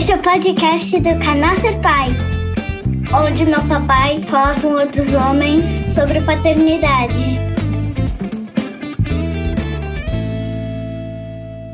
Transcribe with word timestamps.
Esse 0.00 0.12
é 0.12 0.16
o 0.16 0.22
podcast 0.22 0.98
do 0.98 1.18
canal 1.18 1.54
Ser 1.56 1.78
Pai, 1.80 2.08
onde 3.22 3.44
meu 3.44 3.62
papai 3.68 4.22
fala 4.22 4.58
com 4.58 4.68
outros 4.68 5.12
homens 5.12 5.92
sobre 5.92 6.22
paternidade. 6.22 7.38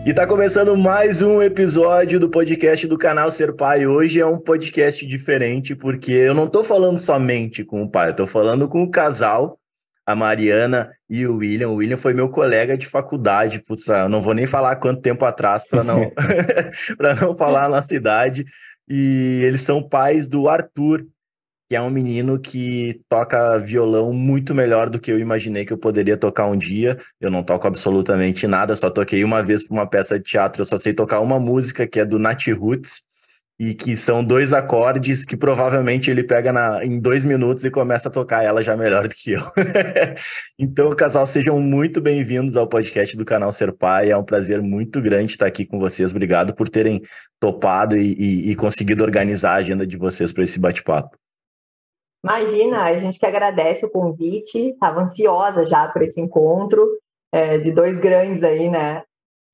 E 0.05 0.13
tá 0.13 0.27
começando 0.27 0.77
mais 0.77 1.23
um 1.23 1.41
episódio 1.41 2.19
do 2.19 2.29
podcast 2.29 2.85
do 2.89 2.99
canal 2.99 3.31
Ser 3.31 3.55
Pai. 3.55 3.87
Hoje 3.87 4.19
é 4.19 4.27
um 4.27 4.41
podcast 4.41 5.07
diferente 5.07 5.77
porque 5.77 6.11
eu 6.11 6.35
não 6.35 6.49
tô 6.49 6.65
falando 6.65 6.99
somente 6.99 7.63
com 7.63 7.81
o 7.83 7.89
pai, 7.89 8.09
eu 8.09 8.17
tô 8.17 8.27
falando 8.27 8.69
com 8.69 8.83
o 8.83 8.91
casal 8.91 9.57
a 10.07 10.15
Mariana 10.15 10.91
e 11.11 11.27
o 11.27 11.37
William. 11.39 11.71
O 11.71 11.75
William 11.77 11.97
foi 11.97 12.15
meu 12.15 12.31
colega 12.31 12.79
de 12.79 12.87
faculdade, 12.87 13.63
putz, 13.67 13.89
eu 13.89 14.09
não 14.09 14.23
vou 14.23 14.33
nem 14.33 14.47
falar 14.47 14.77
quanto 14.77 15.03
tempo 15.03 15.25
atrás 15.25 15.67
para 15.69 15.83
não 15.83 16.11
para 16.97 17.15
não 17.17 17.37
falar 17.37 17.69
na 17.69 17.83
cidade. 17.83 18.45
E 18.89 19.41
eles 19.43 19.63
são 19.63 19.83
pais 19.83 20.29
do 20.29 20.49
Arthur, 20.49 21.05
que 21.69 21.75
é 21.75 21.81
um 21.81 21.91
menino 21.91 22.39
que 22.39 23.01
toca 23.09 23.59
violão 23.59 24.13
muito 24.13 24.55
melhor 24.55 24.89
do 24.89 25.01
que 25.01 25.11
eu 25.11 25.19
imaginei 25.19 25.65
que 25.65 25.73
eu 25.73 25.79
poderia 25.79 26.17
tocar 26.17 26.47
um 26.47 26.57
dia. 26.57 26.97
Eu 27.21 27.29
não 27.29 27.43
toco 27.43 27.67
absolutamente 27.67 28.47
nada, 28.47 28.77
só 28.77 28.89
toquei 28.89 29.25
uma 29.25 29.43
vez 29.43 29.67
para 29.67 29.75
uma 29.75 29.91
peça 29.91 30.17
de 30.19 30.25
teatro, 30.25 30.63
eu 30.63 30.67
só 30.67 30.79
sei 30.79 30.95
tocar 30.95 31.19
uma 31.19 31.41
música 31.41 31.87
que 31.87 31.99
é 31.99 32.05
do 32.05 32.19
Nat 32.19 32.47
Roots 32.49 33.03
e 33.59 33.75
que 33.75 33.97
são 33.97 34.23
dois 34.23 34.53
acordes 34.53 35.25
que 35.25 35.37
provavelmente 35.37 36.11
ele 36.11 36.23
pega 36.23 36.53
na, 36.53 36.85
em 36.85 37.01
dois 37.01 37.25
minutos 37.25 37.65
e 37.65 37.71
começa 37.71 38.09
a 38.09 38.13
tocar 38.13 38.45
ela 38.45 38.63
já 38.63 38.77
melhor 38.77 39.09
do 39.09 39.15
que 39.15 39.33
eu. 39.33 39.41
então, 40.59 40.95
casal, 40.95 41.25
sejam 41.25 41.59
muito 41.59 42.01
bem-vindos 42.01 42.55
ao 42.57 42.69
podcast 42.69 43.17
do 43.17 43.25
canal 43.25 43.51
Ser 43.51 43.73
Pai. 43.73 44.11
É 44.11 44.17
um 44.17 44.25
prazer 44.25 44.61
muito 44.61 45.01
grande 45.01 45.33
estar 45.33 45.47
aqui 45.47 45.65
com 45.65 45.79
vocês. 45.79 46.11
Obrigado 46.11 46.55
por 46.55 46.69
terem 46.69 47.01
topado 47.41 47.97
e, 47.97 48.13
e, 48.13 48.51
e 48.51 48.57
conseguido 48.57 49.03
organizar 49.03 49.53
a 49.53 49.57
agenda 49.57 49.87
de 49.87 49.97
vocês 49.97 50.35
para 50.35 50.45
esse 50.45 50.61
bate-papo. 50.61 51.17
Imagina, 52.23 52.83
a 52.83 52.97
gente 52.97 53.19
que 53.19 53.25
agradece 53.25 53.87
o 53.87 53.91
convite, 53.91 54.71
estava 54.71 55.01
ansiosa 55.01 55.65
já 55.65 55.89
por 55.89 56.03
esse 56.03 56.21
encontro 56.21 56.85
é, 57.33 57.57
de 57.57 57.73
dois 57.73 58.01
grandes 58.01 58.43
aí, 58.43 58.69
né? 58.69 59.03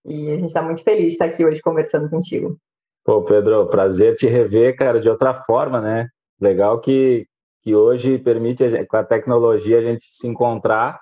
E 0.04 0.28
a 0.32 0.36
gente 0.36 0.46
está 0.46 0.62
muito 0.62 0.82
feliz 0.82 1.06
de 1.06 1.12
estar 1.12 1.26
aqui 1.26 1.44
hoje 1.44 1.60
conversando 1.60 2.10
contigo. 2.10 2.58
Pô, 3.04 3.22
Pedro, 3.22 3.66
prazer 3.66 4.14
te 4.16 4.26
rever, 4.26 4.76
cara, 4.76 5.00
de 5.00 5.08
outra 5.08 5.34
forma, 5.34 5.80
né? 5.80 6.08
Legal 6.40 6.80
que, 6.80 7.26
que 7.62 7.74
hoje 7.74 8.18
permite, 8.18 8.62
a 8.62 8.70
gente, 8.70 8.86
com 8.86 8.96
a 8.96 9.04
tecnologia, 9.04 9.78
a 9.78 9.82
gente 9.82 10.04
se 10.10 10.28
encontrar 10.28 11.00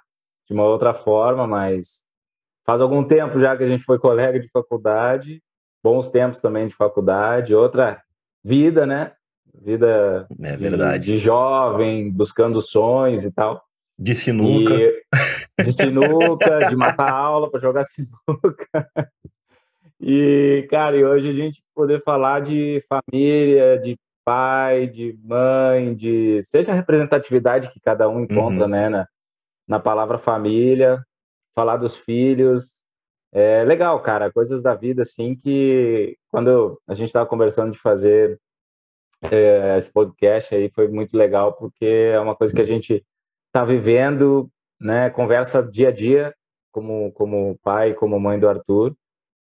de 0.48 0.55
uma 0.55 0.65
outra 0.65 0.95
forma, 0.95 1.47
mas 1.47 2.05
faz 2.65 2.81
algum 2.81 3.05
tempo 3.05 3.39
já 3.39 3.57
que 3.57 3.62
a 3.62 3.67
gente 3.67 3.84
foi 3.84 3.98
colega 3.98 4.41
de 4.41 4.48
faculdade, 4.48 5.42
bons 5.83 6.09
tempos 6.09 6.41
também 6.41 6.67
de 6.67 6.75
faculdade, 6.75 7.55
outra 7.55 8.03
vida, 8.42 8.87
né? 8.87 9.12
Vida 9.62 10.27
é 10.42 10.57
verdade. 10.57 11.05
De, 11.05 11.12
de 11.12 11.19
jovem, 11.19 12.11
buscando 12.11 12.62
sonhos 12.62 13.25
e 13.25 13.35
tal. 13.35 13.62
De 13.98 14.14
sinuca. 14.14 14.75
E, 14.75 15.03
de 15.62 15.73
sinuca, 15.73 16.69
de 16.69 16.77
matar 16.77 17.12
aula 17.12 17.51
para 17.51 17.61
jogar 17.61 17.85
sinuca. 17.85 18.67
E, 20.01 20.67
cara, 20.70 20.97
e 20.97 21.05
hoje 21.05 21.29
a 21.29 21.33
gente 21.33 21.62
poder 21.75 22.03
falar 22.03 22.41
de 22.41 22.83
família, 22.89 23.79
de 23.79 23.98
pai, 24.25 24.87
de 24.87 25.19
mãe, 25.23 25.95
de 25.95 26.42
seja 26.42 26.73
a 26.73 26.75
representatividade 26.75 27.70
que 27.70 27.81
cada 27.81 28.09
um 28.09 28.20
encontra, 28.20 28.65
uhum. 28.65 28.70
né, 28.70 28.89
na, 28.89 29.07
na 29.69 29.79
palavra 29.79 30.17
família, 30.17 31.05
falar 31.55 31.77
dos 31.77 31.97
filhos. 31.97 32.81
É 33.33 33.62
legal, 33.62 34.01
cara, 34.01 34.33
coisas 34.33 34.62
da 34.62 34.75
vida, 34.75 35.03
assim, 35.03 35.37
que 35.37 36.17
quando 36.29 36.81
a 36.89 36.95
gente 36.95 37.09
estava 37.09 37.29
conversando 37.29 37.73
de 37.73 37.79
fazer 37.79 38.41
é, 39.31 39.77
esse 39.79 39.92
podcast 39.92 40.55
aí, 40.55 40.70
foi 40.75 40.89
muito 40.89 41.17
legal, 41.17 41.53
porque 41.53 41.85
é 42.12 42.19
uma 42.19 42.35
coisa 42.35 42.55
que 42.55 42.61
a 42.61 42.64
gente 42.64 43.05
está 43.48 43.64
vivendo, 43.64 44.51
né, 44.80 45.11
conversa 45.11 45.63
dia 45.63 45.89
a 45.89 45.92
dia, 45.92 46.35
como, 46.73 47.13
como 47.13 47.58
pai, 47.63 47.95
como 47.95 48.19
mãe 48.19 48.39
do 48.39 48.48
Arthur, 48.48 48.97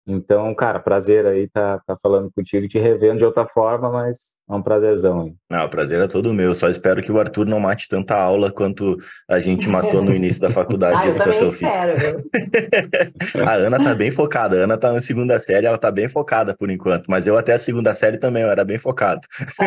então, 0.07 0.55
cara, 0.55 0.79
prazer 0.79 1.27
aí 1.27 1.49
tá, 1.49 1.81
tá 1.85 1.97
falando 2.01 2.31
contigo, 2.31 2.69
te 2.69 2.79
revendo 2.79 3.19
de 3.19 3.25
outra 3.25 3.45
forma, 3.45 3.91
mas 3.91 4.37
é 4.49 4.55
um 4.55 4.63
prazerzão 4.63 5.23
aí. 5.23 5.35
Não, 5.51 5.65
o 5.65 5.69
prazer 5.69 6.01
é 6.01 6.07
todo 6.07 6.33
meu. 6.33 6.55
Só 6.55 6.69
espero 6.69 7.03
que 7.03 7.11
o 7.11 7.19
Arthur 7.19 7.45
não 7.45 7.59
mate 7.59 7.89
tanta 7.89 8.15
aula 8.15 8.53
quanto 8.53 8.97
a 9.29 9.41
gente 9.41 9.69
matou 9.69 10.05
no 10.05 10.15
início 10.15 10.41
da 10.41 10.49
faculdade 10.49 10.95
ah, 10.99 11.03
de 11.03 11.09
educação 11.09 11.51
física. 11.51 11.83
a 13.45 13.53
Ana 13.55 13.83
tá 13.83 13.97
bem 13.97 14.13
focada. 14.13 14.61
A 14.61 14.65
Ana 14.65 14.79
tá 14.79 14.93
na 14.93 15.01
segunda 15.01 15.41
série, 15.41 15.67
ela 15.67 15.77
tá 15.77 15.91
bem 15.91 16.07
focada 16.07 16.57
por 16.57 16.71
enquanto. 16.71 17.11
Mas 17.11 17.27
eu 17.27 17.37
até 17.37 17.55
a 17.55 17.59
segunda 17.59 17.93
série 17.93 18.17
também 18.17 18.45
eu 18.45 18.51
era 18.51 18.65
bem 18.65 18.79
focado. 18.79 19.23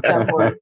tá 0.00 0.54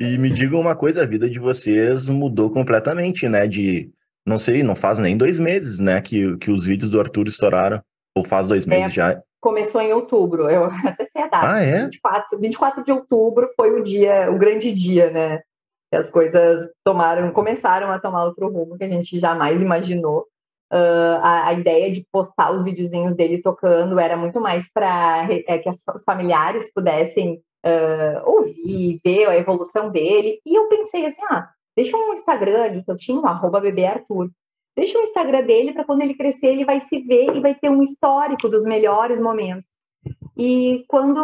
e 0.00 0.16
me 0.16 0.30
digam 0.30 0.58
uma 0.58 0.74
coisa, 0.74 1.02
a 1.02 1.06
vida 1.06 1.28
de 1.28 1.38
vocês 1.38 2.08
mudou 2.08 2.50
completamente, 2.50 3.28
né? 3.28 3.46
De 3.46 3.90
não 4.24 4.38
sei, 4.38 4.62
não 4.62 4.74
faz 4.74 4.98
nem 4.98 5.14
dois 5.14 5.38
meses, 5.38 5.78
né? 5.78 6.00
Que, 6.00 6.38
que 6.38 6.50
os 6.50 6.64
vídeos 6.64 6.88
do 6.88 6.98
Arthur 6.98 7.28
estouraram. 7.28 7.82
Ou 8.18 8.24
faz 8.24 8.48
dois 8.48 8.66
meses 8.66 8.86
é, 8.86 8.90
já? 8.90 9.22
Começou 9.40 9.80
em 9.80 9.92
outubro, 9.92 10.50
eu 10.50 10.64
até 10.84 11.04
sei 11.04 11.22
a 11.22 11.28
data. 11.28 11.54
Ah, 11.54 11.62
é? 11.62 11.84
24, 11.84 12.38
24 12.40 12.84
de 12.84 12.92
outubro 12.92 13.48
foi 13.56 13.72
o 13.72 13.82
dia, 13.82 14.30
o 14.30 14.38
grande 14.38 14.72
dia, 14.72 15.10
né? 15.10 15.40
As 15.92 16.10
coisas 16.10 16.70
tomaram, 16.84 17.32
começaram 17.32 17.90
a 17.90 17.98
tomar 17.98 18.24
outro 18.24 18.50
rumo 18.50 18.76
que 18.76 18.84
a 18.84 18.88
gente 18.88 19.18
jamais 19.18 19.62
imaginou. 19.62 20.26
Uh, 20.70 21.16
a, 21.22 21.48
a, 21.48 21.52
ideia 21.54 21.90
de 21.90 22.04
postar 22.12 22.52
os 22.52 22.62
videozinhos 22.62 23.16
dele 23.16 23.40
tocando 23.40 23.98
era 23.98 24.18
muito 24.18 24.38
mais 24.38 24.70
para 24.70 25.26
é, 25.30 25.56
que 25.56 25.66
as, 25.66 25.82
os 25.94 26.04
familiares 26.04 26.70
pudessem 26.70 27.40
uh, 27.64 28.30
ouvir, 28.30 29.00
ver 29.02 29.28
a 29.28 29.38
evolução 29.38 29.90
dele. 29.90 30.40
E 30.44 30.58
eu 30.58 30.68
pensei 30.68 31.06
assim, 31.06 31.22
ah, 31.30 31.48
deixa 31.74 31.96
um 31.96 32.12
Instagram 32.12 32.64
ali, 32.64 32.84
que 32.84 32.90
eu 32.90 32.96
tinha 32.96 33.18
um 33.18 33.26
arroba 33.26 33.60
bebê 33.60 33.86
Arthur. 33.86 34.30
Deixa 34.78 34.96
o 34.96 35.02
Instagram 35.02 35.42
dele 35.42 35.72
para 35.72 35.84
quando 35.84 36.02
ele 36.02 36.14
crescer, 36.14 36.46
ele 36.46 36.64
vai 36.64 36.78
se 36.78 37.00
ver 37.00 37.34
e 37.34 37.40
vai 37.40 37.52
ter 37.52 37.68
um 37.68 37.82
histórico 37.82 38.48
dos 38.48 38.64
melhores 38.64 39.18
momentos. 39.18 39.66
E 40.36 40.84
quando, 40.86 41.16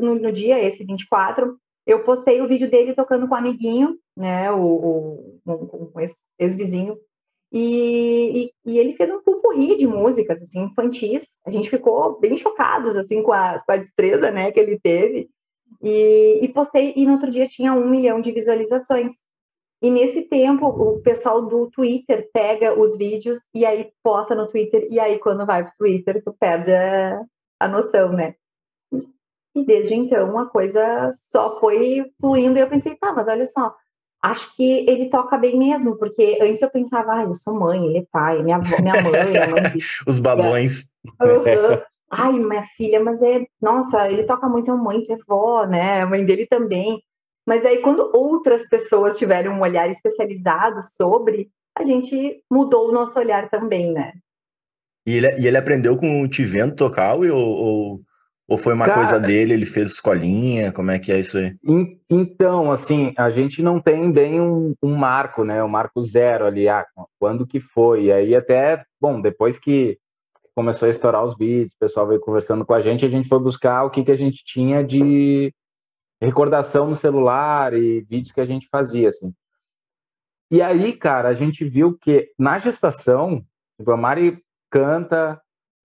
no, 0.00 0.14
no 0.14 0.32
dia 0.32 0.58
esse 0.58 0.86
24, 0.86 1.58
eu 1.86 2.02
postei 2.04 2.40
o 2.40 2.48
vídeo 2.48 2.70
dele 2.70 2.94
tocando 2.94 3.28
com 3.28 3.34
um 3.34 3.36
amiguinho, 3.36 3.98
né, 4.16 4.50
o, 4.50 4.62
o 4.64 5.40
um, 5.46 5.52
um 5.52 6.00
ex-vizinho, 6.38 6.96
e, 7.52 8.50
e, 8.64 8.72
e, 8.72 8.78
ele 8.78 8.94
fez 8.94 9.10
um 9.10 9.20
pupurri 9.20 9.76
de 9.76 9.86
músicas, 9.86 10.40
assim, 10.40 10.62
infantis. 10.62 11.38
A 11.44 11.50
gente 11.50 11.68
ficou 11.68 12.18
bem 12.18 12.34
chocados, 12.38 12.96
assim, 12.96 13.22
com 13.22 13.34
a, 13.34 13.58
com 13.58 13.72
a 13.72 13.76
destreza, 13.76 14.30
né, 14.30 14.50
que 14.50 14.58
ele 14.58 14.80
teve. 14.80 15.28
E, 15.82 16.38
e 16.40 16.48
postei, 16.48 16.94
e 16.96 17.04
no 17.04 17.12
outro 17.12 17.28
dia 17.28 17.44
tinha 17.44 17.74
um 17.74 17.90
milhão 17.90 18.22
de 18.22 18.32
visualizações. 18.32 19.24
E 19.82 19.90
nesse 19.90 20.28
tempo, 20.28 20.66
o 20.66 21.00
pessoal 21.00 21.46
do 21.46 21.70
Twitter 21.70 22.28
pega 22.32 22.78
os 22.78 22.98
vídeos 22.98 23.38
e 23.54 23.64
aí 23.64 23.90
posta 24.02 24.34
no 24.34 24.46
Twitter, 24.46 24.86
e 24.90 25.00
aí 25.00 25.18
quando 25.18 25.46
vai 25.46 25.64
pro 25.64 25.72
Twitter, 25.78 26.22
tu 26.22 26.34
perde 26.38 26.72
a, 26.74 27.22
a 27.58 27.68
noção, 27.68 28.12
né? 28.12 28.34
E 29.54 29.64
desde 29.64 29.94
então 29.94 30.38
a 30.38 30.46
coisa 30.46 31.10
só 31.12 31.58
foi 31.58 32.04
fluindo 32.20 32.58
e 32.58 32.60
eu 32.60 32.68
pensei, 32.68 32.94
tá, 32.96 33.12
mas 33.12 33.26
olha 33.26 33.46
só, 33.46 33.74
acho 34.22 34.54
que 34.54 34.84
ele 34.88 35.08
toca 35.08 35.38
bem 35.38 35.58
mesmo, 35.58 35.96
porque 35.98 36.38
antes 36.40 36.60
eu 36.60 36.70
pensava, 36.70 37.14
ah, 37.14 37.22
eu 37.24 37.34
sou 37.34 37.58
mãe, 37.58 37.84
ele 37.86 37.98
é 37.98 38.06
pai, 38.12 38.42
minha, 38.42 38.56
avó, 38.56 38.76
minha 38.82 39.02
mãe, 39.02 39.38
a 39.38 39.48
mãe. 39.50 39.72
Os 40.06 40.18
babões. 40.18 40.90
Uhum. 41.20 41.80
Ai, 42.10 42.32
minha 42.32 42.62
filha, 42.62 43.02
mas 43.02 43.22
é, 43.22 43.46
nossa, 43.60 44.10
ele 44.10 44.24
toca 44.24 44.48
muito, 44.48 44.70
é 44.70 44.74
mãe, 44.74 45.04
é 45.08 45.16
vó, 45.26 45.64
né? 45.64 46.02
A 46.02 46.06
mãe 46.06 46.24
dele 46.24 46.46
também. 46.46 47.02
Mas 47.50 47.66
aí, 47.66 47.78
quando 47.78 48.08
outras 48.14 48.68
pessoas 48.68 49.18
tiveram 49.18 49.54
um 49.54 49.60
olhar 49.60 49.90
especializado 49.90 50.80
sobre, 50.84 51.50
a 51.76 51.82
gente 51.82 52.44
mudou 52.48 52.88
o 52.88 52.92
nosso 52.92 53.18
olhar 53.18 53.50
também, 53.50 53.92
né? 53.92 54.12
E 55.04 55.16
ele, 55.16 55.26
e 55.36 55.48
ele 55.48 55.56
aprendeu 55.56 55.96
com 55.96 56.28
te 56.28 56.44
vendo 56.44 56.76
tocar 56.76 57.16
ou, 57.16 57.26
ou, 57.28 58.00
ou 58.48 58.56
foi 58.56 58.72
uma 58.72 58.86
Cara, 58.86 58.98
coisa 58.98 59.18
dele, 59.18 59.52
ele 59.52 59.66
fez 59.66 59.88
escolinha? 59.88 60.70
Como 60.70 60.92
é 60.92 60.98
que 61.00 61.10
é 61.10 61.18
isso 61.18 61.38
aí? 61.38 61.56
In, 61.64 61.98
então, 62.08 62.70
assim, 62.70 63.12
a 63.16 63.28
gente 63.28 63.64
não 63.64 63.80
tem 63.80 64.12
bem 64.12 64.40
um, 64.40 64.72
um 64.80 64.94
marco, 64.94 65.42
né? 65.42 65.60
Um 65.60 65.68
marco 65.68 66.00
zero 66.00 66.46
ali, 66.46 66.68
ah, 66.68 66.86
quando 67.18 67.44
que 67.44 67.58
foi? 67.58 68.04
E 68.04 68.12
aí 68.12 68.36
até, 68.36 68.84
bom, 69.00 69.20
depois 69.20 69.58
que 69.58 69.98
começou 70.54 70.86
a 70.86 70.90
estourar 70.90 71.24
os 71.24 71.36
vídeos, 71.36 71.72
o 71.72 71.78
pessoal 71.80 72.06
veio 72.06 72.20
conversando 72.20 72.64
com 72.64 72.74
a 72.74 72.80
gente, 72.80 73.04
a 73.04 73.10
gente 73.10 73.26
foi 73.26 73.40
buscar 73.40 73.82
o 73.82 73.90
que, 73.90 74.04
que 74.04 74.12
a 74.12 74.16
gente 74.16 74.44
tinha 74.44 74.84
de 74.84 75.52
recordação 76.20 76.88
no 76.88 76.94
celular 76.94 77.74
e 77.74 78.00
vídeos 78.02 78.32
que 78.32 78.40
a 78.40 78.44
gente 78.44 78.68
fazia, 78.68 79.08
assim. 79.08 79.34
E 80.50 80.60
aí, 80.60 80.92
cara, 80.92 81.28
a 81.28 81.34
gente 81.34 81.64
viu 81.64 81.96
que 81.96 82.32
na 82.38 82.58
gestação, 82.58 83.44
tipo, 83.78 83.90
a 83.92 83.96
Mari 83.96 84.42
canta, 84.68 85.40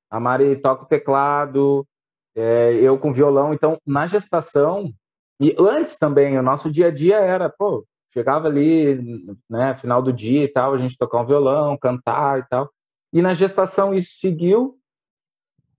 a 0.10 0.20
Mari 0.20 0.56
toca 0.56 0.84
o 0.84 0.88
teclado, 0.88 1.88
é, 2.36 2.74
eu 2.74 2.98
com 2.98 3.14
violão. 3.14 3.54
Então, 3.54 3.78
na 3.86 4.08
gestação, 4.08 4.92
e 5.40 5.56
antes 5.60 5.98
também, 5.98 6.38
o 6.38 6.44
nosso 6.44 6.72
dia 6.72 6.88
a 6.88 6.92
dia 6.92 7.18
era, 7.18 7.50
pô, 7.50 7.86
chegava 8.12 8.48
ali, 8.48 9.28
né, 9.50 9.76
final 9.76 10.02
do 10.02 10.12
dia 10.12 10.44
e 10.44 10.48
tal, 10.48 10.74
a 10.74 10.78
gente 10.78 10.98
tocar 10.98 11.22
um 11.22 11.26
violão, 11.26 11.78
cantar 11.78 12.40
e 12.40 12.44
tal. 12.48 12.70
E 13.14 13.22
na 13.22 13.34
gestação 13.34 13.94
isso 13.94 14.20
seguiu. 14.20 14.78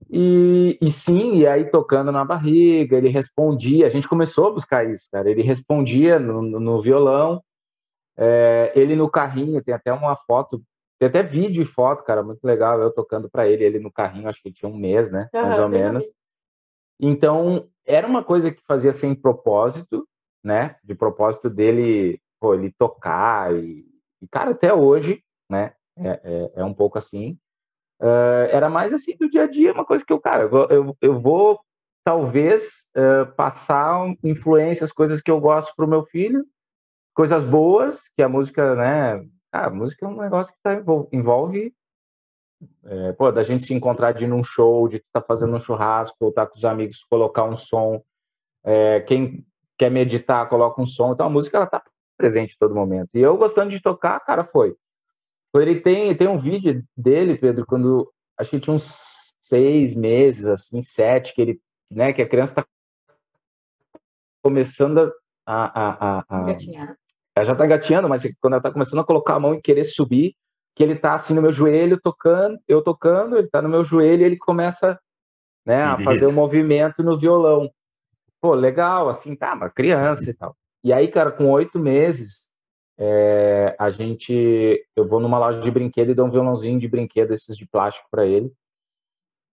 E, 0.09 0.77
e 0.81 0.91
sim, 0.91 1.39
e 1.39 1.47
aí 1.47 1.65
tocando 1.65 2.11
na 2.11 2.23
barriga, 2.23 2.97
ele 2.97 3.09
respondia, 3.09 3.85
a 3.85 3.89
gente 3.89 4.07
começou 4.07 4.49
a 4.49 4.53
buscar 4.53 4.89
isso, 4.89 5.09
cara. 5.11 5.29
Ele 5.29 5.41
respondia 5.41 6.19
no, 6.19 6.41
no 6.41 6.81
violão, 6.81 7.43
é, 8.17 8.71
ele 8.75 8.95
no 8.95 9.09
carrinho, 9.09 9.61
tem 9.61 9.73
até 9.73 9.91
uma 9.91 10.15
foto, 10.15 10.63
tem 10.99 11.07
até 11.07 11.21
vídeo 11.21 11.61
e 11.61 11.65
foto, 11.65 12.03
cara, 12.03 12.23
muito 12.23 12.43
legal, 12.43 12.79
eu 12.81 12.91
tocando 12.91 13.29
para 13.29 13.47
ele, 13.47 13.63
ele 13.63 13.79
no 13.79 13.91
carrinho, 13.91 14.27
acho 14.27 14.41
que 14.41 14.51
tinha 14.51 14.69
um 14.69 14.77
mês, 14.77 15.11
né, 15.11 15.29
mais 15.33 15.59
ou 15.59 15.69
menos. 15.69 16.05
Então, 16.99 17.69
era 17.85 18.07
uma 18.07 18.23
coisa 18.23 18.51
que 18.51 18.61
fazia 18.65 18.91
sem 18.91 19.13
propósito, 19.13 20.07
né, 20.43 20.77
de 20.83 20.95
propósito 20.95 21.49
dele, 21.49 22.19
pô, 22.39 22.53
ele 22.53 22.71
tocar, 22.71 23.53
e, 23.53 23.85
e 24.21 24.27
cara, 24.27 24.51
até 24.51 24.73
hoje, 24.73 25.21
né, 25.49 25.73
é, 25.97 26.09
é, 26.23 26.51
é 26.61 26.65
um 26.65 26.73
pouco 26.73 26.97
assim, 26.97 27.37
Uh, 27.99 28.47
era 28.51 28.69
mais 28.69 28.93
assim 28.93 29.17
do 29.17 29.29
dia 29.29 29.43
a 29.43 29.47
dia, 29.47 29.73
uma 29.73 29.85
coisa 29.85 30.05
que 30.05 30.13
eu, 30.13 30.19
cara, 30.19 30.43
eu, 30.43 30.67
eu, 30.69 30.97
eu 31.01 31.19
vou 31.19 31.59
talvez 32.03 32.89
uh, 32.95 33.31
passar 33.35 34.13
influências, 34.23 34.91
coisas 34.91 35.21
que 35.21 35.31
eu 35.31 35.39
gosto 35.39 35.75
para 35.75 35.85
o 35.85 35.89
meu 35.89 36.03
filho, 36.03 36.45
coisas 37.13 37.43
boas, 37.43 38.09
que 38.15 38.21
a 38.21 38.29
música, 38.29 38.75
né? 38.75 39.27
a 39.51 39.69
música 39.69 40.05
é 40.05 40.09
um 40.09 40.17
negócio 40.17 40.53
que 40.53 40.59
tá, 40.61 40.75
envolve, 41.11 41.73
é, 42.85 43.11
pô, 43.13 43.31
da 43.31 43.43
gente 43.43 43.63
se 43.63 43.73
encontrar 43.73 44.13
de 44.13 44.25
ir 44.25 44.27
num 44.27 44.43
show, 44.43 44.87
de 44.87 44.97
estar 44.97 45.21
tá 45.21 45.25
fazendo 45.25 45.55
um 45.55 45.59
churrasco, 45.59 46.17
ou 46.21 46.29
estar 46.29 46.45
tá 46.45 46.51
com 46.51 46.57
os 46.57 46.65
amigos, 46.65 47.03
colocar 47.03 47.43
um 47.43 47.55
som. 47.55 48.01
É, 48.63 49.01
quem 49.01 49.45
quer 49.77 49.91
meditar, 49.91 50.47
coloca 50.49 50.81
um 50.81 50.85
som. 50.85 51.13
Então 51.13 51.27
a 51.27 51.29
música 51.29 51.57
ela 51.57 51.67
tá 51.67 51.83
presente 52.17 52.53
em 52.53 52.57
todo 52.57 52.73
momento. 52.73 53.09
E 53.13 53.19
eu 53.19 53.37
gostando 53.37 53.69
de 53.69 53.81
tocar, 53.81 54.19
cara, 54.21 54.43
foi. 54.43 54.75
Ele 55.61 55.79
tem, 55.79 56.15
tem 56.15 56.27
um 56.27 56.37
vídeo 56.37 56.83
dele, 56.95 57.37
Pedro, 57.37 57.65
quando 57.65 58.11
acho 58.37 58.49
que 58.49 58.59
tinha 58.59 58.73
uns 58.73 59.35
seis 59.41 59.95
meses, 59.95 60.45
assim, 60.45 60.81
sete, 60.81 61.33
que 61.33 61.41
ele, 61.41 61.61
né, 61.89 62.13
que 62.13 62.21
a 62.21 62.27
criança 62.27 62.51
está 62.51 62.65
começando 64.43 65.11
a, 65.45 65.65
a, 65.65 66.19
a, 66.19 66.25
a 66.29 66.55
ela 67.35 67.45
já 67.45 67.53
está 67.53 67.67
gatinhando, 67.67 68.09
mas 68.09 68.23
quando 68.41 68.53
ela 68.53 68.59
está 68.59 68.71
começando 68.71 68.99
a 68.99 69.05
colocar 69.05 69.35
a 69.35 69.39
mão 69.39 69.53
e 69.53 69.61
querer 69.61 69.83
subir, 69.83 70.35
que 70.75 70.83
ele 70.83 70.93
está 70.93 71.13
assim 71.13 71.33
no 71.33 71.41
meu 71.41 71.51
joelho 71.51 71.99
tocando, 72.01 72.59
eu 72.67 72.81
tocando, 72.81 73.37
ele 73.37 73.45
está 73.45 73.61
no 73.61 73.69
meu 73.69 73.83
joelho 73.83 74.23
e 74.23 74.25
ele 74.25 74.37
começa, 74.37 74.99
né, 75.65 75.83
a 75.83 75.97
fazer 75.97 76.25
o 76.25 76.29
um 76.29 76.33
movimento 76.33 77.03
no 77.03 77.17
violão. 77.17 77.71
Pô, 78.41 78.55
legal, 78.55 79.07
assim, 79.07 79.35
tá, 79.35 79.53
uma 79.53 79.69
criança 79.69 80.29
e 80.29 80.33
tal. 80.35 80.55
E 80.83 80.91
aí, 80.91 81.07
cara, 81.07 81.31
com 81.31 81.49
oito 81.51 81.79
meses, 81.79 82.51
é, 82.99 83.75
a 83.77 83.89
gente, 83.89 84.83
eu 84.95 85.05
vou 85.05 85.19
numa 85.19 85.37
loja 85.37 85.61
de 85.61 85.69
brinquedo 85.69 86.09
e 86.09 86.15
dou 86.15 86.25
um 86.25 86.31
violãozinho 86.31 86.79
de 86.79 86.87
brinquedo, 86.87 87.31
esses 87.31 87.55
de 87.55 87.67
plástico 87.67 88.07
para 88.09 88.25
ele. 88.25 88.51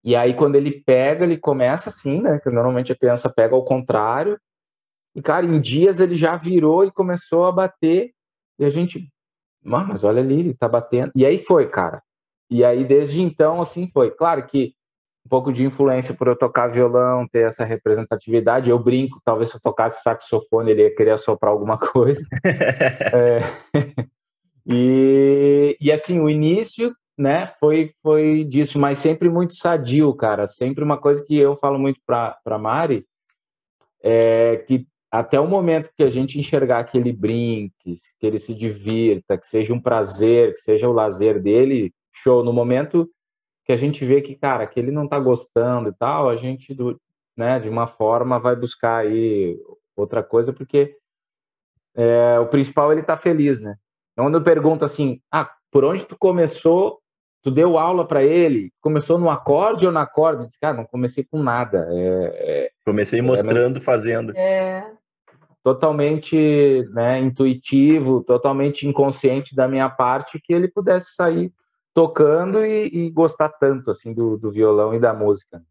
E 0.03 0.15
aí, 0.15 0.33
quando 0.33 0.55
ele 0.55 0.81
pega, 0.81 1.25
ele 1.25 1.37
começa 1.37 1.89
assim, 1.89 2.21
né? 2.21 2.39
Que 2.39 2.49
normalmente 2.49 2.91
a 2.91 2.95
criança 2.95 3.33
pega 3.33 3.55
ao 3.55 3.63
contrário. 3.63 4.39
E, 5.15 5.21
cara, 5.21 5.45
em 5.45 5.59
dias 5.59 5.99
ele 5.99 6.15
já 6.15 6.35
virou 6.35 6.83
e 6.83 6.91
começou 6.91 7.45
a 7.45 7.51
bater. 7.51 8.13
E 8.59 8.65
a 8.65 8.69
gente, 8.69 9.09
mas 9.63 10.03
olha 10.03 10.21
ali, 10.21 10.39
ele 10.39 10.53
tá 10.53 10.67
batendo. 10.67 11.11
E 11.15 11.25
aí 11.25 11.37
foi, 11.37 11.69
cara. 11.69 12.01
E 12.49 12.63
aí, 12.63 12.83
desde 12.83 13.21
então, 13.21 13.61
assim 13.61 13.89
foi. 13.89 14.11
Claro 14.11 14.45
que 14.45 14.73
um 15.25 15.29
pouco 15.29 15.53
de 15.53 15.65
influência 15.65 16.13
por 16.13 16.27
eu 16.27 16.35
tocar 16.35 16.67
violão, 16.67 17.27
ter 17.27 17.47
essa 17.47 17.63
representatividade. 17.63 18.69
Eu 18.69 18.77
brinco, 18.77 19.21
talvez 19.23 19.49
se 19.49 19.57
eu 19.57 19.61
tocasse 19.61 20.03
saxofone 20.03 20.71
ele 20.71 20.83
ia 20.83 20.95
querer 20.95 21.17
soprar 21.17 21.51
alguma 21.51 21.77
coisa. 21.79 22.25
é, 23.13 23.39
e, 24.65 25.77
e 25.79 25.91
assim, 25.91 26.19
o 26.19 26.29
início 26.29 26.93
né, 27.17 27.53
foi, 27.59 27.91
foi 28.01 28.43
disso, 28.43 28.79
mas 28.79 28.97
sempre 28.97 29.29
muito 29.29 29.55
sadio, 29.55 30.13
cara. 30.13 30.45
Sempre 30.47 30.83
uma 30.83 30.97
coisa 30.97 31.23
que 31.25 31.37
eu 31.37 31.55
falo 31.55 31.79
muito 31.79 31.99
para 32.05 32.57
Mari, 32.59 33.05
é 34.01 34.57
que 34.57 34.85
até 35.11 35.39
o 35.39 35.47
momento 35.47 35.91
que 35.95 36.03
a 36.03 36.09
gente 36.09 36.39
enxergar 36.39 36.83
que 36.85 36.97
ele 36.97 37.13
brinque, 37.13 37.93
que 38.19 38.25
ele 38.25 38.39
se 38.39 38.53
divirta, 38.57 39.37
que 39.37 39.47
seja 39.47 39.71
um 39.71 39.79
prazer, 39.79 40.53
que 40.53 40.59
seja 40.59 40.89
o 40.89 40.91
lazer 40.91 41.39
dele, 41.39 41.93
show. 42.11 42.43
No 42.43 42.51
momento 42.51 43.07
que 43.65 43.71
a 43.71 43.77
gente 43.77 44.03
vê 44.05 44.21
que, 44.21 44.35
cara, 44.35 44.67
que 44.67 44.79
ele 44.79 44.91
não 44.91 45.05
está 45.05 45.19
gostando 45.19 45.89
e 45.89 45.93
tal, 45.93 46.29
a 46.29 46.35
gente, 46.35 46.73
do, 46.73 46.99
né, 47.35 47.59
de 47.59 47.69
uma 47.69 47.87
forma, 47.87 48.39
vai 48.39 48.55
buscar 48.55 48.97
aí 48.97 49.57
outra 49.95 50.21
coisa, 50.21 50.51
porque 50.51 50.95
é, 51.95 52.39
o 52.39 52.47
principal 52.47 52.91
ele 52.91 53.03
tá 53.03 53.15
feliz, 53.15 53.61
né? 53.61 53.75
Quando 54.15 54.37
eu 54.37 54.43
pergunto 54.43 54.85
assim, 54.85 55.21
ah, 55.31 55.49
por 55.71 55.83
onde 55.85 56.05
tu 56.05 56.17
começou? 56.17 56.99
Tu 57.41 57.51
deu 57.51 57.77
aula 57.77 58.07
para 58.07 58.23
ele? 58.23 58.71
Começou 58.79 59.17
no 59.17 59.29
acorde 59.29 59.85
ou 59.85 59.91
no 59.91 59.99
acorde? 59.99 60.47
Cara, 60.61 60.77
não 60.77 60.85
comecei 60.85 61.25
com 61.25 61.41
nada. 61.41 61.87
É, 61.89 62.33
é, 62.35 62.71
Comecei 62.85 63.19
é 63.19 63.21
mostrando, 63.21 63.81
fazendo. 63.81 64.31
É. 64.35 64.89
Totalmente 65.61 66.87
né, 66.91 67.19
intuitivo, 67.19 68.23
totalmente 68.23 68.87
inconsciente 68.87 69.55
da 69.55 69.67
minha 69.67 69.89
parte 69.89 70.39
que 70.41 70.53
ele 70.53 70.67
pudesse 70.67 71.15
sair 71.15 71.51
tocando 71.93 72.65
e, 72.65 72.87
e 72.87 73.09
gostar 73.11 73.49
tanto 73.49 73.91
assim 73.91 74.13
do, 74.13 74.37
do, 74.37 74.51
violão 74.51 74.93
e 74.93 74.99
da 74.99 75.13
música. 75.13 75.61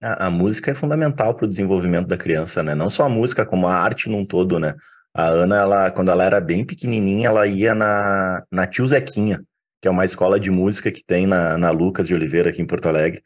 A, 0.00 0.26
a 0.26 0.30
música 0.30 0.70
é 0.70 0.74
fundamental 0.74 1.34
para 1.34 1.44
o 1.44 1.48
desenvolvimento 1.48 2.06
da 2.06 2.16
criança, 2.16 2.62
né? 2.62 2.74
Não 2.74 2.88
só 2.88 3.04
a 3.04 3.08
música, 3.08 3.44
como 3.44 3.66
a 3.66 3.74
arte 3.74 4.08
num 4.08 4.24
todo, 4.24 4.58
né? 4.58 4.74
A 5.14 5.26
Ana, 5.26 5.56
ela, 5.56 5.90
quando 5.90 6.10
ela 6.10 6.24
era 6.24 6.40
bem 6.40 6.64
pequenininha, 6.64 7.28
ela 7.28 7.46
ia 7.46 7.74
na, 7.74 8.42
na 8.50 8.66
Tio 8.66 8.86
Zequinha, 8.86 9.42
que 9.80 9.88
é 9.88 9.90
uma 9.90 10.04
escola 10.04 10.40
de 10.40 10.50
música 10.50 10.90
que 10.90 11.04
tem 11.04 11.26
na, 11.26 11.58
na 11.58 11.70
Lucas 11.70 12.06
de 12.06 12.14
Oliveira, 12.14 12.50
aqui 12.50 12.62
em 12.62 12.66
Porto 12.66 12.88
Alegre. 12.88 13.22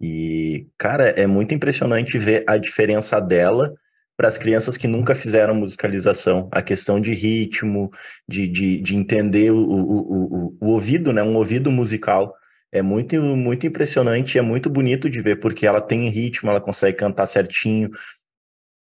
E, 0.00 0.66
cara, 0.76 1.10
é 1.10 1.26
muito 1.26 1.54
impressionante 1.54 2.18
ver 2.18 2.44
a 2.46 2.56
diferença 2.56 3.20
dela 3.20 3.72
para 4.18 4.26
as 4.26 4.36
crianças 4.36 4.76
que 4.76 4.88
nunca 4.88 5.14
fizeram 5.14 5.54
musicalização, 5.54 6.48
a 6.50 6.60
questão 6.60 7.00
de 7.00 7.14
ritmo, 7.14 7.88
de, 8.28 8.48
de, 8.48 8.80
de 8.80 8.96
entender 8.96 9.52
o, 9.52 9.58
o, 9.58 10.48
o, 10.50 10.56
o 10.60 10.66
ouvido, 10.70 11.12
né? 11.12 11.22
Um 11.22 11.36
ouvido 11.36 11.70
musical. 11.70 12.34
É 12.72 12.82
muito, 12.82 13.16
muito 13.22 13.64
impressionante, 13.64 14.36
é 14.36 14.42
muito 14.42 14.68
bonito 14.68 15.08
de 15.08 15.22
ver, 15.22 15.38
porque 15.38 15.64
ela 15.66 15.80
tem 15.80 16.08
ritmo, 16.10 16.50
ela 16.50 16.60
consegue 16.60 16.98
cantar 16.98 17.26
certinho, 17.26 17.88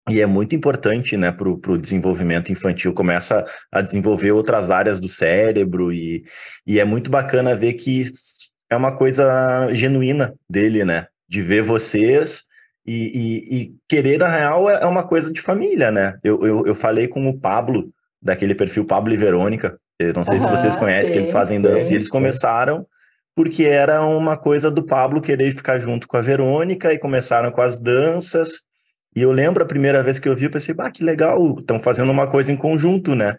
e 0.10 0.20
é 0.20 0.26
muito 0.26 0.56
importante, 0.56 1.16
né, 1.18 1.32
para 1.32 1.50
o 1.50 1.78
desenvolvimento 1.78 2.52
infantil, 2.52 2.94
começa 2.94 3.44
a 3.72 3.82
desenvolver 3.82 4.34
outras 4.34 4.70
áreas 4.70 5.00
do 5.00 5.10
cérebro, 5.10 5.92
e, 5.92 6.24
e 6.68 6.80
é 6.80 6.86
muito 6.86 7.10
bacana 7.10 7.56
ver 7.56 7.74
que 7.74 8.04
é 8.70 8.76
uma 8.76 8.96
coisa 8.96 9.74
genuína 9.74 10.32
dele, 10.48 10.86
né, 10.86 11.08
de 11.28 11.42
ver 11.42 11.64
vocês 11.64 12.44
e, 12.86 12.94
e, 12.96 13.62
e, 13.62 13.76
querer, 13.88 14.18
na 14.18 14.28
real, 14.28 14.70
é, 14.70 14.82
é 14.82 14.86
uma 14.86 15.04
coisa 15.08 15.32
de 15.32 15.42
família, 15.42 15.92
né? 15.92 16.18
Eu, 16.24 16.46
eu, 16.46 16.68
eu 16.68 16.76
falei 16.76 17.08
com 17.08 17.28
o 17.28 17.40
Pablo, 17.40 17.92
daquele 18.22 18.56
perfil 18.56 18.86
Pablo 18.86 19.14
e 19.14 19.18
Verônica. 19.18 19.78
Eu 20.00 20.14
não 20.14 20.26
sei 20.26 20.36
uhum, 20.36 20.46
se 20.46 20.50
vocês 20.50 20.76
conhecem, 20.76 21.06
sim, 21.06 21.14
que 21.14 21.20
eles 21.20 21.32
fazem 21.32 21.62
dança. 21.62 21.80
Sim, 21.82 21.94
e 21.94 21.96
eles 21.98 22.06
sim. 22.08 22.12
começaram 22.12 22.86
porque 23.36 23.64
era 23.64 24.02
uma 24.06 24.38
coisa 24.38 24.70
do 24.70 24.84
Pablo 24.84 25.22
querer 25.22 25.52
ficar 25.52 25.80
junto 25.80 26.08
com 26.08 26.18
a 26.18 26.22
Verônica 26.22 26.92
e 26.94 27.00
começaram 27.00 27.52
com 27.52 27.62
as 27.62 27.80
danças. 27.80 28.62
E 29.16 29.22
eu 29.22 29.32
lembro 29.32 29.64
a 29.64 29.68
primeira 29.68 30.04
vez 30.04 30.20
que 30.20 30.28
eu 30.28 30.36
vi, 30.36 30.46
eu 30.46 30.52
pensei, 30.52 30.76
ah, 30.78 30.92
que 30.92 31.04
legal, 31.04 31.58
estão 31.60 31.80
fazendo 31.80 32.12
uma 32.12 32.28
coisa 32.28 32.52
em 32.52 32.58
conjunto, 32.58 33.16
né? 33.16 33.38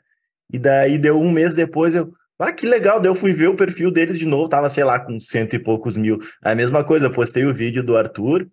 E 0.53 0.59
daí 0.59 0.99
deu 0.99 1.21
um 1.21 1.31
mês 1.31 1.55
depois, 1.55 1.95
eu, 1.95 2.11
ah, 2.39 2.53
que 2.53 2.67
legal, 2.67 3.01
daí 3.01 3.11
eu 3.11 3.15
fui 3.15 3.33
ver 3.33 3.49
o 3.49 3.57
perfil 3.57 3.91
deles 3.91 4.19
de 4.19 4.27
novo, 4.27 4.49
tava, 4.49 4.69
sei 4.69 4.85
lá, 4.85 5.01
com 5.01 5.19
cento 5.19 5.55
e 5.55 5.59
poucos 5.59 5.97
mil. 5.97 6.19
A 6.43 6.55
mesma 6.55 6.85
coisa, 6.85 7.07
eu 7.07 7.13
postei 7.13 7.45
o 7.45 7.55
vídeo 7.55 7.83
do 7.83 7.97
Arthur, 7.97 8.47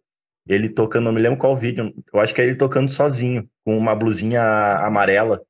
ele 0.50 0.68
tocando, 0.68 1.04
não 1.06 1.12
me 1.12 1.22
lembro 1.22 1.38
qual 1.38 1.56
vídeo, 1.56 1.94
eu 2.12 2.20
acho 2.20 2.34
que 2.34 2.42
é 2.42 2.44
ele 2.44 2.56
tocando 2.56 2.92
sozinho, 2.92 3.48
com 3.64 3.78
uma 3.78 3.96
blusinha 3.96 4.42
amarela. 4.80 5.44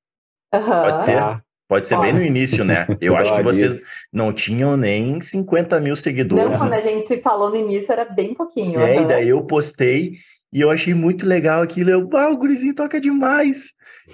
Uhum. 0.54 0.62
Pode 0.62 1.04
ser? 1.04 1.18
Ah. 1.18 1.42
Pode 1.70 1.88
ser 1.88 2.00
bem 2.00 2.12
no 2.12 2.22
início, 2.22 2.66
né? 2.66 2.88
Eu 3.00 3.16
acho 3.16 3.36
que 3.36 3.44
vocês 3.44 3.86
não 4.12 4.34
tinham 4.34 4.76
nem 4.76 5.22
50 5.22 5.80
mil 5.80 5.96
seguidores. 5.96 6.44
Não, 6.50 6.58
quando 6.58 6.74
a 6.74 6.82
gente 6.82 7.06
se 7.06 7.22
falou 7.22 7.52
no 7.52 7.58
início 7.58 7.92
era 7.92 8.06
bem 8.06 8.34
pouquinho. 8.34 8.80
É, 8.80 8.96
uhum. 8.96 9.04
e 9.04 9.06
daí 9.06 9.30
eu 9.30 9.44
postei 9.44 10.14
e 10.52 10.60
eu 10.60 10.72
achei 10.72 10.96
muito 10.96 11.28
legal 11.28 11.62
aquilo. 11.62 11.92
Eu, 11.92 12.10
ah, 12.16 12.32
o 12.32 12.38
gurizinho 12.38 12.74
toca 12.74 13.00
demais. 13.00 13.74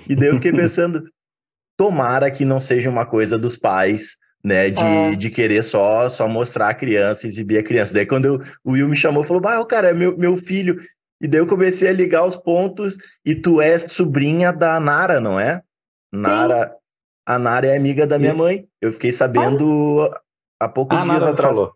E 0.10 0.14
daí 0.14 0.28
eu 0.28 0.36
fiquei 0.36 0.52
pensando, 0.54 1.02
tomara 1.78 2.30
que 2.30 2.44
não 2.44 2.60
seja 2.60 2.90
uma 2.90 3.06
coisa 3.06 3.40
dos 3.40 3.56
pais 3.56 4.18
né, 4.46 4.70
de, 4.70 4.84
é. 4.84 5.16
de 5.16 5.32
querer 5.32 5.64
só 5.64 6.08
só 6.08 6.28
mostrar 6.28 6.70
a 6.70 6.74
criança, 6.74 7.26
exibir 7.26 7.58
a 7.58 7.64
criança. 7.64 7.96
Daí 7.96 8.06
quando 8.06 8.26
eu, 8.26 8.42
o 8.64 8.74
Will 8.74 8.88
me 8.88 8.96
chamou, 8.96 9.24
falou, 9.24 9.42
ah, 9.48 9.66
cara, 9.66 9.90
é 9.90 9.94
meu, 9.94 10.16
meu 10.16 10.38
filho. 10.38 10.78
E 11.20 11.28
daí 11.28 11.40
eu 11.42 11.48
comecei 11.48 11.90
a 11.90 11.94
ligar 11.94 12.24
os 12.24 12.36
pontos, 12.36 12.98
e 13.26 13.34
tu 13.34 13.60
és 13.60 13.82
sobrinha 13.84 14.54
da 14.54 14.80
Nara, 14.80 15.20
não 15.20 15.40
é? 15.40 15.62
Nara, 16.14 16.68
Sim. 16.68 16.74
a 17.26 17.40
Nara 17.40 17.68
é 17.68 17.76
amiga 17.76 18.06
da 18.06 18.20
minha 18.20 18.34
Isso. 18.34 18.44
mãe. 18.44 18.68
Eu 18.80 18.94
fiquei 18.94 19.12
sabendo 19.12 20.08
ah. 20.14 20.22
há 20.62 20.70
poucos 20.70 21.00
ah, 21.00 21.02
dias 21.02 21.20
Nara 21.20 21.32
atrás. 21.32 21.56
Falou. 21.56 21.74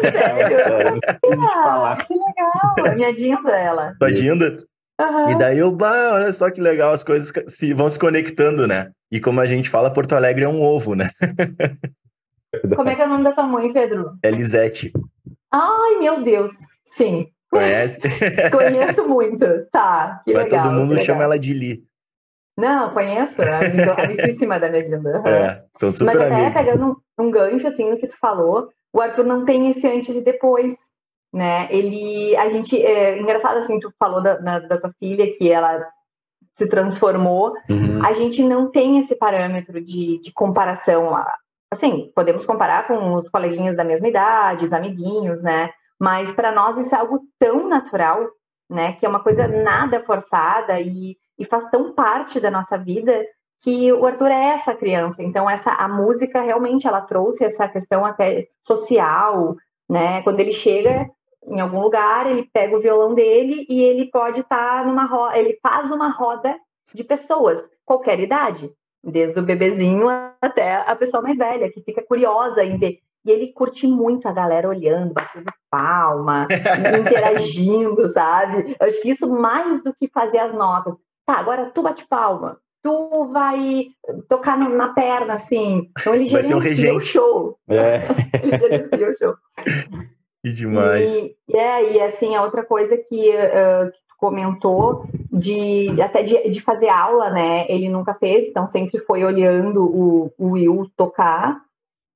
Sério? 0.00 0.98
ah, 1.54 1.96
que 2.04 2.14
legal, 2.14 2.92
a 2.92 2.94
minha 2.96 3.12
Dinda 3.14 3.52
ela. 3.52 3.94
Tua 4.00 4.12
Dinda? 4.12 4.56
Uhum. 5.02 5.30
E 5.30 5.38
daí 5.38 5.58
eu, 5.58 5.70
bah, 5.70 6.12
olha 6.14 6.32
só 6.32 6.50
que 6.50 6.60
legal, 6.60 6.92
as 6.92 7.02
coisas 7.02 7.32
se, 7.48 7.74
vão 7.74 7.90
se 7.90 7.98
conectando, 7.98 8.66
né? 8.66 8.90
E 9.10 9.20
como 9.20 9.40
a 9.40 9.46
gente 9.46 9.68
fala, 9.68 9.92
Porto 9.92 10.14
Alegre 10.14 10.44
é 10.44 10.48
um 10.48 10.62
ovo, 10.62 10.94
né? 10.94 11.08
Como 12.76 12.86
é 12.86 12.94
que 12.94 13.00
é 13.00 13.06
o 13.06 13.08
nome 13.08 13.24
da 13.24 13.32
tua 13.32 13.44
mãe, 13.44 13.72
Pedro? 13.72 14.12
Elisete. 14.22 14.92
Ai, 15.50 15.96
meu 15.98 16.22
Deus. 16.22 16.52
Sim, 16.84 17.26
Conhece? 17.52 18.00
Conheço 18.50 19.06
muito. 19.06 19.44
Tá, 19.70 20.22
que 20.24 20.32
Mas 20.32 20.44
legal. 20.44 20.62
todo 20.62 20.72
mundo 20.72 20.90
legal. 20.90 21.04
chama 21.04 21.22
ela 21.22 21.38
de 21.38 21.52
Li. 21.52 21.84
Não, 22.56 22.92
conheço. 22.92 23.42
É 23.42 24.04
amicíssima 24.04 24.58
da 24.58 24.70
minha 24.70 24.82
Dinda. 24.82 25.22
É, 25.26 25.62
são 25.74 25.92
super 25.92 26.14
Mas 26.14 26.20
até 26.20 26.34
amigos. 26.34 26.52
pegando 26.54 27.02
um, 27.18 27.24
um 27.26 27.30
gancho, 27.30 27.66
assim, 27.66 27.90
no 27.90 27.98
que 27.98 28.06
tu 28.06 28.16
falou, 28.18 28.68
o 28.92 29.00
Arthur 29.00 29.24
não 29.24 29.42
tem 29.42 29.70
esse 29.70 29.86
antes 29.86 30.16
e 30.16 30.24
depois, 30.24 30.91
né? 31.32 31.66
Ele, 31.70 32.36
a 32.36 32.48
gente, 32.48 32.80
é 32.84 33.18
engraçado, 33.18 33.56
assim, 33.56 33.80
tu 33.80 33.92
falou 33.98 34.22
da, 34.22 34.36
da, 34.36 34.58
da 34.58 34.78
tua 34.78 34.92
filha, 34.98 35.32
que 35.32 35.50
ela 35.50 35.86
se 36.54 36.68
transformou, 36.68 37.54
Uhum. 37.68 38.04
a 38.04 38.12
gente 38.12 38.42
não 38.42 38.70
tem 38.70 38.98
esse 38.98 39.16
parâmetro 39.16 39.80
de, 39.82 40.18
de 40.20 40.32
comparação. 40.32 41.16
Assim, 41.70 42.12
podemos 42.14 42.44
comparar 42.44 42.86
com 42.86 43.14
os 43.14 43.30
coleguinhas 43.30 43.74
da 43.74 43.84
mesma 43.84 44.08
idade, 44.08 44.66
os 44.66 44.72
amiguinhos, 44.74 45.42
né? 45.42 45.70
Mas 45.98 46.34
para 46.34 46.52
nós 46.52 46.76
isso 46.76 46.94
é 46.94 46.98
algo 46.98 47.20
tão 47.38 47.66
natural, 47.68 48.28
né? 48.68 48.92
Que 48.94 49.06
é 49.06 49.08
uma 49.08 49.22
coisa 49.22 49.48
nada 49.48 50.02
forçada 50.02 50.78
e, 50.80 51.16
e 51.38 51.44
faz 51.46 51.70
tão 51.70 51.94
parte 51.94 52.38
da 52.38 52.50
nossa 52.50 52.76
vida 52.76 53.24
que 53.62 53.90
o 53.92 54.04
Arthur 54.04 54.30
é 54.30 54.48
essa 54.48 54.74
criança. 54.74 55.22
Então 55.22 55.48
essa 55.48 55.72
a 55.72 55.88
música 55.88 56.42
realmente 56.42 56.86
ela 56.86 57.00
trouxe 57.00 57.44
essa 57.44 57.66
questão 57.68 58.04
até 58.04 58.46
social, 58.66 59.56
né? 59.88 60.20
Quando 60.22 60.40
ele 60.40 60.52
chega 60.52 61.08
em 61.46 61.60
algum 61.60 61.80
lugar, 61.80 62.26
ele 62.26 62.48
pega 62.52 62.76
o 62.76 62.80
violão 62.80 63.14
dele 63.14 63.66
e 63.68 63.82
ele 63.82 64.10
pode 64.10 64.40
estar 64.40 64.86
numa 64.86 65.04
roda, 65.04 65.38
ele 65.38 65.58
faz 65.62 65.90
uma 65.90 66.08
roda 66.08 66.56
de 66.94 67.02
pessoas, 67.02 67.68
qualquer 67.84 68.20
idade, 68.20 68.70
desde 69.02 69.38
o 69.38 69.42
bebezinho 69.42 70.06
até 70.40 70.76
a 70.76 70.94
pessoa 70.94 71.22
mais 71.22 71.38
velha, 71.38 71.70
que 71.70 71.82
fica 71.82 72.02
curiosa 72.02 72.64
em 72.64 72.78
ver. 72.78 72.98
E 73.24 73.30
ele 73.30 73.52
curte 73.52 73.86
muito 73.86 74.26
a 74.26 74.32
galera 74.32 74.68
olhando, 74.68 75.14
batendo 75.14 75.46
palma, 75.70 76.48
interagindo, 77.00 78.08
sabe? 78.08 78.76
Eu 78.78 78.86
acho 78.86 79.00
que 79.00 79.10
isso 79.10 79.32
mais 79.40 79.82
do 79.82 79.94
que 79.94 80.08
fazer 80.08 80.38
as 80.38 80.52
notas. 80.52 80.96
Tá, 81.24 81.34
agora 81.38 81.66
tu 81.66 81.82
bate 81.82 82.06
palma. 82.08 82.58
Tu 82.82 83.28
vai 83.32 83.86
tocar 84.28 84.58
na 84.58 84.88
perna, 84.88 85.34
assim. 85.34 85.88
Então 86.00 86.14
ele 86.14 86.24
um 86.24 86.26
gerencia 86.26 86.94
o 86.94 86.98
show. 86.98 87.56
É. 87.68 88.00
Ele 88.42 88.58
gerencia 88.58 89.08
o 89.08 89.14
show. 89.14 89.34
Que 90.44 90.52
demais. 90.52 91.08
E, 91.14 91.36
e 91.48 91.56
é, 91.56 91.92
e 91.92 92.00
assim, 92.00 92.34
a 92.34 92.42
outra 92.42 92.64
coisa 92.64 92.96
que, 92.96 93.30
eh, 93.30 93.90
que 93.92 94.00
tu 94.08 94.14
comentou, 94.18 95.04
de 95.30 96.00
até 96.02 96.22
de, 96.22 96.50
de 96.50 96.60
fazer 96.60 96.88
aula, 96.88 97.30
né? 97.30 97.64
Ele 97.70 97.88
nunca 97.88 98.14
fez, 98.14 98.48
então 98.48 98.66
sempre 98.66 98.98
foi 98.98 99.24
olhando 99.24 99.84
o, 99.84 100.32
o 100.36 100.52
Will 100.52 100.90
tocar. 100.96 101.62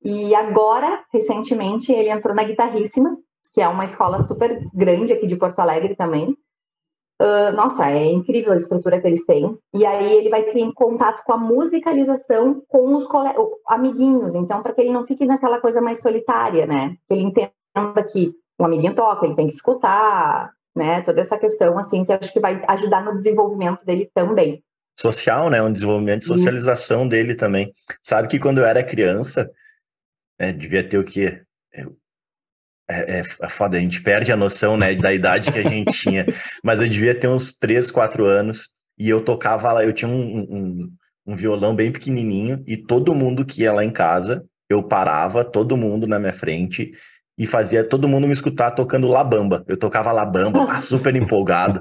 E 0.02 0.34
agora, 0.34 1.04
recentemente, 1.12 1.92
ele 1.92 2.10
entrou 2.10 2.34
na 2.34 2.44
Guitarríssima, 2.44 3.16
que 3.54 3.60
é 3.60 3.68
uma 3.68 3.84
escola 3.84 4.20
super 4.20 4.60
grande 4.74 5.12
aqui 5.12 5.26
de 5.26 5.36
Porto 5.36 5.60
Alegre 5.60 5.94
também. 5.94 6.36
Ah, 7.18 7.50
nossa, 7.52 7.90
é 7.90 8.12
incrível 8.12 8.52
a 8.52 8.56
estrutura 8.56 9.00
que 9.00 9.06
eles 9.06 9.24
têm. 9.24 9.56
E 9.74 9.86
aí 9.86 10.12
ele 10.14 10.28
vai 10.28 10.42
ter 10.42 10.72
contato 10.74 11.24
com 11.24 11.32
a 11.32 11.38
musicalização 11.38 12.62
com 12.68 12.94
os 12.94 13.08
amiguinhos. 13.66 14.34
Então, 14.34 14.62
para 14.62 14.74
que 14.74 14.82
ele 14.82 14.92
não 14.92 15.04
fique 15.04 15.24
naquela 15.24 15.60
coisa 15.60 15.80
mais 15.80 16.00
solitária, 16.02 16.66
né? 16.66 16.96
Que 17.08 17.14
ele 17.14 17.22
entenda 17.22 17.52
que 18.12 18.32
um 18.58 18.64
amiguinho 18.64 18.94
toca, 18.94 19.26
ele 19.26 19.34
tem 19.34 19.46
que 19.46 19.52
escutar, 19.52 20.50
né? 20.74 21.02
Toda 21.02 21.20
essa 21.20 21.38
questão, 21.38 21.78
assim, 21.78 22.04
que 22.04 22.12
acho 22.12 22.32
que 22.32 22.40
vai 22.40 22.62
ajudar 22.68 23.04
no 23.04 23.14
desenvolvimento 23.14 23.84
dele 23.84 24.10
também. 24.14 24.62
Social, 24.98 25.50
né? 25.50 25.62
Um 25.62 25.72
desenvolvimento 25.72 26.20
de 26.20 26.26
socialização 26.26 27.06
dele 27.06 27.34
também. 27.34 27.72
Sabe 28.02 28.28
que 28.28 28.38
quando 28.38 28.58
eu 28.58 28.64
era 28.64 28.82
criança, 28.82 29.50
é, 30.38 30.52
devia 30.52 30.86
ter 30.86 30.98
o 30.98 31.04
quê? 31.04 31.42
É, 31.74 33.18
é, 33.18 33.22
é 33.40 33.48
foda, 33.48 33.76
a 33.76 33.80
gente 33.80 34.00
perde 34.02 34.30
a 34.30 34.36
noção, 34.36 34.76
né, 34.76 34.94
da 34.94 35.12
idade 35.12 35.50
que 35.50 35.58
a 35.58 35.68
gente 35.68 35.92
tinha. 35.98 36.24
Mas 36.62 36.80
eu 36.80 36.88
devia 36.88 37.18
ter 37.18 37.28
uns 37.28 37.52
3, 37.52 37.90
4 37.90 38.24
anos 38.24 38.70
e 38.98 39.08
eu 39.08 39.22
tocava 39.22 39.72
lá, 39.72 39.84
eu 39.84 39.92
tinha 39.92 40.08
um, 40.08 40.46
um, 40.48 40.92
um 41.26 41.36
violão 41.36 41.74
bem 41.74 41.90
pequenininho 41.90 42.62
e 42.66 42.76
todo 42.76 43.14
mundo 43.14 43.44
que 43.44 43.62
ia 43.62 43.72
lá 43.72 43.84
em 43.84 43.90
casa, 43.90 44.44
eu 44.70 44.82
parava, 44.82 45.44
todo 45.44 45.76
mundo 45.76 46.06
na 46.06 46.18
minha 46.18 46.32
frente 46.32 46.92
e 47.38 47.46
fazia 47.46 47.84
todo 47.84 48.08
mundo 48.08 48.26
me 48.26 48.32
escutar 48.32 48.70
tocando 48.70 49.06
Labamba. 49.06 49.62
Eu 49.68 49.76
tocava 49.76 50.10
Labamba, 50.10 50.80
super 50.80 51.14
empolgado. 51.14 51.80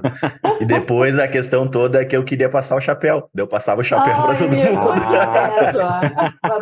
E 0.60 0.66
depois 0.66 1.18
a 1.18 1.26
questão 1.26 1.66
toda 1.66 2.00
é 2.00 2.04
que 2.04 2.16
eu 2.16 2.22
queria 2.22 2.48
passar 2.48 2.76
o 2.76 2.80
chapéu. 2.80 3.30
Eu 3.34 3.46
passava 3.46 3.80
o 3.80 3.84
chapéu 3.84 4.14
para 4.14 4.34
todo 4.34 4.54
mundo. 4.54 5.00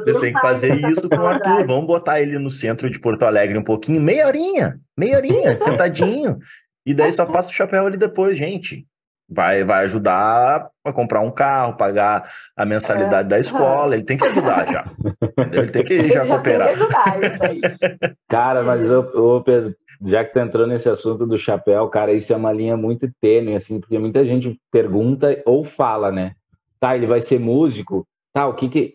Você 0.04 0.20
tem 0.20 0.32
que 0.32 0.40
fazer 0.40 0.74
isso 0.88 1.08
com 1.08 1.16
o 1.16 1.26
Arthur. 1.26 1.66
Vamos 1.66 1.86
botar 1.86 2.20
ele 2.20 2.38
no 2.38 2.50
centro 2.50 2.88
de 2.88 3.00
Porto 3.00 3.24
Alegre 3.24 3.58
um 3.58 3.64
pouquinho, 3.64 4.00
meia 4.00 4.26
horinha, 4.26 4.78
meia 4.96 5.16
horinha, 5.16 5.56
sentadinho. 5.56 6.38
E 6.86 6.94
daí 6.94 7.12
só 7.12 7.26
passa 7.26 7.50
o 7.50 7.54
chapéu 7.54 7.86
ali 7.86 7.96
depois, 7.96 8.38
gente. 8.38 8.86
Vai, 9.28 9.64
vai 9.64 9.86
ajudar 9.86 10.70
a 10.84 10.92
comprar 10.92 11.20
um 11.20 11.30
carro, 11.30 11.76
pagar 11.76 12.22
a 12.54 12.66
mensalidade 12.66 13.28
da 13.28 13.38
escola. 13.38 13.94
Ele 13.94 14.04
tem 14.04 14.18
que 14.18 14.26
ajudar 14.26 14.70
já. 14.70 14.84
Ele 15.52 15.70
tem 15.70 15.82
que 15.82 16.08
já 16.08 16.08
já 16.08 16.08
tem 16.08 16.20
que 16.20 16.28
cooperar. 16.28 16.68
ajudar 16.68 17.22
isso 17.22 17.44
aí. 17.44 17.60
Cara, 18.28 18.62
mas 18.62 18.90
ô, 18.90 19.00
ô, 19.36 19.42
Pedro, 19.42 19.74
já 20.02 20.24
que 20.24 20.32
tu 20.32 20.38
entrou 20.38 20.66
nesse 20.66 20.88
assunto 20.88 21.26
do 21.26 21.38
chapéu, 21.38 21.88
cara, 21.88 22.12
isso 22.12 22.32
é 22.32 22.36
uma 22.36 22.52
linha 22.52 22.76
muito 22.76 23.10
tênue, 23.20 23.54
assim, 23.54 23.80
porque 23.80 23.98
muita 23.98 24.24
gente 24.24 24.60
pergunta 24.70 25.40
ou 25.46 25.64
fala, 25.64 26.12
né? 26.12 26.34
Tá, 26.78 26.94
ele 26.96 27.06
vai 27.06 27.20
ser 27.20 27.38
músico, 27.38 28.06
tá, 28.32 28.46
o 28.46 28.54
que 28.54 28.68
que... 28.68 28.94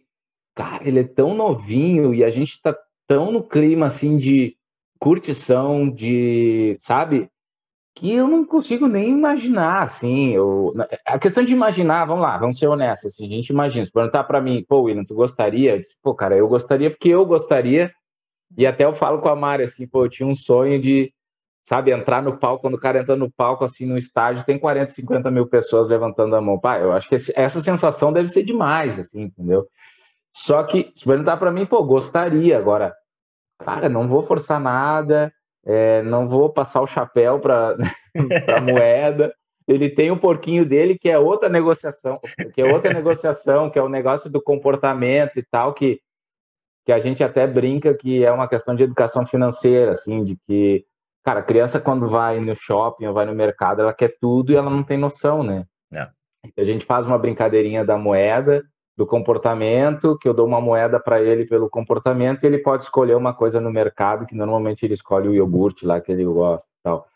Cara, 0.55 0.87
ele 0.87 0.99
é 0.99 1.03
tão 1.03 1.33
novinho 1.33 2.13
e 2.13 2.23
a 2.23 2.29
gente 2.29 2.61
tá 2.61 2.75
tão 3.07 3.31
no 3.31 3.41
clima, 3.41 3.87
assim, 3.87 4.17
de 4.17 4.55
curtição, 4.99 5.89
de, 5.89 6.75
sabe? 6.79 7.29
Que 7.99 8.13
eu 8.13 8.29
não 8.29 8.45
consigo 8.45 8.87
nem 8.87 9.09
imaginar, 9.09 9.83
assim, 9.83 10.29
eu... 10.29 10.73
a 11.05 11.19
questão 11.19 11.43
de 11.43 11.51
imaginar, 11.51 12.05
vamos 12.05 12.23
lá, 12.23 12.37
vamos 12.37 12.57
ser 12.57 12.67
honestos, 12.67 13.11
assim, 13.11 13.25
a 13.25 13.29
gente 13.29 13.49
imagina, 13.49 13.83
se 13.83 13.91
perguntar 13.91 14.23
pra 14.23 14.39
mim, 14.39 14.63
pô, 14.65 14.83
William, 14.83 15.03
tu 15.03 15.13
gostaria? 15.13 15.77
Disse, 15.77 15.97
pô, 16.01 16.15
cara, 16.15 16.37
eu 16.37 16.47
gostaria 16.47 16.89
porque 16.89 17.09
eu 17.09 17.25
gostaria, 17.25 17.91
e 18.57 18.65
até 18.65 18.85
eu 18.85 18.93
falo 18.93 19.19
com 19.19 19.27
a 19.27 19.35
Mari, 19.35 19.63
assim, 19.63 19.85
pô, 19.85 20.05
eu 20.05 20.09
tinha 20.09 20.25
um 20.25 20.33
sonho 20.33 20.79
de, 20.79 21.13
sabe, 21.65 21.91
entrar 21.91 22.23
no 22.23 22.37
palco, 22.37 22.61
quando 22.61 22.75
o 22.75 22.79
cara 22.79 23.01
entra 23.01 23.17
no 23.17 23.29
palco, 23.29 23.65
assim, 23.65 23.85
no 23.85 23.97
estádio, 23.97 24.45
tem 24.45 24.57
40, 24.57 24.91
50 24.91 25.29
mil 25.29 25.45
pessoas 25.47 25.89
levantando 25.89 26.37
a 26.37 26.41
mão. 26.41 26.57
Pai, 26.57 26.81
eu 26.81 26.93
acho 26.93 27.09
que 27.09 27.15
essa 27.15 27.59
sensação 27.59 28.13
deve 28.13 28.29
ser 28.29 28.43
demais, 28.45 28.97
assim, 28.97 29.23
entendeu? 29.23 29.67
Só 30.33 30.63
que, 30.63 30.89
se 30.95 31.03
perguntar 31.03 31.35
para 31.35 31.51
mim, 31.51 31.65
pô, 31.65 31.83
gostaria. 31.83 32.57
Agora, 32.57 32.95
cara, 33.59 33.89
não 33.89 34.07
vou 34.07 34.21
forçar 34.21 34.57
nada, 34.57 35.33
é, 35.71 36.01
não 36.01 36.25
vou 36.25 36.51
passar 36.51 36.81
o 36.81 36.87
chapéu 36.87 37.39
para 37.39 37.77
a 38.57 38.61
moeda. 38.61 39.31
Ele 39.67 39.87
tem 39.87 40.09
o 40.09 40.17
porquinho 40.17 40.65
dele, 40.65 40.97
que 40.97 41.07
é 41.07 41.19
outra 41.19 41.47
negociação, 41.47 42.19
que 42.55 42.59
é 42.59 42.65
outra 42.65 42.91
negociação, 42.91 43.69
que 43.69 43.77
é 43.77 43.81
o 43.81 43.87
negócio 43.87 44.31
do 44.31 44.41
comportamento 44.41 45.37
e 45.37 45.43
tal, 45.43 45.73
que 45.75 45.99
que 46.85 46.91
a 46.91 46.97
gente 46.97 47.23
até 47.23 47.45
brinca 47.45 47.93
que 47.93 48.25
é 48.25 48.31
uma 48.31 48.47
questão 48.47 48.75
de 48.75 48.81
educação 48.81 49.23
financeira, 49.23 49.91
assim, 49.91 50.23
de 50.23 50.35
que, 50.47 50.83
cara, 51.23 51.41
a 51.41 51.43
criança 51.43 51.79
quando 51.79 52.09
vai 52.09 52.39
no 52.39 52.55
shopping 52.55 53.05
ou 53.05 53.13
vai 53.13 53.27
no 53.27 53.35
mercado, 53.35 53.81
ela 53.81 53.93
quer 53.93 54.15
tudo 54.19 54.51
e 54.51 54.55
ela 54.55 54.71
não 54.71 54.81
tem 54.81 54.97
noção, 54.97 55.43
né? 55.43 55.65
É. 55.93 56.07
A 56.57 56.63
gente 56.63 56.85
faz 56.85 57.05
uma 57.05 57.19
brincadeirinha 57.19 57.85
da 57.85 57.95
moeda, 57.95 58.63
do 58.99 59.07
comportamento, 59.07 60.17
que 60.17 60.27
eu 60.27 60.33
dou 60.33 60.45
uma 60.45 60.59
moeda 60.59 60.99
para 60.99 61.21
ele 61.21 61.45
pelo 61.45 61.69
comportamento 61.69 62.43
e 62.43 62.47
ele 62.47 62.57
pode 62.57 62.83
escolher 62.83 63.15
uma 63.15 63.33
coisa 63.33 63.61
no 63.61 63.71
mercado, 63.71 64.25
que 64.25 64.35
normalmente 64.35 64.85
ele 64.85 64.93
escolhe 64.93 65.29
o 65.29 65.33
iogurte 65.33 65.85
lá 65.85 66.01
que 66.01 66.11
ele 66.11 66.25
gosta 66.25 66.69
tal. 66.83 67.07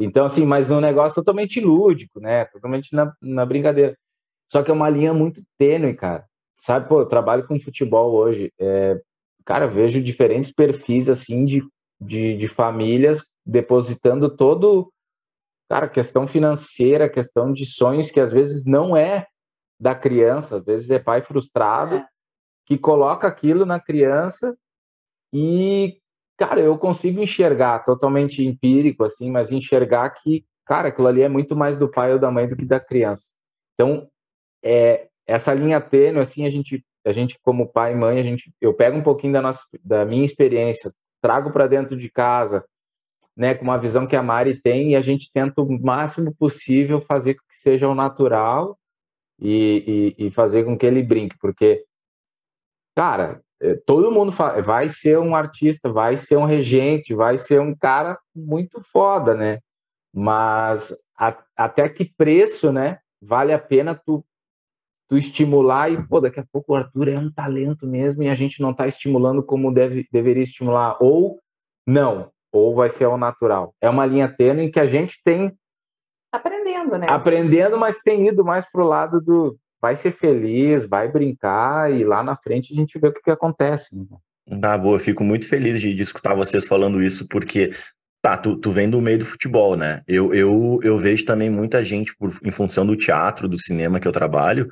Então, 0.00 0.24
assim, 0.24 0.44
mas 0.44 0.68
um 0.68 0.80
negócio 0.80 1.14
totalmente 1.14 1.60
lúdico, 1.60 2.18
né? 2.18 2.44
Totalmente 2.46 2.92
na, 2.92 3.12
na 3.22 3.46
brincadeira. 3.46 3.96
Só 4.50 4.64
que 4.64 4.70
é 4.72 4.74
uma 4.74 4.90
linha 4.90 5.14
muito 5.14 5.40
tênue, 5.56 5.94
cara. 5.94 6.24
Sabe, 6.56 6.88
pô, 6.88 7.02
eu 7.02 7.06
trabalho 7.06 7.46
com 7.46 7.60
futebol 7.60 8.16
hoje. 8.16 8.52
É, 8.58 9.00
cara, 9.44 9.66
eu 9.66 9.70
vejo 9.70 10.02
diferentes 10.02 10.52
perfis, 10.52 11.08
assim, 11.08 11.44
de, 11.44 11.62
de, 12.00 12.36
de 12.36 12.48
famílias 12.48 13.28
depositando 13.46 14.28
todo, 14.28 14.92
cara, 15.70 15.88
questão 15.88 16.26
financeira, 16.26 17.08
questão 17.08 17.52
de 17.52 17.64
sonhos 17.64 18.10
que 18.10 18.18
às 18.18 18.32
vezes 18.32 18.64
não 18.64 18.96
é 18.96 19.28
da 19.78 19.94
criança, 19.94 20.56
às 20.56 20.64
vezes 20.64 20.90
é 20.90 20.98
pai 20.98 21.22
frustrado 21.22 21.96
É. 21.96 22.06
que 22.66 22.76
coloca 22.76 23.28
aquilo 23.28 23.64
na 23.64 23.80
criança 23.80 24.56
e, 25.32 26.00
cara, 26.36 26.60
eu 26.60 26.76
consigo 26.78 27.20
enxergar 27.20 27.84
totalmente 27.84 28.44
empírico, 28.44 29.04
assim, 29.04 29.30
mas 29.30 29.52
enxergar 29.52 30.10
que, 30.10 30.44
cara, 30.64 30.88
aquilo 30.88 31.06
ali 31.06 31.22
é 31.22 31.28
muito 31.28 31.54
mais 31.56 31.78
do 31.78 31.90
pai 31.90 32.12
ou 32.12 32.18
da 32.18 32.30
mãe 32.30 32.48
do 32.48 32.56
que 32.56 32.64
da 32.64 32.80
criança. 32.80 33.30
Então, 33.74 34.08
é, 34.62 35.08
essa 35.26 35.54
linha 35.54 35.80
tênue, 35.80 36.20
assim, 36.20 36.46
a 36.46 36.50
gente, 36.50 36.84
a 37.06 37.12
gente 37.12 37.38
como 37.42 37.70
pai 37.70 37.92
e 37.92 37.96
mãe, 37.96 38.18
a 38.18 38.22
gente, 38.22 38.52
eu 38.60 38.74
pego 38.74 38.96
um 38.96 39.02
pouquinho 39.02 39.32
da, 39.32 39.42
nossa, 39.42 39.60
da 39.84 40.04
minha 40.04 40.24
experiência, 40.24 40.90
trago 41.20 41.50
para 41.52 41.66
dentro 41.66 41.96
de 41.96 42.10
casa, 42.10 42.64
né, 43.36 43.54
com 43.54 43.64
uma 43.64 43.78
visão 43.78 44.06
que 44.06 44.16
a 44.16 44.22
Mari 44.22 44.60
tem, 44.60 44.92
e 44.92 44.96
a 44.96 45.00
gente 45.00 45.30
tenta 45.32 45.62
o 45.62 45.80
máximo 45.80 46.34
possível 46.34 47.00
fazer 47.00 47.34
com 47.34 47.46
que 47.48 47.56
seja 47.56 47.88
o 47.88 47.94
natural 47.94 48.77
e, 49.40 50.14
e, 50.18 50.26
e 50.26 50.30
fazer 50.30 50.64
com 50.64 50.76
que 50.76 50.86
ele 50.86 51.02
brinque, 51.02 51.36
porque, 51.38 51.84
cara, 52.96 53.40
é, 53.60 53.74
todo 53.86 54.10
mundo 54.10 54.32
fala, 54.32 54.62
vai 54.62 54.88
ser 54.88 55.18
um 55.18 55.34
artista, 55.34 55.92
vai 55.92 56.16
ser 56.16 56.36
um 56.36 56.44
regente, 56.44 57.14
vai 57.14 57.36
ser 57.36 57.60
um 57.60 57.74
cara 57.74 58.18
muito 58.34 58.80
foda, 58.80 59.34
né? 59.34 59.60
mas 60.18 60.96
a, 61.16 61.36
até 61.56 61.88
que 61.88 62.04
preço, 62.04 62.72
né? 62.72 62.98
Vale 63.20 63.52
a 63.52 63.58
pena 63.58 63.94
tu, 63.94 64.24
tu 65.08 65.16
estimular 65.16 65.90
e, 65.90 66.06
pô, 66.06 66.20
daqui 66.20 66.40
a 66.40 66.46
pouco 66.50 66.72
o 66.72 66.76
Arthur 66.76 67.08
é 67.08 67.18
um 67.18 67.30
talento 67.30 67.86
mesmo 67.86 68.22
e 68.22 68.28
a 68.28 68.34
gente 68.34 68.60
não 68.60 68.70
está 68.70 68.86
estimulando 68.86 69.42
como 69.42 69.72
deve, 69.72 70.06
deveria 70.12 70.42
estimular, 70.42 70.96
ou 71.00 71.40
não, 71.86 72.30
ou 72.52 72.74
vai 72.74 72.90
ser 72.90 73.04
ao 73.04 73.18
natural. 73.18 73.74
É 73.80 73.88
uma 73.88 74.06
linha 74.06 74.28
tênue 74.28 74.64
em 74.64 74.70
que 74.70 74.80
a 74.80 74.86
gente 74.86 75.22
tem 75.24 75.56
aprendendo, 76.32 76.98
né? 76.98 77.06
Aprendendo, 77.08 77.78
mas 77.78 77.98
tem 77.98 78.28
ido 78.28 78.44
mais 78.44 78.70
pro 78.70 78.84
lado 78.84 79.20
do 79.20 79.56
vai 79.80 79.94
ser 79.94 80.10
feliz, 80.10 80.84
vai 80.84 81.06
brincar 81.06 81.92
e 81.92 82.04
lá 82.04 82.22
na 82.22 82.34
frente 82.34 82.72
a 82.72 82.76
gente 82.76 82.98
vê 82.98 83.08
o 83.08 83.12
que, 83.12 83.22
que 83.22 83.30
acontece. 83.30 83.96
Né? 83.96 84.58
Ah, 84.62 84.76
boa, 84.76 84.96
eu 84.96 85.00
fico 85.00 85.22
muito 85.22 85.48
feliz 85.48 85.80
de, 85.80 85.94
de 85.94 86.02
escutar 86.02 86.34
vocês 86.34 86.66
falando 86.66 87.02
isso, 87.02 87.28
porque 87.28 87.70
Tá, 88.20 88.36
tu, 88.36 88.56
tu 88.56 88.72
vem 88.72 88.90
do 88.90 89.00
meio 89.00 89.18
do 89.18 89.24
futebol, 89.24 89.76
né? 89.76 90.02
Eu, 90.06 90.34
eu, 90.34 90.80
eu 90.82 90.98
vejo 90.98 91.24
também 91.24 91.48
muita 91.48 91.84
gente, 91.84 92.16
por, 92.16 92.36
em 92.42 92.50
função 92.50 92.84
do 92.84 92.96
teatro, 92.96 93.48
do 93.48 93.56
cinema 93.56 94.00
que 94.00 94.08
eu 94.08 94.12
trabalho, 94.12 94.68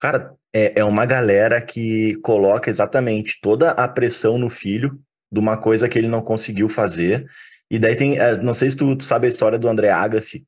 cara, 0.00 0.32
é, 0.54 0.80
é 0.80 0.84
uma 0.84 1.04
galera 1.04 1.60
que 1.60 2.14
coloca 2.22 2.70
exatamente 2.70 3.38
toda 3.42 3.72
a 3.72 3.88
pressão 3.88 4.38
no 4.38 4.48
filho 4.48 5.00
de 5.32 5.40
uma 5.40 5.56
coisa 5.56 5.88
que 5.88 5.98
ele 5.98 6.06
não 6.06 6.22
conseguiu 6.22 6.68
fazer. 6.68 7.26
E 7.68 7.76
daí 7.76 7.96
tem, 7.96 8.18
é, 8.18 8.36
não 8.36 8.54
sei 8.54 8.70
se 8.70 8.76
tu, 8.76 8.94
tu 8.94 9.02
sabe 9.02 9.26
a 9.26 9.28
história 9.28 9.58
do 9.58 9.68
André 9.68 9.90
Agassi. 9.90 10.46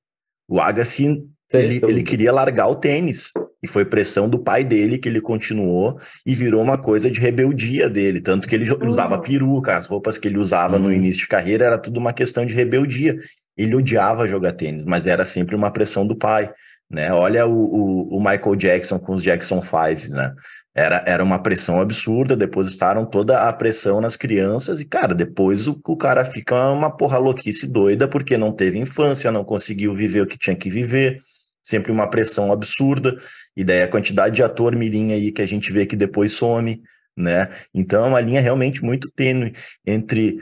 O 0.48 0.60
Agassi, 0.60 1.22
ele, 1.52 1.80
ele 1.86 2.02
queria 2.02 2.32
largar 2.32 2.68
o 2.68 2.74
tênis. 2.74 3.32
E 3.60 3.66
foi 3.66 3.84
pressão 3.84 4.28
do 4.28 4.38
pai 4.38 4.62
dele 4.62 4.98
que 4.98 5.08
ele 5.08 5.20
continuou 5.20 5.98
e 6.24 6.32
virou 6.32 6.62
uma 6.62 6.78
coisa 6.78 7.10
de 7.10 7.18
rebeldia 7.18 7.90
dele. 7.90 8.20
Tanto 8.20 8.46
que 8.46 8.54
ele 8.54 8.70
uhum. 8.70 8.88
usava 8.88 9.20
peruca, 9.20 9.76
as 9.76 9.84
roupas 9.86 10.16
que 10.16 10.28
ele 10.28 10.38
usava 10.38 10.76
uhum. 10.76 10.84
no 10.84 10.92
início 10.92 11.22
de 11.22 11.28
carreira 11.28 11.66
era 11.66 11.78
tudo 11.78 11.98
uma 11.98 12.12
questão 12.12 12.46
de 12.46 12.54
rebeldia. 12.54 13.16
Ele 13.56 13.74
odiava 13.74 14.28
jogar 14.28 14.52
tênis, 14.52 14.84
mas 14.84 15.06
era 15.06 15.24
sempre 15.24 15.56
uma 15.56 15.72
pressão 15.72 16.06
do 16.06 16.14
pai. 16.14 16.52
Né? 16.88 17.12
Olha 17.12 17.46
o, 17.46 17.52
o, 17.52 18.16
o 18.16 18.20
Michael 18.20 18.54
Jackson 18.54 18.98
com 18.98 19.12
os 19.12 19.22
Jackson 19.22 19.60
Fives, 19.60 20.10
né? 20.10 20.32
Era, 20.74 21.02
era 21.06 21.24
uma 21.24 21.42
pressão 21.42 21.80
absurda, 21.80 22.36
depositaram 22.36 23.04
toda 23.04 23.48
a 23.48 23.52
pressão 23.52 24.00
nas 24.00 24.16
crianças, 24.16 24.80
e, 24.80 24.84
cara, 24.84 25.14
depois 25.14 25.66
o, 25.66 25.80
o 25.84 25.96
cara 25.96 26.24
fica 26.24 26.70
uma 26.70 26.90
porra 26.90 27.18
louquice 27.18 27.66
doida 27.66 28.06
porque 28.06 28.36
não 28.36 28.52
teve 28.52 28.78
infância, 28.78 29.32
não 29.32 29.44
conseguiu 29.44 29.94
viver 29.94 30.20
o 30.20 30.26
que 30.26 30.38
tinha 30.38 30.54
que 30.54 30.70
viver, 30.70 31.20
sempre 31.62 31.90
uma 31.90 32.08
pressão 32.08 32.52
absurda. 32.52 33.18
E 33.56 33.64
daí 33.64 33.82
a 33.82 33.88
quantidade 33.88 34.36
de 34.36 34.42
ator 34.42 34.76
mirim 34.76 35.12
aí 35.12 35.32
que 35.32 35.42
a 35.42 35.46
gente 35.46 35.72
vê 35.72 35.84
que 35.84 35.96
depois 35.96 36.32
some, 36.32 36.80
né? 37.16 37.48
Então 37.74 38.04
é 38.04 38.08
uma 38.08 38.20
linha 38.20 38.40
realmente 38.40 38.82
muito 38.82 39.10
tênue 39.10 39.52
entre 39.84 40.38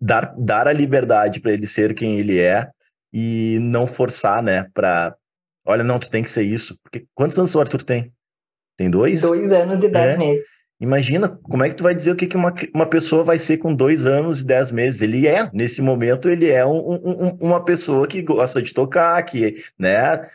dar, 0.00 0.34
dar 0.38 0.66
a 0.66 0.72
liberdade 0.72 1.40
para 1.40 1.52
ele 1.52 1.66
ser 1.66 1.94
quem 1.94 2.18
ele 2.18 2.38
é 2.38 2.70
e 3.12 3.58
não 3.60 3.86
forçar, 3.86 4.42
né? 4.42 4.66
Para, 4.72 5.14
olha, 5.64 5.84
não, 5.84 5.98
tu 5.98 6.10
tem 6.10 6.22
que 6.22 6.30
ser 6.30 6.42
isso. 6.42 6.78
Porque 6.82 7.06
quantos 7.14 7.38
anos 7.38 7.54
o 7.54 7.60
Arthur 7.60 7.82
tem? 7.82 8.12
Tem 8.76 8.90
dois? 8.90 9.22
Dois 9.22 9.52
anos 9.52 9.82
e 9.82 9.88
dez 9.88 10.14
é. 10.14 10.18
meses. 10.18 10.44
Imagina, 10.80 11.28
como 11.28 11.64
é 11.64 11.68
que 11.68 11.76
tu 11.76 11.82
vai 11.82 11.94
dizer 11.94 12.10
o 12.10 12.16
que, 12.16 12.26
que 12.26 12.36
uma, 12.36 12.52
uma 12.74 12.86
pessoa 12.86 13.22
vai 13.22 13.38
ser 13.38 13.58
com 13.58 13.74
dois 13.74 14.04
anos 14.04 14.40
e 14.40 14.46
dez 14.46 14.70
meses? 14.72 15.02
Ele 15.02 15.26
é, 15.26 15.48
nesse 15.52 15.80
momento, 15.80 16.28
ele 16.28 16.50
é 16.50 16.66
um, 16.66 16.94
um, 16.94 17.38
uma 17.40 17.64
pessoa 17.64 18.06
que 18.06 18.20
gosta 18.20 18.60
de 18.60 18.74
tocar, 18.74 19.22
que, 19.22 19.62
né? 19.78 20.28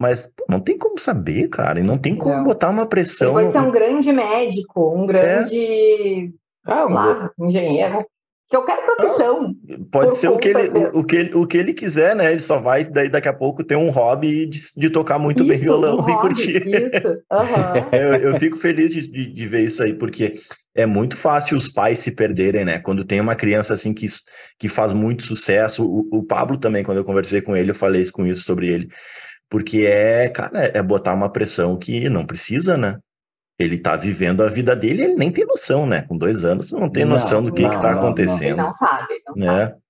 Mas 0.00 0.26
pô, 0.26 0.44
não 0.48 0.60
tem 0.60 0.76
como 0.76 0.98
saber, 0.98 1.48
cara, 1.48 1.80
e 1.80 1.82
não 1.82 1.96
tem 1.96 2.14
como 2.14 2.36
não. 2.36 2.44
botar 2.44 2.68
uma 2.68 2.86
pressão. 2.86 3.38
Ele 3.38 3.50
pode 3.50 3.52
ser 3.52 3.68
um 3.68 3.70
grande 3.70 4.12
médico, 4.12 4.94
um 4.94 5.06
grande 5.06 6.26
é. 6.26 6.72
ah, 6.72 6.84
lá, 6.84 7.30
engenheiro, 7.40 8.04
qualquer 8.48 8.82
profissão. 8.82 9.54
Pode 9.90 10.16
ser 10.16 10.28
o 10.28 10.38
que, 10.38 10.48
ele, 10.48 10.68
o, 10.68 11.00
o, 11.00 11.04
que 11.04 11.16
ele, 11.16 11.34
o 11.34 11.46
que 11.46 11.56
ele 11.56 11.72
quiser, 11.72 12.14
né? 12.14 12.30
Ele 12.30 12.40
só 12.40 12.58
vai 12.58 12.84
daí 12.84 13.08
daqui 13.08 13.28
a 13.28 13.32
pouco 13.32 13.64
ter 13.64 13.76
um 13.76 13.90
hobby 13.90 14.46
de, 14.46 14.58
de 14.76 14.90
tocar 14.90 15.18
muito 15.18 15.40
isso, 15.40 15.48
bem 15.48 15.58
violão 15.58 15.98
um 15.98 16.08
e 16.10 16.20
curtir. 16.20 16.56
Isso, 16.56 17.06
uhum. 17.06 17.88
eu, 17.92 18.14
eu, 18.16 18.38
fico 18.38 18.56
feliz 18.56 18.90
de, 18.90 19.10
de, 19.10 19.32
de, 19.32 19.46
ver 19.46 19.62
isso 19.62 19.82
aí, 19.82 19.94
porque 19.94 20.34
é 20.74 20.86
muito 20.86 21.16
fácil 21.16 21.56
os 21.56 21.68
pais 21.68 21.98
se 21.98 22.12
perderem, 22.12 22.64
né? 22.64 22.78
Quando 22.78 23.04
tem 23.04 23.20
uma 23.20 23.34
criança 23.34 23.74
assim 23.74 23.92
que, 23.92 24.06
que 24.58 24.68
faz 24.68 24.92
muito 24.92 25.22
sucesso, 25.22 25.84
o, 25.84 26.18
o 26.18 26.22
Pablo 26.22 26.56
também, 26.56 26.84
quando 26.84 26.98
eu 26.98 27.04
conversei 27.04 27.40
com 27.40 27.56
ele, 27.56 27.70
eu 27.70 27.74
falei 27.74 28.02
isso, 28.02 28.12
com 28.12 28.26
isso 28.26 28.44
sobre 28.44 28.68
ele 28.68 28.88
porque 29.54 29.86
é, 29.86 30.28
cara, 30.30 30.72
é 30.74 30.82
botar 30.82 31.14
uma 31.14 31.30
pressão 31.30 31.78
que 31.78 32.08
não 32.08 32.26
precisa, 32.26 32.76
né? 32.76 32.98
Ele 33.58 33.78
tá 33.78 33.96
vivendo 33.96 34.42
a 34.42 34.48
vida 34.48 34.74
dele, 34.74 35.04
ele 35.04 35.14
nem 35.14 35.30
tem 35.30 35.46
noção, 35.46 35.86
né? 35.86 36.02
Com 36.02 36.16
dois 36.16 36.44
anos, 36.44 36.72
não 36.72 36.90
tem 36.90 37.04
noção 37.04 37.40
não, 37.40 37.50
do 37.50 37.52
que, 37.52 37.62
não, 37.62 37.70
que 37.70 37.80
tá 37.80 37.92
não, 37.92 37.98
acontecendo. 38.00 38.42
Ele 38.42 38.62
não 38.62 38.72
sabe, 38.72 39.14
não 39.26 39.46
né? 39.46 39.66
sabe. 39.66 39.84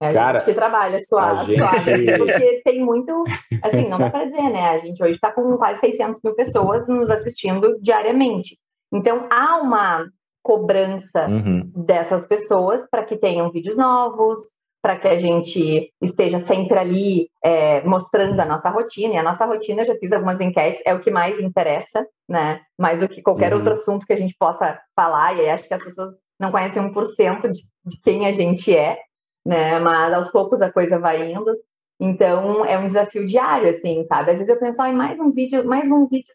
É 0.00 0.08
a 0.08 0.12
Cara, 0.12 0.38
gente 0.38 0.44
que 0.46 0.54
trabalha 0.54 0.98
suave, 1.00 1.46
gente... 1.46 1.58
suave, 1.58 2.18
porque 2.18 2.62
tem 2.64 2.84
muito, 2.84 3.24
assim, 3.64 3.88
não 3.88 3.98
dá 3.98 4.08
para 4.08 4.26
dizer, 4.26 4.48
né? 4.48 4.68
A 4.68 4.76
gente 4.76 5.02
hoje 5.02 5.12
está 5.12 5.32
com 5.32 5.56
quase 5.56 5.80
600 5.80 6.20
mil 6.22 6.34
pessoas 6.34 6.86
nos 6.86 7.10
assistindo 7.10 7.76
diariamente. 7.80 8.56
Então, 8.92 9.26
há 9.28 9.56
uma 9.56 10.06
cobrança 10.40 11.26
uhum. 11.28 11.70
dessas 11.74 12.26
pessoas 12.26 12.88
para 12.88 13.04
que 13.04 13.16
tenham 13.18 13.50
vídeos 13.50 13.76
novos, 13.76 14.38
para 14.82 14.96
que 14.98 15.08
a 15.08 15.16
gente 15.16 15.92
esteja 16.00 16.38
sempre 16.38 16.78
ali 16.78 17.28
é, 17.44 17.82
mostrando 17.84 18.38
a 18.38 18.44
nossa 18.44 18.70
rotina. 18.70 19.14
E 19.14 19.16
a 19.16 19.22
nossa 19.22 19.44
rotina, 19.44 19.84
já 19.84 19.94
fiz 19.96 20.12
algumas 20.12 20.40
enquetes, 20.40 20.82
é 20.86 20.94
o 20.94 21.00
que 21.00 21.10
mais 21.10 21.40
interessa, 21.40 22.06
né? 22.28 22.60
Mais 22.78 23.00
do 23.00 23.08
que 23.08 23.22
qualquer 23.22 23.52
uhum. 23.52 23.58
outro 23.58 23.72
assunto 23.72 24.06
que 24.06 24.12
a 24.12 24.16
gente 24.16 24.36
possa 24.38 24.78
falar. 24.94 25.36
E 25.36 25.48
acho 25.48 25.66
que 25.66 25.74
as 25.74 25.82
pessoas 25.82 26.14
não 26.38 26.52
conhecem 26.52 26.82
1% 26.82 27.50
de, 27.50 27.62
de 27.84 28.00
quem 28.02 28.26
a 28.26 28.32
gente 28.32 28.74
é, 28.74 28.98
né? 29.44 29.78
Mas 29.78 30.12
aos 30.14 30.30
poucos 30.30 30.62
a 30.62 30.72
coisa 30.72 30.98
vai 30.98 31.32
indo. 31.32 31.56
Então 32.00 32.64
é 32.64 32.78
um 32.78 32.86
desafio 32.86 33.24
diário, 33.24 33.68
assim, 33.68 34.04
sabe? 34.04 34.30
Às 34.30 34.38
vezes 34.38 34.48
eu 34.48 34.60
penso, 34.60 34.80
ai, 34.80 34.92
mais 34.92 35.18
um 35.18 35.32
vídeo, 35.32 35.66
mais 35.66 35.90
um 35.90 36.06
vídeo 36.06 36.32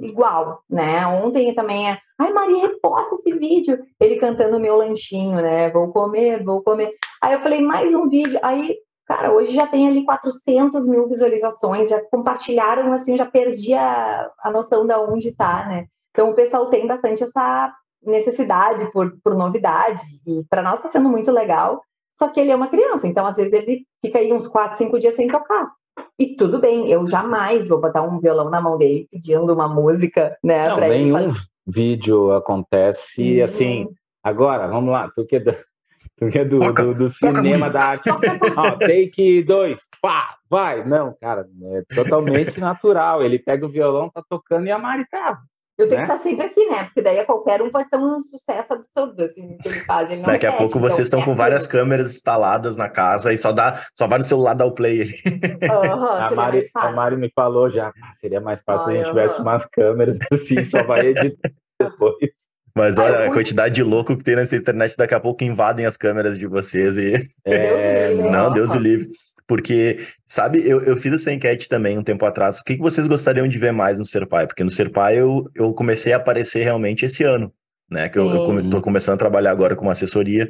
igual, 0.00 0.62
né? 0.68 1.06
Ontem 1.06 1.54
também 1.54 1.90
é, 1.90 1.98
ai 2.18 2.32
Maria, 2.32 2.62
reposta 2.62 3.14
esse 3.14 3.38
vídeo, 3.38 3.78
ele 4.00 4.16
cantando 4.16 4.56
o 4.56 4.60
meu 4.60 4.76
lanchinho, 4.76 5.36
né? 5.36 5.70
Vou 5.70 5.92
comer, 5.92 6.42
vou 6.44 6.62
comer. 6.62 6.92
Aí 7.22 7.34
eu 7.34 7.40
falei, 7.40 7.62
mais 7.62 7.94
um 7.94 8.08
vídeo. 8.08 8.36
Aí, 8.42 8.76
cara, 9.06 9.32
hoje 9.32 9.54
já 9.54 9.64
tem 9.64 9.86
ali 9.86 10.04
400 10.04 10.88
mil 10.88 11.06
visualizações, 11.06 11.88
já 11.88 12.02
compartilharam, 12.10 12.92
assim, 12.92 13.16
já 13.16 13.24
perdi 13.24 13.74
a, 13.74 14.28
a 14.40 14.50
noção 14.50 14.84
de 14.84 14.94
onde 14.94 15.32
tá, 15.36 15.66
né? 15.68 15.86
Então 16.10 16.30
o 16.30 16.34
pessoal 16.34 16.66
tem 16.66 16.84
bastante 16.84 17.22
essa 17.22 17.72
necessidade 18.04 18.90
por, 18.90 19.16
por 19.22 19.36
novidade, 19.36 20.02
e 20.26 20.44
para 20.50 20.62
nós 20.62 20.78
está 20.78 20.88
sendo 20.88 21.08
muito 21.08 21.30
legal. 21.30 21.80
Só 22.12 22.28
que 22.28 22.40
ele 22.40 22.50
é 22.50 22.56
uma 22.56 22.68
criança, 22.68 23.06
então 23.06 23.24
às 23.24 23.36
vezes 23.36 23.52
ele 23.52 23.86
fica 24.04 24.18
aí 24.18 24.32
uns 24.32 24.48
4, 24.48 24.76
5 24.76 24.98
dias 24.98 25.14
sem 25.14 25.28
tocar. 25.28 25.70
E 26.18 26.34
tudo 26.34 26.58
bem, 26.58 26.90
eu 26.90 27.06
jamais 27.06 27.68
vou 27.68 27.80
botar 27.80 28.02
um 28.02 28.18
violão 28.18 28.50
na 28.50 28.60
mão 28.60 28.76
dele 28.76 29.06
pedindo 29.10 29.52
uma 29.52 29.68
música, 29.68 30.36
né? 30.42 30.68
Não, 30.68 30.76
nenhum 30.78 31.32
fazer. 31.32 31.46
vídeo 31.66 32.32
acontece 32.32 33.40
hum. 33.40 33.44
assim. 33.44 33.88
Agora, 34.24 34.66
vamos 34.66 34.92
lá, 34.92 35.10
tu 35.14 35.24
que 35.24 35.40
do, 36.28 36.38
é 36.38 36.44
do, 36.44 36.72
do, 36.72 36.94
do 36.94 37.08
cinema 37.08 37.70
da 37.70 37.82
arte. 37.82 38.10
Ó, 38.10 38.70
take 38.78 39.42
dois, 39.42 39.88
pá, 40.00 40.36
vai. 40.48 40.84
Não, 40.84 41.16
cara, 41.20 41.46
é 41.74 41.94
totalmente 41.94 42.58
natural. 42.60 43.22
Ele 43.22 43.38
pega 43.38 43.66
o 43.66 43.68
violão, 43.68 44.10
tá 44.10 44.22
tocando 44.28 44.66
e 44.66 44.70
a 44.70 44.78
Mari 44.78 45.06
tá 45.10 45.40
eu 45.78 45.88
tenho 45.88 46.00
né? 46.00 46.06
que 46.06 46.12
estar 46.12 46.22
sempre 46.22 46.46
aqui, 46.46 46.66
né? 46.66 46.84
Porque 46.84 47.00
daí 47.00 47.18
a 47.18 47.24
qualquer 47.24 47.62
um 47.62 47.70
pode 47.70 47.88
ser 47.88 47.96
um 47.96 48.20
sucesso 48.20 48.74
absurdo, 48.74 49.22
assim, 49.24 49.56
que 49.56 49.68
ele 49.68 49.80
faz. 49.80 50.10
Ele 50.10 50.22
Daqui 50.22 50.46
a 50.46 50.52
pouco 50.52 50.78
vocês 50.78 51.08
então, 51.08 51.20
estão 51.20 51.32
com 51.32 51.36
várias 51.36 51.66
câmeras 51.66 52.14
instaladas 52.14 52.76
na 52.76 52.88
casa 52.88 53.32
e 53.32 53.38
só 53.38 53.52
dá, 53.52 53.80
só 53.96 54.06
vai 54.06 54.18
no 54.18 54.24
celular 54.24 54.54
dar 54.54 54.66
o 54.66 54.74
play. 54.74 55.02
Uhum, 55.02 56.06
a, 56.06 56.30
Mari, 56.34 56.60
a 56.74 56.92
Mari 56.92 57.16
me 57.16 57.30
falou 57.34 57.68
já, 57.70 57.88
ah, 57.88 58.12
seria 58.14 58.40
mais 58.40 58.62
fácil 58.62 58.86
se 58.86 58.92
a 58.92 58.96
gente 58.96 59.08
tivesse 59.08 59.40
umas 59.40 59.64
câmeras 59.64 60.18
assim, 60.30 60.62
só 60.62 60.82
vai 60.82 61.06
editar 61.06 61.50
depois. 61.80 62.51
Mas 62.74 62.98
olha, 62.98 63.18
Ai, 63.18 63.26
a 63.28 63.32
quantidade 63.32 63.74
de 63.74 63.82
louco 63.82 64.16
que 64.16 64.24
tem 64.24 64.36
nessa 64.36 64.56
internet, 64.56 64.96
daqui 64.96 65.14
a 65.14 65.20
pouco 65.20 65.44
invadem 65.44 65.84
as 65.84 65.96
câmeras 65.96 66.38
de 66.38 66.46
vocês 66.46 66.96
e. 66.96 67.14
É... 67.44 68.14
Não, 68.14 68.50
Deus 68.50 68.72
o 68.72 68.78
livre. 68.78 69.08
Porque, 69.46 69.98
sabe, 70.26 70.66
eu, 70.66 70.80
eu 70.82 70.96
fiz 70.96 71.12
essa 71.12 71.32
enquete 71.32 71.68
também 71.68 71.98
um 71.98 72.02
tempo 72.02 72.24
atrás. 72.24 72.58
O 72.58 72.64
que, 72.64 72.76
que 72.76 72.82
vocês 72.82 73.06
gostariam 73.06 73.46
de 73.46 73.58
ver 73.58 73.72
mais 73.72 73.98
no 73.98 74.04
Ser 74.04 74.26
Pai? 74.26 74.46
Porque 74.46 74.64
no 74.64 74.70
Ser 74.70 74.90
Pai 74.90 75.18
eu, 75.18 75.50
eu 75.54 75.74
comecei 75.74 76.12
a 76.12 76.16
aparecer 76.16 76.62
realmente 76.62 77.04
esse 77.04 77.22
ano, 77.24 77.52
né? 77.90 78.08
Que 78.08 78.18
eu, 78.18 78.28
eu 78.30 78.70
tô 78.70 78.80
começando 78.80 79.16
a 79.16 79.18
trabalhar 79.18 79.50
agora 79.50 79.76
com 79.76 79.84
uma 79.84 79.92
assessoria. 79.92 80.48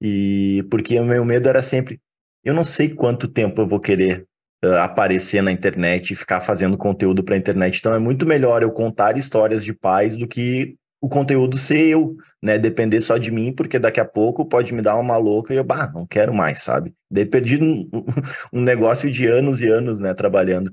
E 0.00 0.66
porque 0.70 0.98
o 0.98 1.04
meu 1.04 1.24
medo 1.24 1.48
era 1.48 1.62
sempre, 1.62 2.00
eu 2.44 2.52
não 2.52 2.64
sei 2.64 2.88
quanto 2.88 3.28
tempo 3.28 3.60
eu 3.60 3.66
vou 3.66 3.78
querer 3.78 4.26
uh, 4.64 4.78
aparecer 4.78 5.42
na 5.42 5.52
internet 5.52 6.10
e 6.10 6.16
ficar 6.16 6.40
fazendo 6.40 6.76
conteúdo 6.76 7.22
para 7.22 7.36
a 7.36 7.38
internet. 7.38 7.78
Então 7.78 7.94
é 7.94 7.98
muito 8.00 8.26
melhor 8.26 8.62
eu 8.62 8.72
contar 8.72 9.16
histórias 9.16 9.64
de 9.64 9.72
pais 9.72 10.16
do 10.16 10.26
que 10.26 10.74
o 11.02 11.08
conteúdo 11.08 11.58
ser 11.58 11.88
eu, 11.88 12.16
né? 12.40 12.56
Depender 12.56 13.00
só 13.00 13.18
de 13.18 13.32
mim, 13.32 13.52
porque 13.52 13.76
daqui 13.76 13.98
a 13.98 14.04
pouco 14.04 14.46
pode 14.46 14.72
me 14.72 14.80
dar 14.80 14.96
uma 14.96 15.16
louca 15.16 15.52
e 15.52 15.56
eu, 15.56 15.64
bah, 15.64 15.90
não 15.92 16.06
quero 16.06 16.32
mais, 16.32 16.62
sabe? 16.62 16.94
Daí 17.10 17.26
perdi 17.26 17.60
um, 17.60 17.90
um 18.54 18.62
negócio 18.62 19.10
de 19.10 19.26
anos 19.26 19.60
e 19.60 19.68
anos, 19.68 19.98
né, 19.98 20.14
trabalhando. 20.14 20.72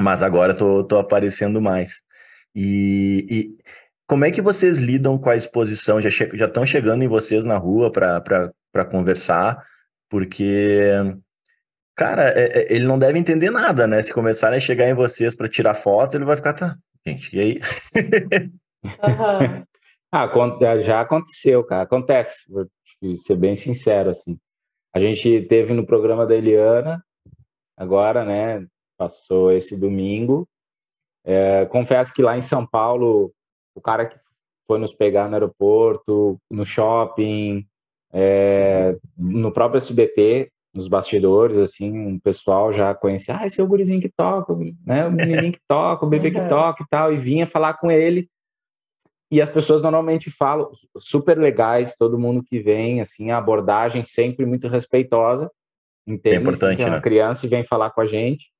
Mas 0.00 0.22
agora 0.22 0.54
tô, 0.54 0.84
tô 0.84 0.98
aparecendo 0.98 1.60
mais. 1.60 2.02
E, 2.54 3.26
e 3.28 3.56
como 4.06 4.24
é 4.24 4.30
que 4.30 4.40
vocês 4.40 4.78
lidam 4.78 5.18
com 5.18 5.30
a 5.30 5.36
exposição? 5.36 6.00
Já 6.00 6.08
estão 6.08 6.64
che 6.64 6.70
chegando 6.72 7.02
em 7.02 7.08
vocês 7.08 7.44
na 7.44 7.58
rua 7.58 7.90
para 7.90 8.84
conversar? 8.88 9.58
Porque 10.08 10.92
Cara, 11.96 12.30
é, 12.34 12.60
é, 12.60 12.74
ele 12.74 12.86
não 12.86 12.98
deve 12.98 13.18
entender 13.18 13.50
nada, 13.50 13.86
né? 13.86 14.00
Se 14.00 14.14
começarem 14.14 14.56
a 14.56 14.60
chegar 14.60 14.88
em 14.88 14.94
vocês 14.94 15.36
para 15.36 15.48
tirar 15.48 15.74
foto, 15.74 16.16
ele 16.16 16.24
vai 16.24 16.36
ficar, 16.36 16.54
tá, 16.54 16.76
gente, 17.06 17.36
e 17.36 17.40
aí? 17.40 17.60
uhum. 18.84 19.64
ah, 20.12 20.78
já 20.78 21.00
aconteceu, 21.00 21.64
cara. 21.64 21.82
Acontece, 21.82 22.50
vou 22.50 22.66
ser 23.16 23.36
bem 23.36 23.54
sincero, 23.54 24.10
assim. 24.10 24.38
A 24.94 24.98
gente 24.98 25.42
teve 25.42 25.72
no 25.72 25.86
programa 25.86 26.26
da 26.26 26.34
Eliana, 26.34 27.02
agora, 27.76 28.24
né? 28.24 28.66
Passou 28.98 29.52
esse 29.52 29.78
domingo. 29.78 30.48
É, 31.24 31.64
confesso 31.66 32.12
que 32.12 32.22
lá 32.22 32.36
em 32.36 32.42
São 32.42 32.66
Paulo, 32.66 33.32
o 33.74 33.80
cara 33.80 34.06
que 34.06 34.18
foi 34.66 34.78
nos 34.78 34.92
pegar 34.92 35.28
no 35.28 35.34
aeroporto, 35.34 36.38
no 36.50 36.64
shopping, 36.64 37.66
é, 38.12 38.96
no 39.16 39.52
próprio 39.52 39.78
SBT, 39.78 40.50
nos 40.74 40.88
bastidores, 40.88 41.58
assim, 41.58 42.14
o 42.14 42.20
pessoal 42.20 42.72
já 42.72 42.94
conhecia, 42.94 43.36
ah, 43.36 43.46
esse 43.46 43.60
é 43.60 43.64
o 43.64 43.66
gurizinho 43.66 44.00
que 44.00 44.08
toca, 44.08 44.54
né, 44.86 45.06
o 45.06 45.12
menininho 45.12 45.52
que 45.52 45.60
toca, 45.66 46.06
o 46.06 46.08
bebê 46.08 46.30
que 46.30 46.46
toca 46.48 46.82
e 46.82 46.86
tal, 46.88 47.12
e 47.12 47.16
vinha 47.16 47.46
falar 47.46 47.74
com 47.74 47.90
ele. 47.90 48.28
E 49.30 49.40
as 49.40 49.48
pessoas 49.48 49.82
normalmente 49.82 50.30
falam, 50.30 50.70
super 50.98 51.38
legais, 51.38 51.94
todo 51.96 52.18
mundo 52.18 52.42
que 52.42 52.58
vem, 52.58 53.00
assim, 53.00 53.30
a 53.30 53.38
abordagem 53.38 54.02
sempre 54.02 54.44
muito 54.44 54.66
respeitosa, 54.66 55.50
entende? 56.06 56.36
É 56.36 56.40
importante, 56.40 56.84
né? 56.84 56.96
A 56.96 57.00
criança 57.00 57.46
vem 57.46 57.62
falar 57.62 57.90
com 57.90 58.00
a 58.00 58.06
gente. 58.06 58.50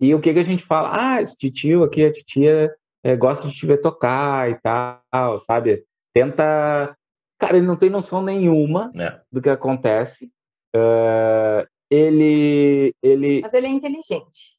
E 0.00 0.14
o 0.14 0.20
que, 0.20 0.32
que 0.32 0.40
a 0.40 0.44
gente 0.44 0.64
fala? 0.64 0.90
Ah, 0.92 1.22
esse 1.22 1.50
tio 1.50 1.84
aqui, 1.84 2.04
a 2.04 2.10
titia 2.10 2.74
é, 3.04 3.14
gosta 3.14 3.46
de 3.46 3.54
te 3.54 3.66
ver 3.66 3.78
tocar 3.78 4.50
e 4.50 4.54
tal, 4.60 5.38
sabe? 5.38 5.84
Tenta. 6.14 6.96
Cara, 7.38 7.56
ele 7.56 7.66
não 7.66 7.76
tem 7.76 7.90
noção 7.90 8.22
nenhuma 8.22 8.90
é. 8.96 9.20
do 9.30 9.42
que 9.42 9.50
acontece. 9.50 10.32
Uh, 10.74 11.66
ele, 11.90 12.94
ele. 13.02 13.40
Mas 13.42 13.52
ele 13.52 13.66
é 13.66 13.70
inteligente. 13.70 14.51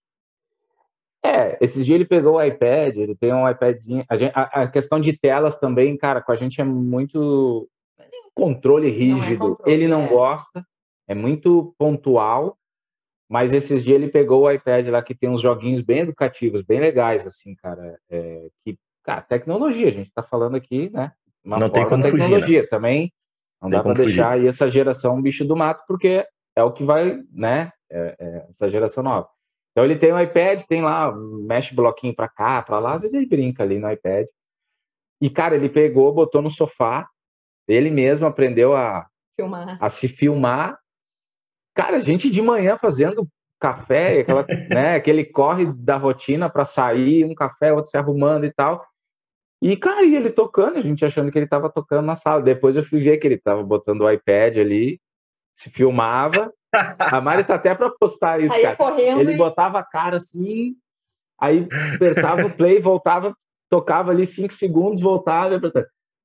É, 1.25 1.57
esses 1.61 1.85
dias 1.85 1.95
ele 1.95 2.05
pegou 2.05 2.33
o 2.33 2.43
iPad, 2.43 2.97
ele 2.97 3.15
tem 3.15 3.33
um 3.33 3.49
iPadzinho. 3.49 4.03
A, 4.09 4.15
gente, 4.15 4.33
a, 4.35 4.63
a 4.63 4.67
questão 4.67 4.99
de 4.99 5.17
telas 5.17 5.57
também, 5.57 5.95
cara, 5.95 6.21
com 6.21 6.31
a 6.31 6.35
gente 6.35 6.59
é 6.59 6.63
muito. 6.65 7.69
controle 8.35 8.89
rígido. 8.89 9.39
Não 9.39 9.45
é 9.45 9.49
controle, 9.49 9.71
ele 9.71 9.87
não 9.87 10.03
é. 10.03 10.07
gosta, 10.07 10.65
é 11.07 11.15
muito 11.15 11.73
pontual. 11.77 12.57
Mas 13.29 13.53
esses 13.53 13.83
dias 13.83 13.95
ele 13.95 14.11
pegou 14.11 14.43
o 14.43 14.51
iPad 14.51 14.87
lá 14.87 15.01
que 15.01 15.15
tem 15.15 15.29
uns 15.29 15.41
joguinhos 15.41 15.81
bem 15.81 15.99
educativos, 15.99 16.61
bem 16.61 16.79
legais, 16.79 17.25
assim, 17.25 17.55
cara. 17.55 17.97
É, 18.09 18.47
que, 18.63 18.77
cara, 19.01 19.21
tecnologia, 19.21 19.87
a 19.87 19.91
gente 19.91 20.11
tá 20.11 20.21
falando 20.21 20.55
aqui, 20.55 20.91
né? 20.93 21.13
Uma 21.43 21.57
não 21.57 21.69
tem 21.69 21.87
como 21.87 22.03
tecnologia 22.03 22.39
fugir, 22.39 22.61
né? 22.61 22.67
também. 22.67 23.13
Não 23.61 23.69
tem 23.69 23.77
dá 23.79 23.83
para 23.83 23.93
deixar 23.93 24.33
aí 24.33 24.45
essa 24.45 24.69
geração 24.69 25.15
um 25.15 25.21
bicho 25.21 25.45
do 25.45 25.55
mato, 25.55 25.83
porque 25.87 26.27
é 26.55 26.63
o 26.63 26.71
que 26.71 26.83
vai, 26.83 27.23
né? 27.31 27.71
É, 27.89 28.15
é, 28.19 28.45
essa 28.49 28.69
geração 28.69 29.03
nova. 29.03 29.27
Então 29.73 29.83
ele 29.83 29.95
tem 29.95 30.13
um 30.13 30.19
iPad, 30.19 30.61
tem 30.63 30.81
lá, 30.81 31.11
mexe 31.11 31.75
bloquinho 31.75 32.15
para 32.15 32.29
cá, 32.29 32.61
para 32.61 32.79
lá, 32.79 32.93
às 32.93 33.01
vezes 33.01 33.17
ele 33.17 33.25
brinca 33.25 33.63
ali 33.63 33.79
no 33.79 33.91
iPad. 33.91 34.27
E, 35.19 35.29
cara, 35.29 35.55
ele 35.55 35.69
pegou, 35.69 36.13
botou 36.13 36.41
no 36.41 36.49
sofá, 36.49 37.07
ele 37.67 37.89
mesmo 37.89 38.25
aprendeu 38.25 38.75
a, 38.75 39.07
filmar. 39.35 39.77
a 39.81 39.89
se 39.89 40.07
filmar 40.07 40.77
Cara, 41.73 41.97
a 41.97 41.99
gente 41.99 42.29
de 42.29 42.41
manhã 42.41 42.77
fazendo 42.77 43.27
café, 43.59 44.19
aquela, 44.19 44.45
né, 44.69 44.95
aquele 44.95 45.25
corre 45.25 45.73
da 45.73 45.97
rotina 45.97 46.49
para 46.49 46.65
sair, 46.65 47.25
um 47.25 47.33
café, 47.33 47.73
outro 47.73 47.89
se 47.89 47.97
arrumando 47.97 48.45
e 48.45 48.51
tal. 48.51 48.85
E, 49.61 49.77
cara, 49.77 50.03
e 50.03 50.15
ele 50.15 50.29
tocando, 50.29 50.77
a 50.77 50.81
gente 50.81 51.05
achando 51.05 51.31
que 51.31 51.37
ele 51.37 51.45
estava 51.45 51.69
tocando 51.69 52.05
na 52.05 52.15
sala. 52.15 52.41
Depois 52.41 52.75
eu 52.75 52.83
fui 52.83 52.99
ver 52.99 53.17
que 53.17 53.25
ele 53.25 53.35
estava 53.35 53.63
botando 53.63 54.01
o 54.01 54.11
iPad 54.11 54.57
ali, 54.57 54.99
se 55.55 55.69
filmava. 55.69 56.53
A 56.99 57.21
Mari 57.21 57.43
tá 57.43 57.55
até 57.55 57.73
para 57.75 57.89
postar 57.89 58.39
isso, 58.41 58.55
cara. 58.61 59.01
Ele 59.01 59.33
e... 59.33 59.37
botava 59.37 59.79
a 59.79 59.83
cara 59.83 60.17
assim, 60.17 60.75
aí 61.39 61.67
apertava 61.95 62.45
o 62.45 62.55
play, 62.55 62.79
voltava, 62.79 63.35
tocava 63.69 64.11
ali 64.11 64.25
cinco 64.25 64.53
segundos, 64.53 65.01
voltava, 65.01 65.59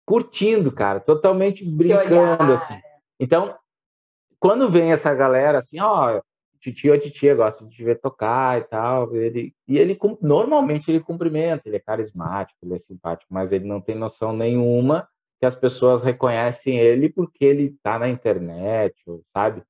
curtindo, 0.06 0.72
cara, 0.72 1.00
totalmente 1.00 1.64
brincando, 1.76 2.52
assim. 2.52 2.80
Então, 3.20 3.54
quando 4.40 4.70
vem 4.70 4.92
essa 4.92 5.14
galera 5.14 5.58
assim, 5.58 5.80
ó, 5.80 6.20
titio 6.60 6.92
ou 6.92 6.98
titia 6.98 7.34
gosta 7.34 7.64
de 7.64 7.70
te 7.70 7.84
ver 7.84 8.00
tocar 8.00 8.58
e 8.58 8.64
tal, 8.64 9.14
ele 9.14 9.54
e 9.66 9.78
ele 9.78 9.98
normalmente 10.20 10.90
ele 10.90 11.00
cumprimenta, 11.00 11.62
ele 11.66 11.76
é 11.76 11.80
carismático, 11.80 12.58
ele 12.62 12.74
é 12.74 12.78
simpático, 12.78 13.32
mas 13.32 13.52
ele 13.52 13.64
não 13.64 13.80
tem 13.80 13.94
noção 13.94 14.32
nenhuma 14.32 15.08
que 15.40 15.46
as 15.46 15.54
pessoas 15.54 16.02
reconhecem 16.02 16.78
ele 16.78 17.08
porque 17.08 17.44
ele 17.44 17.76
tá 17.82 17.98
na 17.98 18.08
internet, 18.08 18.94
sabe? 19.32 19.62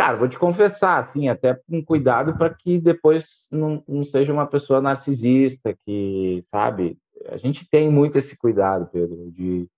Cara, 0.00 0.16
vou 0.16 0.26
te 0.26 0.38
confessar, 0.38 0.98
assim, 0.98 1.28
até 1.28 1.52
com 1.68 1.84
cuidado 1.84 2.34
para 2.34 2.48
que 2.48 2.80
depois 2.80 3.46
não, 3.52 3.84
não 3.86 4.02
seja 4.02 4.32
uma 4.32 4.46
pessoa 4.46 4.80
narcisista, 4.80 5.76
que, 5.84 6.40
sabe? 6.44 6.96
A 7.26 7.36
gente 7.36 7.68
tem 7.68 7.90
muito 7.90 8.16
esse 8.16 8.38
cuidado, 8.38 8.88
Pedro, 8.90 9.30
de 9.30 9.68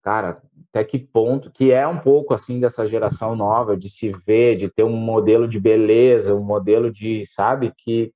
cara, 0.00 0.40
até 0.68 0.84
que 0.84 0.96
ponto, 0.96 1.50
que 1.50 1.72
é 1.72 1.84
um 1.88 1.98
pouco 1.98 2.32
assim 2.32 2.60
dessa 2.60 2.86
geração 2.86 3.34
nova, 3.34 3.76
de 3.76 3.90
se 3.90 4.12
ver, 4.12 4.54
de 4.54 4.70
ter 4.70 4.84
um 4.84 4.96
modelo 4.96 5.48
de 5.48 5.58
beleza, 5.58 6.36
um 6.36 6.44
modelo 6.44 6.92
de, 6.92 7.26
sabe, 7.26 7.72
que 7.76 8.14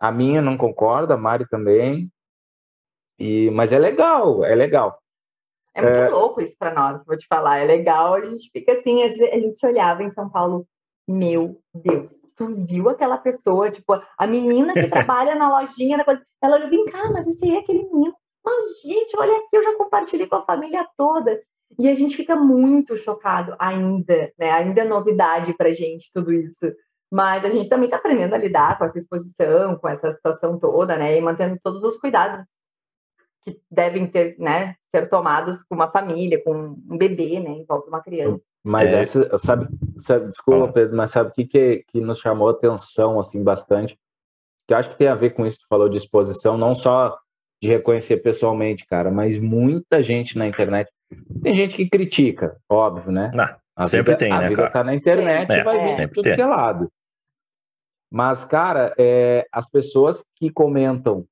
a 0.00 0.10
minha 0.10 0.42
não 0.42 0.56
concorda, 0.56 1.14
a 1.14 1.16
Mari 1.16 1.46
também, 1.48 2.10
e, 3.20 3.50
mas 3.50 3.70
é 3.70 3.78
legal, 3.78 4.44
é 4.44 4.56
legal. 4.56 4.98
É 5.76 5.82
muito 5.82 5.94
é... 5.94 6.08
louco 6.08 6.40
isso 6.40 6.56
para 6.58 6.74
nós, 6.74 7.04
vou 7.04 7.16
te 7.16 7.26
falar, 7.28 7.58
é 7.58 7.66
legal, 7.66 8.14
a 8.14 8.20
gente 8.22 8.50
fica 8.50 8.72
assim, 8.72 9.02
a 9.02 9.08
gente 9.08 9.54
se 9.54 9.66
olhava 9.66 10.02
em 10.02 10.08
São 10.08 10.30
Paulo, 10.30 10.66
meu 11.06 11.60
Deus, 11.74 12.14
tu 12.34 12.48
viu 12.66 12.88
aquela 12.88 13.18
pessoa, 13.18 13.70
tipo, 13.70 13.92
a 14.18 14.26
menina 14.26 14.72
que 14.72 14.88
trabalha 14.90 15.34
na 15.34 15.58
lojinha, 15.58 15.98
na 15.98 16.04
coisa, 16.04 16.22
ela 16.42 16.56
olhou, 16.56 16.70
vem 16.70 16.84
cá, 16.86 17.10
mas 17.12 17.26
esse 17.26 17.44
aí 17.44 17.56
é 17.56 17.58
aquele 17.58 17.84
menino 17.84 18.14
mas, 18.46 18.80
gente, 18.80 19.16
olha 19.18 19.38
aqui, 19.38 19.56
eu 19.56 19.62
já 19.62 19.74
compartilhei 19.74 20.28
com 20.28 20.36
a 20.36 20.44
família 20.44 20.86
toda. 20.96 21.42
E 21.80 21.88
a 21.88 21.94
gente 21.94 22.16
fica 22.16 22.36
muito 22.36 22.96
chocado 22.96 23.56
ainda, 23.58 24.32
né? 24.38 24.52
Ainda 24.52 24.82
é 24.82 24.84
novidade 24.84 25.52
para 25.54 25.72
gente 25.72 26.12
tudo 26.12 26.32
isso. 26.32 26.64
Mas 27.12 27.44
a 27.44 27.50
gente 27.50 27.68
também 27.68 27.86
está 27.86 27.96
aprendendo 27.96 28.34
a 28.34 28.38
lidar 28.38 28.78
com 28.78 28.84
essa 28.84 28.96
exposição, 28.96 29.76
com 29.76 29.88
essa 29.88 30.12
situação 30.12 30.56
toda, 30.58 30.96
né? 30.96 31.18
E 31.18 31.20
mantendo 31.20 31.58
todos 31.60 31.82
os 31.82 31.96
cuidados 31.98 32.46
que 33.46 33.60
devem 33.70 34.06
ter, 34.08 34.36
né, 34.38 34.74
ser 34.90 35.08
tomados 35.08 35.62
com 35.62 35.76
uma 35.76 35.88
família, 35.88 36.42
com 36.42 36.76
um 36.88 36.98
bebê, 36.98 37.38
né, 37.38 37.50
envolve 37.50 37.88
uma 37.88 38.02
criança. 38.02 38.44
Mas 38.64 38.92
é. 38.92 39.00
essa, 39.00 39.38
sabe, 39.38 39.68
sabe, 39.96 40.26
desculpa, 40.26 40.72
Pedro, 40.72 40.96
mas 40.96 41.12
sabe 41.12 41.30
o 41.30 41.32
que, 41.32 41.44
que, 41.44 41.84
que 41.86 42.00
nos 42.00 42.18
chamou 42.18 42.48
atenção, 42.48 43.20
assim, 43.20 43.44
bastante? 43.44 43.96
Que 44.66 44.74
eu 44.74 44.78
acho 44.78 44.90
que 44.90 44.96
tem 44.96 45.06
a 45.06 45.14
ver 45.14 45.30
com 45.30 45.46
isso 45.46 45.58
que 45.58 45.64
tu 45.64 45.68
falou 45.68 45.88
de 45.88 45.96
exposição, 45.96 46.58
não 46.58 46.74
só 46.74 47.16
de 47.62 47.68
reconhecer 47.68 48.16
pessoalmente, 48.18 48.84
cara, 48.84 49.10
mas 49.10 49.38
muita 49.38 50.02
gente 50.02 50.36
na 50.36 50.48
internet. 50.48 50.90
Tem 51.40 51.54
gente 51.54 51.76
que 51.76 51.88
critica, 51.88 52.56
óbvio, 52.68 53.12
né? 53.12 53.30
Não, 53.32 53.48
a 53.76 53.84
sempre 53.84 54.12
vida, 54.12 54.18
tem, 54.18 54.32
a 54.32 54.40
né, 54.40 54.48
vida 54.48 54.62
cara? 54.62 54.70
tá 54.72 54.84
na 54.84 54.94
internet 54.94 55.52
é, 55.52 55.60
e 55.60 55.62
vai 55.62 55.78
é. 55.78 55.96
vir 55.96 56.10
tudo 56.10 56.34
que 56.34 56.42
é 56.42 56.46
lado. 56.46 56.90
Mas, 58.10 58.44
cara, 58.44 58.92
é, 58.98 59.46
as 59.52 59.70
pessoas 59.70 60.24
que 60.34 60.50
comentam 60.50 61.24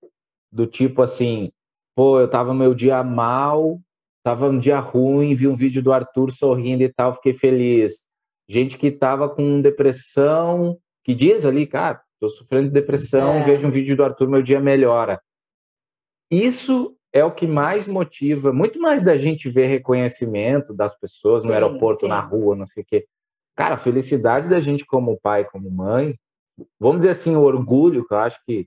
do 0.52 0.68
tipo 0.68 1.02
assim, 1.02 1.50
pô, 1.94 2.20
eu 2.20 2.28
tava 2.28 2.52
meu 2.52 2.74
dia 2.74 3.02
mal, 3.02 3.80
tava 4.22 4.48
um 4.48 4.58
dia 4.58 4.78
ruim, 4.80 5.34
vi 5.34 5.46
um 5.46 5.54
vídeo 5.54 5.82
do 5.82 5.92
Arthur 5.92 6.30
sorrindo 6.30 6.82
e 6.82 6.88
tal, 6.88 7.12
fiquei 7.12 7.32
feliz. 7.32 8.10
Gente 8.48 8.76
que 8.76 8.90
tava 8.90 9.28
com 9.28 9.60
depressão, 9.60 10.78
que 11.02 11.14
diz 11.14 11.44
ali, 11.44 11.66
cara, 11.66 12.02
tô 12.20 12.28
sofrendo 12.28 12.68
de 12.68 12.74
depressão, 12.74 13.34
é. 13.34 13.42
vejo 13.42 13.66
um 13.66 13.70
vídeo 13.70 13.96
do 13.96 14.04
Arthur, 14.04 14.28
meu 14.28 14.42
dia 14.42 14.60
melhora. 14.60 15.20
Isso 16.30 16.96
é 17.12 17.24
o 17.24 17.32
que 17.32 17.46
mais 17.46 17.86
motiva, 17.86 18.52
muito 18.52 18.80
mais 18.80 19.04
da 19.04 19.16
gente 19.16 19.48
ver 19.48 19.66
reconhecimento 19.66 20.74
das 20.74 20.98
pessoas 20.98 21.42
sim, 21.42 21.48
no 21.48 21.54
aeroporto, 21.54 22.00
sim. 22.00 22.08
na 22.08 22.20
rua, 22.20 22.56
não 22.56 22.66
sei 22.66 22.82
o 22.82 22.86
quê. 22.86 23.06
Cara, 23.54 23.74
a 23.74 23.78
felicidade 23.78 24.48
da 24.48 24.58
gente 24.58 24.84
como 24.84 25.18
pai, 25.22 25.44
como 25.44 25.70
mãe, 25.70 26.18
vamos 26.78 26.98
dizer 26.98 27.10
assim, 27.10 27.36
o 27.36 27.42
orgulho 27.42 28.04
que 28.04 28.12
eu 28.12 28.18
acho 28.18 28.40
que 28.44 28.66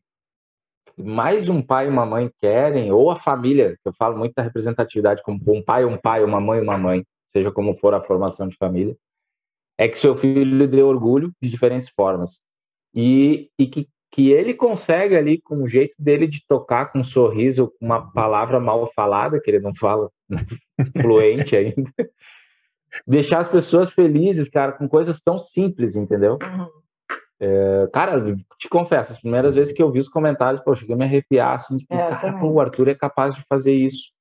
mais 0.97 1.49
um 1.49 1.61
pai 1.61 1.85
e 1.85 1.89
uma 1.89 2.05
mãe 2.05 2.31
querem, 2.39 2.91
ou 2.91 3.11
a 3.11 3.15
família, 3.15 3.77
que 3.81 3.87
eu 3.89 3.93
falo 3.93 4.17
muito 4.17 4.33
da 4.35 4.43
representatividade, 4.43 5.23
como 5.23 5.37
um 5.47 5.61
pai, 5.61 5.85
um 5.85 5.97
pai, 5.97 6.23
uma 6.23 6.39
mãe, 6.39 6.61
uma 6.61 6.77
mãe, 6.77 7.05
seja 7.29 7.51
como 7.51 7.75
for 7.75 7.93
a 7.93 8.01
formação 8.01 8.47
de 8.47 8.55
família, 8.57 8.95
é 9.77 9.87
que 9.87 9.97
seu 9.97 10.15
filho 10.15 10.67
dê 10.67 10.81
orgulho 10.81 11.31
de 11.41 11.49
diferentes 11.49 11.89
formas. 11.89 12.41
E, 12.95 13.51
e 13.59 13.67
que 13.67 13.87
que 14.11 14.31
ele 14.31 14.53
consegue 14.53 15.15
ali, 15.15 15.39
com 15.41 15.61
o 15.61 15.67
jeito 15.67 15.95
dele 15.99 16.27
de 16.27 16.45
tocar, 16.47 16.91
com 16.91 16.99
um 16.99 17.03
sorriso, 17.03 17.67
com 17.79 17.85
uma 17.85 18.11
palavra 18.11 18.59
mal 18.59 18.85
falada, 18.85 19.39
que 19.39 19.49
ele 19.49 19.59
não 19.59 19.75
fala 19.75 20.09
fluente 21.01 21.55
ainda, 21.55 21.91
deixar 23.05 23.39
as 23.39 23.49
pessoas 23.49 23.91
felizes, 23.91 24.49
cara, 24.49 24.71
com 24.71 24.87
coisas 24.87 25.21
tão 25.21 25.37
simples, 25.37 25.95
entendeu? 25.95 26.37
Uhum. 26.41 26.67
É, 27.39 27.87
cara, 27.93 28.23
te 28.57 28.67
confesso, 28.67 29.13
as 29.13 29.19
primeiras 29.19 29.53
vezes 29.53 29.73
que 29.73 29.81
eu 29.81 29.91
vi 29.91 29.99
os 29.99 30.09
comentários, 30.09 30.61
pô, 30.61 30.71
eu 30.71 30.75
cheguei 30.75 30.95
a 30.95 30.97
me 30.97 31.05
arrepiar, 31.05 31.53
assim, 31.53 31.77
tipo, 31.77 31.93
é, 31.93 32.15
cara, 32.15 32.37
pô, 32.39 32.47
o 32.47 32.59
Arthur 32.59 32.87
é 32.87 32.95
capaz 32.95 33.35
de 33.35 33.43
fazer 33.43 33.73
isso. 33.73 34.13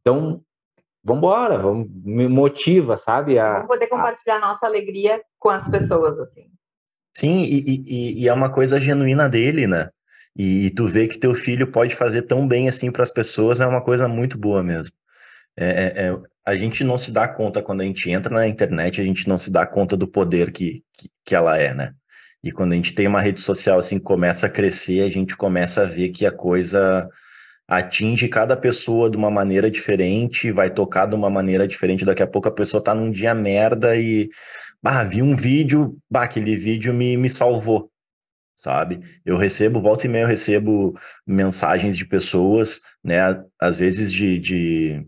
Então, 0.00 0.42
vambora, 1.04 1.58
vamos, 1.58 1.88
me 2.04 2.26
motiva, 2.28 2.96
sabe? 2.96 3.38
A, 3.38 3.54
vamos 3.54 3.68
poder 3.68 3.86
compartilhar 3.86 4.36
a 4.36 4.40
nossa 4.40 4.66
alegria 4.66 5.22
com 5.38 5.50
as 5.50 5.68
pessoas, 5.68 6.18
assim. 6.18 6.48
Sim, 7.14 7.40
e, 7.40 7.82
e, 7.86 8.22
e 8.22 8.28
é 8.28 8.32
uma 8.32 8.50
coisa 8.50 8.80
genuína 8.80 9.28
dele, 9.28 9.66
né? 9.66 9.90
E, 10.34 10.66
e, 10.66 10.70
tu 10.70 10.86
vê 10.86 11.06
que 11.06 11.18
teu 11.18 11.34
filho 11.34 11.70
pode 11.70 11.94
fazer 11.94 12.22
tão 12.22 12.48
bem 12.48 12.66
assim 12.66 12.90
para 12.90 13.02
as 13.02 13.12
pessoas 13.12 13.60
é 13.60 13.66
uma 13.66 13.82
coisa 13.84 14.08
muito 14.08 14.38
boa 14.38 14.62
mesmo. 14.62 14.94
É, 15.54 15.66
é, 15.66 16.06
é, 16.06 16.18
a 16.46 16.56
gente 16.56 16.82
não 16.82 16.96
se 16.96 17.12
dá 17.12 17.28
conta 17.28 17.62
quando 17.62 17.82
a 17.82 17.84
gente 17.84 18.10
entra 18.10 18.34
na 18.34 18.48
internet, 18.48 19.00
a 19.00 19.04
gente 19.04 19.28
não 19.28 19.36
se 19.36 19.52
dá 19.52 19.66
conta 19.66 19.94
do 19.94 20.08
poder 20.08 20.50
que, 20.50 20.82
que, 20.94 21.10
que 21.24 21.34
ela 21.34 21.58
é, 21.58 21.74
né? 21.74 21.94
E 22.44 22.50
quando 22.50 22.72
a 22.72 22.76
gente 22.76 22.94
tem 22.94 23.06
uma 23.06 23.20
rede 23.20 23.40
social 23.40 23.78
assim 23.78 23.98
começa 23.98 24.46
a 24.46 24.50
crescer, 24.50 25.02
a 25.02 25.10
gente 25.10 25.36
começa 25.36 25.82
a 25.82 25.86
ver 25.86 26.08
que 26.08 26.26
a 26.26 26.32
coisa 26.32 27.08
atinge 27.68 28.28
cada 28.28 28.56
pessoa 28.56 29.08
de 29.10 29.16
uma 29.16 29.30
maneira 29.30 29.70
diferente, 29.70 30.50
vai 30.52 30.68
tocar 30.70 31.06
de 31.06 31.14
uma 31.14 31.30
maneira 31.30 31.66
diferente. 31.66 32.04
Daqui 32.04 32.22
a 32.22 32.26
pouco 32.26 32.48
a 32.48 32.52
pessoa 32.52 32.82
tá 32.82 32.94
num 32.94 33.10
dia 33.10 33.34
merda 33.34 33.96
e 33.96 34.28
bah, 34.82 35.04
vi 35.04 35.22
um 35.22 35.36
vídeo, 35.36 35.96
bah, 36.10 36.24
aquele 36.24 36.56
vídeo 36.56 36.92
me, 36.92 37.16
me 37.16 37.30
salvou, 37.30 37.90
sabe? 38.54 39.00
Eu 39.24 39.36
recebo, 39.36 39.80
volta 39.80 40.06
e 40.06 40.10
meia, 40.10 40.24
eu 40.24 40.28
recebo 40.28 40.94
mensagens 41.26 41.96
de 41.96 42.06
pessoas, 42.06 42.80
né? 43.02 43.18
Às 43.60 43.76
vezes 43.76 44.12
de, 44.12 44.38
de 44.38 45.06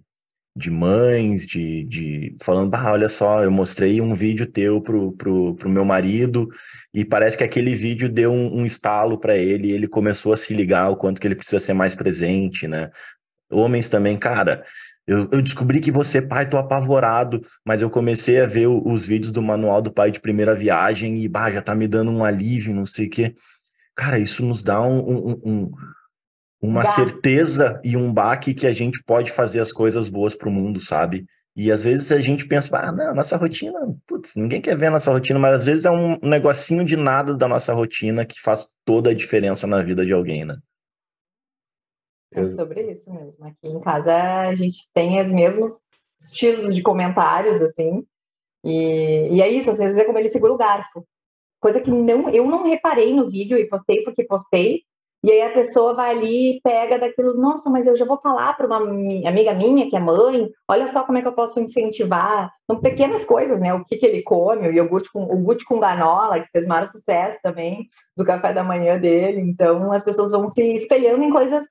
de 0.56 0.70
mães, 0.70 1.44
de, 1.46 1.84
de 1.84 2.36
falando, 2.42 2.70
bah, 2.70 2.92
olha 2.92 3.08
só, 3.08 3.42
eu 3.42 3.50
mostrei 3.50 4.00
um 4.00 4.14
vídeo 4.14 4.46
teu 4.46 4.80
pro, 4.80 5.12
pro, 5.12 5.54
pro 5.56 5.68
meu 5.68 5.84
marido 5.84 6.48
e 6.92 7.04
parece 7.04 7.36
que 7.36 7.42
aquele 7.42 7.74
vídeo 7.74 8.08
deu 8.08 8.32
um, 8.32 8.60
um 8.60 8.64
estalo 8.64 9.18
para 9.18 9.36
ele 9.36 9.68
e 9.68 9.72
ele 9.72 9.88
começou 9.88 10.32
a 10.32 10.36
se 10.36 10.54
ligar 10.54 10.90
o 10.90 10.96
quanto 10.96 11.20
que 11.20 11.26
ele 11.26 11.34
precisa 11.34 11.58
ser 11.58 11.74
mais 11.74 11.96
presente, 11.96 12.68
né? 12.68 12.88
Homens 13.50 13.88
também, 13.88 14.16
cara, 14.16 14.64
eu, 15.06 15.28
eu 15.32 15.42
descobri 15.42 15.80
que 15.80 15.90
você, 15.90 16.22
pai, 16.22 16.48
tô 16.48 16.56
apavorado, 16.56 17.42
mas 17.64 17.82
eu 17.82 17.90
comecei 17.90 18.40
a 18.40 18.46
ver 18.46 18.68
o, 18.68 18.80
os 18.86 19.06
vídeos 19.06 19.32
do 19.32 19.42
manual 19.42 19.82
do 19.82 19.92
pai 19.92 20.10
de 20.10 20.20
primeira 20.20 20.54
viagem 20.54 21.18
e, 21.18 21.28
bah, 21.28 21.50
já 21.50 21.60
tá 21.60 21.74
me 21.74 21.88
dando 21.88 22.10
um 22.10 22.24
alívio, 22.24 22.74
não 22.74 22.86
sei 22.86 23.06
o 23.06 23.10
quê. 23.10 23.34
Cara, 23.94 24.18
isso 24.18 24.44
nos 24.44 24.62
dá 24.62 24.80
um, 24.82 24.98
um, 24.98 25.40
um 25.44 25.70
uma 26.64 26.82
certeza 26.82 27.78
e 27.84 27.94
um 27.94 28.10
baque 28.10 28.54
que 28.54 28.66
a 28.66 28.72
gente 28.72 29.02
pode 29.04 29.30
fazer 29.30 29.60
as 29.60 29.70
coisas 29.70 30.08
boas 30.08 30.34
para 30.34 30.48
o 30.48 30.52
mundo, 30.52 30.80
sabe? 30.80 31.26
E 31.54 31.70
às 31.70 31.84
vezes 31.84 32.10
a 32.10 32.18
gente 32.18 32.48
pensa, 32.48 32.76
ah, 32.78 32.90
não, 32.90 33.14
nossa 33.14 33.36
rotina, 33.36 33.78
putz, 34.06 34.34
ninguém 34.34 34.62
quer 34.62 34.76
ver 34.76 34.86
a 34.86 34.92
nossa 34.92 35.12
rotina, 35.12 35.38
mas 35.38 35.56
às 35.56 35.64
vezes 35.66 35.84
é 35.84 35.90
um 35.90 36.18
negocinho 36.22 36.82
de 36.82 36.96
nada 36.96 37.36
da 37.36 37.46
nossa 37.46 37.74
rotina 37.74 38.24
que 38.24 38.40
faz 38.40 38.74
toda 38.82 39.10
a 39.10 39.14
diferença 39.14 39.66
na 39.66 39.82
vida 39.82 40.06
de 40.06 40.12
alguém, 40.12 40.46
né? 40.46 40.56
É 42.32 42.42
sobre 42.42 42.90
isso 42.90 43.12
mesmo. 43.12 43.44
Aqui 43.44 43.68
em 43.68 43.80
casa 43.80 44.14
a 44.48 44.54
gente 44.54 44.90
tem 44.92 45.20
os 45.20 45.30
mesmos 45.30 45.68
estilos 46.20 46.74
de 46.74 46.82
comentários, 46.82 47.60
assim, 47.60 48.04
e, 48.64 49.36
e 49.36 49.42
é 49.42 49.48
isso, 49.48 49.70
às 49.70 49.78
vezes 49.78 49.98
é 49.98 50.04
como 50.04 50.18
ele 50.18 50.30
segura 50.30 50.54
o 50.54 50.58
garfo. 50.58 51.06
Coisa 51.60 51.80
que 51.80 51.90
não, 51.90 52.30
eu 52.30 52.46
não 52.46 52.64
reparei 52.64 53.12
no 53.14 53.28
vídeo 53.28 53.58
e 53.58 53.68
postei 53.68 54.02
porque 54.02 54.24
postei, 54.24 54.82
e 55.24 55.32
aí 55.32 55.40
a 55.40 55.54
pessoa 55.54 55.94
vai 55.94 56.10
ali 56.10 56.50
e 56.50 56.60
pega 56.60 56.98
daquilo, 56.98 57.32
nossa, 57.38 57.70
mas 57.70 57.86
eu 57.86 57.96
já 57.96 58.04
vou 58.04 58.20
falar 58.20 58.52
para 58.52 58.66
uma 58.66 58.76
amiga 58.76 59.54
minha 59.54 59.88
que 59.88 59.96
é 59.96 59.98
mãe, 59.98 60.50
olha 60.68 60.86
só 60.86 61.02
como 61.02 61.16
é 61.16 61.22
que 61.22 61.28
eu 61.28 61.32
posso 61.32 61.58
incentivar. 61.58 62.52
São 62.70 62.78
pequenas 62.78 63.24
coisas, 63.24 63.58
né? 63.58 63.72
O 63.72 63.82
que, 63.86 63.96
que 63.96 64.04
ele 64.04 64.22
come, 64.22 64.68
o 64.68 64.70
iogurte 64.70 65.10
com, 65.10 65.22
o 65.22 65.38
guti 65.38 65.64
com 65.64 65.80
ganola, 65.80 66.40
que 66.40 66.50
fez 66.52 66.66
maior 66.66 66.86
sucesso 66.86 67.38
também 67.42 67.88
do 68.14 68.22
café 68.22 68.52
da 68.52 68.62
manhã 68.62 68.98
dele. 68.98 69.40
Então 69.40 69.90
as 69.92 70.04
pessoas 70.04 70.30
vão 70.30 70.46
se 70.46 70.74
espelhando 70.74 71.24
em 71.24 71.30
coisas 71.30 71.64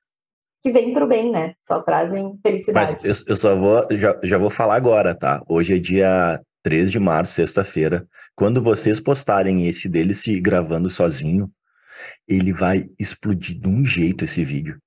que 0.63 0.71
vêm 0.71 0.91
para 0.91 1.05
o 1.05 1.07
bem, 1.07 1.31
né? 1.31 1.53
Só 1.61 1.79
trazem 1.83 2.35
felicidade. 2.41 2.97
Mas 3.03 3.03
eu, 3.03 3.33
eu 3.33 3.35
só 3.35 3.55
vou, 3.55 3.85
já, 3.91 4.19
já 4.23 4.39
vou 4.39 4.49
falar 4.49 4.77
agora, 4.77 5.13
tá? 5.13 5.43
Hoje 5.47 5.75
é 5.75 5.77
dia 5.77 6.41
3 6.63 6.91
de 6.91 6.99
março, 6.99 7.33
sexta-feira. 7.33 8.07
Quando 8.35 8.63
vocês 8.63 8.99
postarem 8.99 9.67
esse 9.67 9.87
dele 9.87 10.15
se 10.15 10.41
gravando 10.41 10.89
sozinho, 10.89 11.51
ele 12.27 12.53
vai 12.53 12.89
explodir 12.99 13.59
de 13.59 13.67
um 13.67 13.83
jeito 13.85 14.23
esse 14.23 14.43
vídeo. 14.43 14.77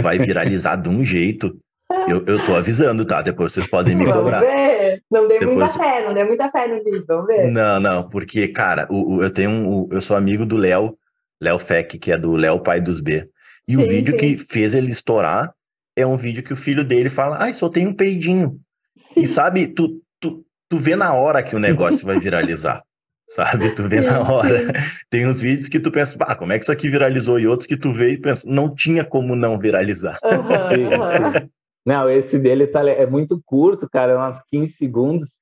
Vai 0.00 0.18
viralizar 0.18 0.76
de 0.76 0.88
um 0.88 1.04
jeito. 1.04 1.58
Eu, 2.06 2.24
eu 2.26 2.44
tô 2.44 2.54
avisando, 2.54 3.04
tá? 3.04 3.22
Depois 3.22 3.52
vocês 3.52 3.66
podem 3.66 3.96
me 3.96 4.04
cobrar. 4.04 4.40
Vamos 4.40 4.54
ver. 4.54 5.02
Não 5.10 5.26
dê 5.26 5.38
Depois... 5.38 5.56
muita 5.56 5.72
fé, 5.72 6.06
não 6.06 6.14
dê 6.14 6.24
muita 6.24 6.50
fé 6.50 6.66
no 6.66 6.84
vídeo, 6.84 7.04
vamos 7.06 7.26
ver. 7.26 7.50
Não, 7.50 7.80
não, 7.80 8.08
porque, 8.08 8.48
cara, 8.48 8.86
o, 8.90 9.16
o 9.16 9.22
eu 9.22 9.30
tenho 9.30 9.50
um. 9.50 9.68
O, 9.68 9.88
eu 9.92 10.02
sou 10.02 10.16
amigo 10.16 10.44
do 10.44 10.56
Léo, 10.56 10.98
Léo 11.40 11.58
Feck, 11.58 11.98
que 11.98 12.12
é 12.12 12.18
do 12.18 12.36
Léo 12.36 12.60
Pai 12.60 12.80
dos 12.80 13.00
B. 13.00 13.28
E 13.66 13.74
sim, 13.74 13.82
o 13.82 13.86
vídeo 13.86 14.12
sim. 14.12 14.18
que 14.18 14.36
fez 14.36 14.74
ele 14.74 14.90
estourar 14.90 15.52
é 15.96 16.06
um 16.06 16.16
vídeo 16.16 16.42
que 16.42 16.52
o 16.52 16.56
filho 16.56 16.84
dele 16.84 17.08
fala: 17.08 17.38
ai, 17.40 17.52
só 17.52 17.68
tem 17.68 17.86
um 17.86 17.94
peidinho. 17.94 18.58
Sim. 18.96 19.22
E 19.22 19.26
sabe, 19.26 19.66
tu, 19.68 20.02
tu, 20.20 20.44
tu 20.68 20.78
vê 20.78 20.94
na 20.96 21.14
hora 21.14 21.42
que 21.42 21.56
o 21.56 21.60
negócio 21.60 22.04
vai 22.04 22.18
viralizar 22.20 22.82
sabe? 23.28 23.70
Tu 23.74 23.82
vê 23.86 24.02
sim, 24.02 24.06
na 24.06 24.20
hora. 24.20 24.64
Sim. 24.64 24.72
Tem 25.10 25.26
uns 25.26 25.40
vídeos 25.40 25.68
que 25.68 25.78
tu 25.78 25.90
pensa, 25.90 26.16
ah, 26.20 26.34
como 26.34 26.52
é 26.52 26.58
que 26.58 26.64
isso 26.64 26.72
aqui 26.72 26.88
viralizou? 26.88 27.38
E 27.38 27.46
outros 27.46 27.66
que 27.66 27.76
tu 27.76 27.92
vê 27.92 28.10
e 28.10 28.18
pensa, 28.18 28.48
não 28.48 28.74
tinha 28.74 29.04
como 29.04 29.36
não 29.36 29.58
viralizar. 29.58 30.16
Uhum, 30.24 30.62
sim, 30.62 30.84
uhum. 30.84 31.48
Não, 31.86 32.10
esse 32.10 32.38
dele 32.38 32.66
tá, 32.66 32.88
é 32.88 33.06
muito 33.06 33.40
curto, 33.44 33.88
cara, 33.88 34.12
é 34.12 34.18
uns 34.18 34.42
15 34.42 34.72
segundos. 34.72 35.40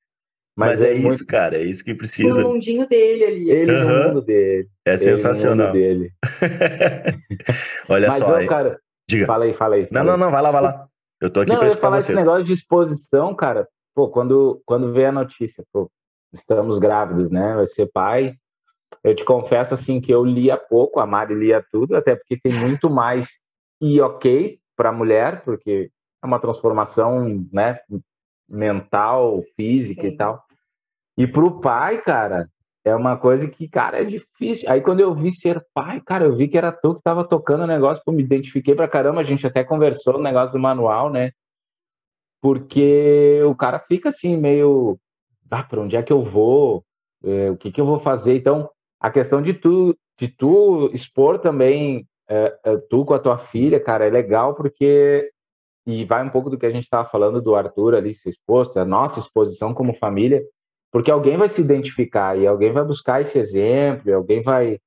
Mas, 0.55 0.79
mas 0.79 0.81
é, 0.81 0.91
é 0.91 0.95
muito... 0.95 1.13
isso, 1.13 1.25
cara, 1.27 1.57
é 1.57 1.63
isso 1.63 1.83
que 1.83 1.93
precisa. 1.93 2.29
No 2.29 2.49
mundinho 2.49 2.87
dele 2.87 3.23
ali. 3.23 3.51
Ele 3.51 3.71
uhum. 3.71 3.83
no 3.83 4.07
mundo 4.07 4.21
dele. 4.23 4.67
É 4.85 4.97
sensacional. 4.97 5.71
dele. 5.71 6.11
Olha 7.87 8.07
mas, 8.07 8.17
só. 8.17 8.39
Ó, 8.39 8.45
cara, 8.47 8.79
Diga. 9.09 9.25
Fala 9.25 9.45
aí, 9.45 9.53
fala 9.53 9.75
aí. 9.75 9.87
Fala 9.87 10.03
não, 10.03 10.11
não, 10.11 10.25
não, 10.25 10.31
vai 10.31 10.41
lá, 10.41 10.51
vai 10.51 10.61
lá. 10.61 10.87
Eu 11.21 11.29
tô 11.29 11.39
aqui 11.39 11.55
para 11.55 11.67
escutar 11.67 11.87
falar 11.87 12.01
vocês. 12.01 12.17
Esse 12.17 12.25
negócio 12.25 12.43
de 12.43 12.53
exposição, 12.53 13.33
cara, 13.33 13.67
pô, 13.95 14.09
quando, 14.09 14.61
quando 14.65 14.91
vê 14.91 15.05
a 15.05 15.11
notícia, 15.11 15.63
pô, 15.71 15.89
estamos 16.33 16.79
grávidos, 16.79 17.29
né? 17.29 17.55
Vai 17.55 17.67
ser 17.67 17.89
pai. 17.91 18.35
Eu 19.03 19.15
te 19.15 19.23
confesso 19.25 19.73
assim 19.73 19.99
que 19.99 20.13
eu 20.13 20.23
lia 20.23 20.57
pouco, 20.57 20.99
a 20.99 21.05
Mari 21.05 21.35
lia 21.35 21.65
tudo, 21.71 21.95
até 21.95 22.15
porque 22.15 22.39
tem 22.39 22.53
muito 22.53 22.89
mais 22.89 23.41
e 23.81 23.99
ok 24.01 24.59
para 24.75 24.89
a 24.89 24.93
mulher, 24.93 25.41
porque 25.43 25.91
é 26.23 26.25
uma 26.25 26.39
transformação, 26.39 27.45
né, 27.51 27.79
mental, 28.47 29.39
física 29.55 30.01
Sim. 30.01 30.07
e 30.07 30.17
tal. 30.17 30.43
E 31.17 31.27
para 31.27 31.45
o 31.45 31.59
pai, 31.59 32.01
cara, 32.01 32.49
é 32.85 32.95
uma 32.95 33.17
coisa 33.17 33.49
que, 33.49 33.67
cara, 33.67 34.01
é 34.01 34.05
difícil. 34.05 34.71
Aí 34.71 34.81
quando 34.81 35.01
eu 35.01 35.13
vi 35.13 35.31
ser 35.31 35.63
pai, 35.73 36.01
cara, 36.01 36.25
eu 36.25 36.35
vi 36.35 36.47
que 36.47 36.57
era 36.57 36.71
tu 36.71 36.93
que 36.93 36.99
estava 36.99 37.27
tocando 37.27 37.63
o 37.63 37.67
negócio, 37.67 38.03
pô, 38.05 38.11
me 38.11 38.23
identifiquei 38.23 38.75
pra 38.75 38.87
caramba, 38.87 39.19
a 39.19 39.23
gente 39.23 39.45
até 39.45 39.63
conversou 39.63 40.13
no 40.13 40.19
negócio 40.23 40.53
do 40.53 40.61
manual, 40.61 41.11
né? 41.11 41.31
Porque 42.41 43.41
o 43.45 43.55
cara 43.55 43.79
fica 43.79 44.09
assim, 44.09 44.37
meio 44.37 44.97
ah, 45.49 45.63
para 45.63 45.81
onde 45.81 45.95
é 45.95 46.03
que 46.03 46.11
eu 46.11 46.21
vou, 46.21 46.83
é, 47.23 47.49
o 47.49 47.57
que, 47.57 47.71
que 47.71 47.81
eu 47.81 47.85
vou 47.85 47.97
fazer. 47.97 48.35
Então, 48.35 48.69
a 48.99 49.09
questão 49.09 49.41
de 49.41 49.53
tu, 49.53 49.95
de 50.19 50.27
tu 50.27 50.89
expor 50.93 51.39
também, 51.39 52.07
é, 52.29 52.59
é, 52.63 52.77
tu 52.89 53.05
com 53.05 53.13
a 53.13 53.19
tua 53.19 53.37
filha, 53.37 53.79
cara, 53.79 54.05
é 54.05 54.09
legal 54.09 54.53
porque, 54.53 55.31
e 55.85 56.03
vai 56.05 56.23
um 56.23 56.29
pouco 56.29 56.49
do 56.49 56.57
que 56.57 56.65
a 56.65 56.69
gente 56.69 56.83
estava 56.83 57.07
falando 57.07 57.41
do 57.41 57.55
Arthur 57.55 57.95
ali 57.95 58.13
se 58.13 58.29
exposto, 58.29 58.79
a 58.79 58.85
nossa 58.85 59.19
exposição 59.19 59.73
como 59.73 59.93
família, 59.93 60.43
porque 60.91 61.11
alguém 61.11 61.37
vai 61.37 61.49
se 61.49 61.61
identificar 61.61 62.37
e 62.37 62.47
alguém 62.47 62.71
vai 62.71 62.83
buscar 62.83 63.21
esse 63.21 63.37
exemplo, 63.37 64.13
alguém 64.13 64.41
vai, 64.41 64.79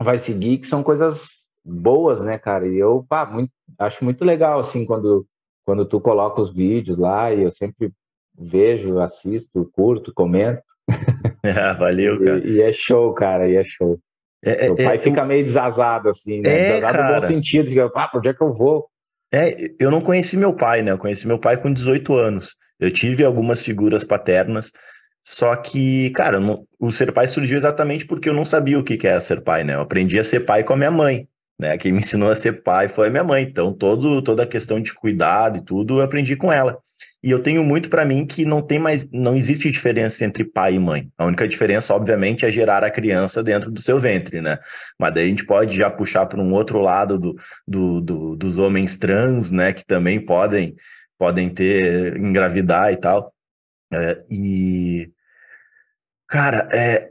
vai 0.00 0.18
seguir, 0.18 0.58
que 0.58 0.66
são 0.66 0.82
coisas 0.82 1.46
boas, 1.64 2.22
né, 2.22 2.38
cara? 2.38 2.66
E 2.68 2.76
eu, 2.76 3.04
pá, 3.08 3.26
muito, 3.26 3.50
acho 3.78 4.04
muito 4.04 4.24
legal, 4.24 4.58
assim, 4.58 4.84
quando, 4.84 5.26
quando 5.64 5.84
tu 5.84 6.00
coloca 6.00 6.40
os 6.40 6.54
vídeos 6.54 6.98
lá, 6.98 7.32
e 7.32 7.42
eu 7.42 7.50
sempre 7.50 7.92
vejo, 8.38 8.98
assisto, 9.00 9.68
curto, 9.72 10.12
comento. 10.14 10.62
Ah, 11.44 11.72
valeu, 11.74 12.18
cara. 12.18 12.44
E, 12.44 12.56
e, 12.56 12.60
é 12.60 12.72
show, 12.72 13.14
cara, 13.14 13.48
e 13.48 13.54
é 13.54 13.62
show. 13.62 14.00
É, 14.44 14.66
é, 14.66 14.70
o 14.70 14.74
pai 14.74 14.96
é, 14.96 14.98
fica 14.98 15.20
eu... 15.20 15.26
meio 15.26 15.44
desazado, 15.44 16.08
assim, 16.08 16.40
né? 16.40 16.50
É, 16.50 16.64
desazado 16.74 16.92
cara. 16.92 17.08
no 17.08 17.14
bom 17.14 17.20
sentido, 17.20 17.68
fica, 17.68 17.86
ah, 17.86 18.08
pra 18.08 18.18
onde 18.18 18.28
é 18.28 18.34
que 18.34 18.42
eu 18.42 18.52
vou? 18.52 18.88
É, 19.32 19.56
eu 19.78 19.88
não 19.88 20.00
conheci 20.00 20.36
meu 20.36 20.52
pai, 20.52 20.82
né? 20.82 20.90
Eu 20.90 20.98
conheci 20.98 21.24
meu 21.24 21.38
pai 21.38 21.56
com 21.56 21.72
18 21.72 22.14
anos. 22.16 22.56
Eu 22.80 22.90
tive 22.90 23.24
algumas 23.24 23.62
figuras 23.62 24.02
paternas, 24.02 24.72
só 25.24 25.56
que, 25.56 26.10
cara, 26.10 26.38
não, 26.38 26.64
o 26.78 26.92
ser 26.92 27.10
pai 27.12 27.26
surgiu 27.26 27.56
exatamente 27.56 28.06
porque 28.06 28.28
eu 28.28 28.34
não 28.34 28.44
sabia 28.44 28.78
o 28.78 28.84
que, 28.84 28.96
que 28.96 29.08
é 29.08 29.18
ser 29.18 29.40
pai, 29.40 29.64
né? 29.64 29.74
Eu 29.74 29.80
aprendi 29.80 30.18
a 30.18 30.24
ser 30.24 30.40
pai 30.40 30.62
com 30.62 30.72
a 30.72 30.76
minha 30.76 30.90
mãe, 30.90 31.28
né? 31.58 31.76
Quem 31.76 31.90
me 31.90 31.98
ensinou 31.98 32.30
a 32.30 32.34
ser 32.34 32.62
pai 32.62 32.86
foi 32.86 33.08
a 33.08 33.10
minha 33.10 33.24
mãe. 33.24 33.42
Então, 33.42 33.72
todo, 33.72 34.22
toda 34.22 34.44
a 34.44 34.46
questão 34.46 34.80
de 34.80 34.94
cuidado 34.94 35.58
e 35.58 35.64
tudo, 35.64 35.98
eu 35.98 36.04
aprendi 36.04 36.36
com 36.36 36.52
ela. 36.52 36.78
E 37.26 37.30
eu 37.32 37.42
tenho 37.42 37.64
muito 37.64 37.90
para 37.90 38.04
mim 38.04 38.24
que 38.24 38.44
não 38.44 38.62
tem 38.62 38.78
mais, 38.78 39.10
não 39.10 39.34
existe 39.34 39.68
diferença 39.68 40.24
entre 40.24 40.44
pai 40.44 40.74
e 40.74 40.78
mãe. 40.78 41.10
A 41.18 41.24
única 41.24 41.48
diferença, 41.48 41.92
obviamente, 41.92 42.46
é 42.46 42.52
gerar 42.52 42.84
a 42.84 42.90
criança 42.90 43.42
dentro 43.42 43.68
do 43.68 43.82
seu 43.82 43.98
ventre, 43.98 44.40
né? 44.40 44.56
Mas 44.96 45.12
daí 45.12 45.24
a 45.24 45.28
gente 45.28 45.44
pode 45.44 45.76
já 45.76 45.90
puxar 45.90 46.26
para 46.26 46.40
um 46.40 46.54
outro 46.54 46.80
lado 46.80 47.18
do, 47.18 47.34
do, 47.66 48.00
do, 48.00 48.36
dos 48.36 48.58
homens 48.58 48.96
trans, 48.96 49.50
né? 49.50 49.72
Que 49.72 49.84
também 49.84 50.24
podem, 50.24 50.76
podem 51.18 51.50
ter, 51.50 52.16
engravidar 52.16 52.92
e 52.92 52.96
tal. 52.96 53.34
É, 53.92 54.24
e, 54.30 55.10
cara, 56.28 56.68
é, 56.72 57.10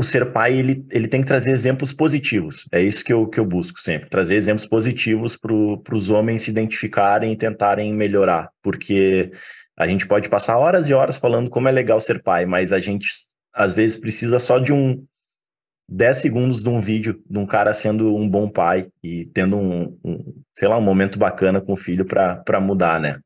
o 0.00 0.02
ser 0.02 0.32
pai 0.32 0.58
ele, 0.58 0.86
ele 0.90 1.06
tem 1.06 1.20
que 1.20 1.26
trazer 1.26 1.50
exemplos 1.50 1.92
positivos. 1.92 2.66
É 2.72 2.80
isso 2.80 3.04
que 3.04 3.12
eu, 3.12 3.28
que 3.28 3.38
eu 3.38 3.44
busco 3.44 3.78
sempre, 3.78 4.08
trazer 4.08 4.34
exemplos 4.34 4.64
positivos 4.64 5.36
para 5.36 5.94
os 5.94 6.08
homens 6.08 6.40
se 6.40 6.50
identificarem 6.50 7.30
e 7.32 7.36
tentarem 7.36 7.92
melhorar, 7.92 8.48
porque 8.62 9.30
a 9.78 9.86
gente 9.86 10.08
pode 10.08 10.30
passar 10.30 10.56
horas 10.56 10.88
e 10.88 10.94
horas 10.94 11.18
falando 11.18 11.50
como 11.50 11.68
é 11.68 11.70
legal 11.70 12.00
ser 12.00 12.22
pai, 12.22 12.46
mas 12.46 12.72
a 12.72 12.80
gente 12.80 13.10
às 13.52 13.74
vezes 13.74 13.98
precisa 13.98 14.38
só 14.38 14.58
de 14.58 14.72
um 14.72 15.04
10 15.86 16.16
segundos 16.16 16.62
de 16.62 16.70
um 16.70 16.80
vídeo 16.80 17.22
de 17.28 17.38
um 17.38 17.44
cara 17.44 17.74
sendo 17.74 18.16
um 18.16 18.26
bom 18.26 18.48
pai 18.48 18.88
e 19.04 19.26
tendo 19.34 19.58
um, 19.58 19.98
um 20.02 20.34
sei 20.56 20.66
lá, 20.66 20.78
um 20.78 20.82
momento 20.82 21.18
bacana 21.18 21.60
com 21.60 21.74
o 21.74 21.76
filho 21.76 22.06
para 22.06 22.58
mudar, 22.58 22.98
né? 22.98 23.18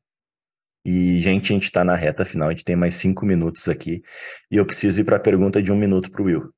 E, 0.85 1.19
gente, 1.19 1.53
a 1.53 1.55
gente 1.55 1.63
está 1.63 1.85
na 1.85 1.95
reta 1.95 2.25
final, 2.25 2.49
a 2.49 2.51
gente 2.51 2.65
tem 2.65 2.75
mais 2.75 2.95
cinco 2.95 3.25
minutos 3.25 3.67
aqui. 3.67 4.03
E 4.51 4.57
eu 4.57 4.65
preciso 4.65 4.99
ir 4.99 5.03
para 5.03 5.15
a 5.15 5.19
pergunta 5.19 5.63
de 5.63 5.71
um 5.71 5.75
minuto 5.75 6.11
para 6.11 6.21
o 6.21 6.25
Will. 6.25 6.54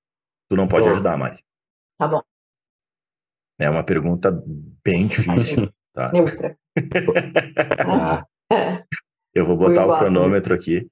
Tu 0.49 0.55
não 0.55 0.67
pode 0.67 0.87
ajudar, 0.87 1.17
Mari. 1.17 1.43
Tá 1.97 2.07
bom. 2.07 2.21
É 3.59 3.69
uma 3.69 3.83
pergunta 3.83 4.31
bem 4.83 5.07
difícil. 5.07 5.69
tá? 5.93 6.11
eu 9.33 9.45
vou 9.45 9.57
botar 9.57 9.85
o 9.85 9.99
cronômetro 9.99 10.53
aqui. 10.53 10.89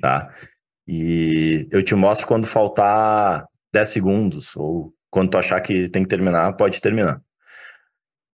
Tá? 0.00 0.34
E 0.88 1.68
eu 1.70 1.82
te 1.84 1.94
mostro 1.94 2.26
quando 2.26 2.46
faltar 2.46 3.46
10 3.72 3.88
segundos, 3.88 4.56
ou 4.56 4.94
quando 5.10 5.30
tu 5.30 5.38
achar 5.38 5.60
que 5.60 5.88
tem 5.88 6.02
que 6.02 6.08
terminar, 6.08 6.56
pode 6.56 6.80
terminar. 6.80 7.22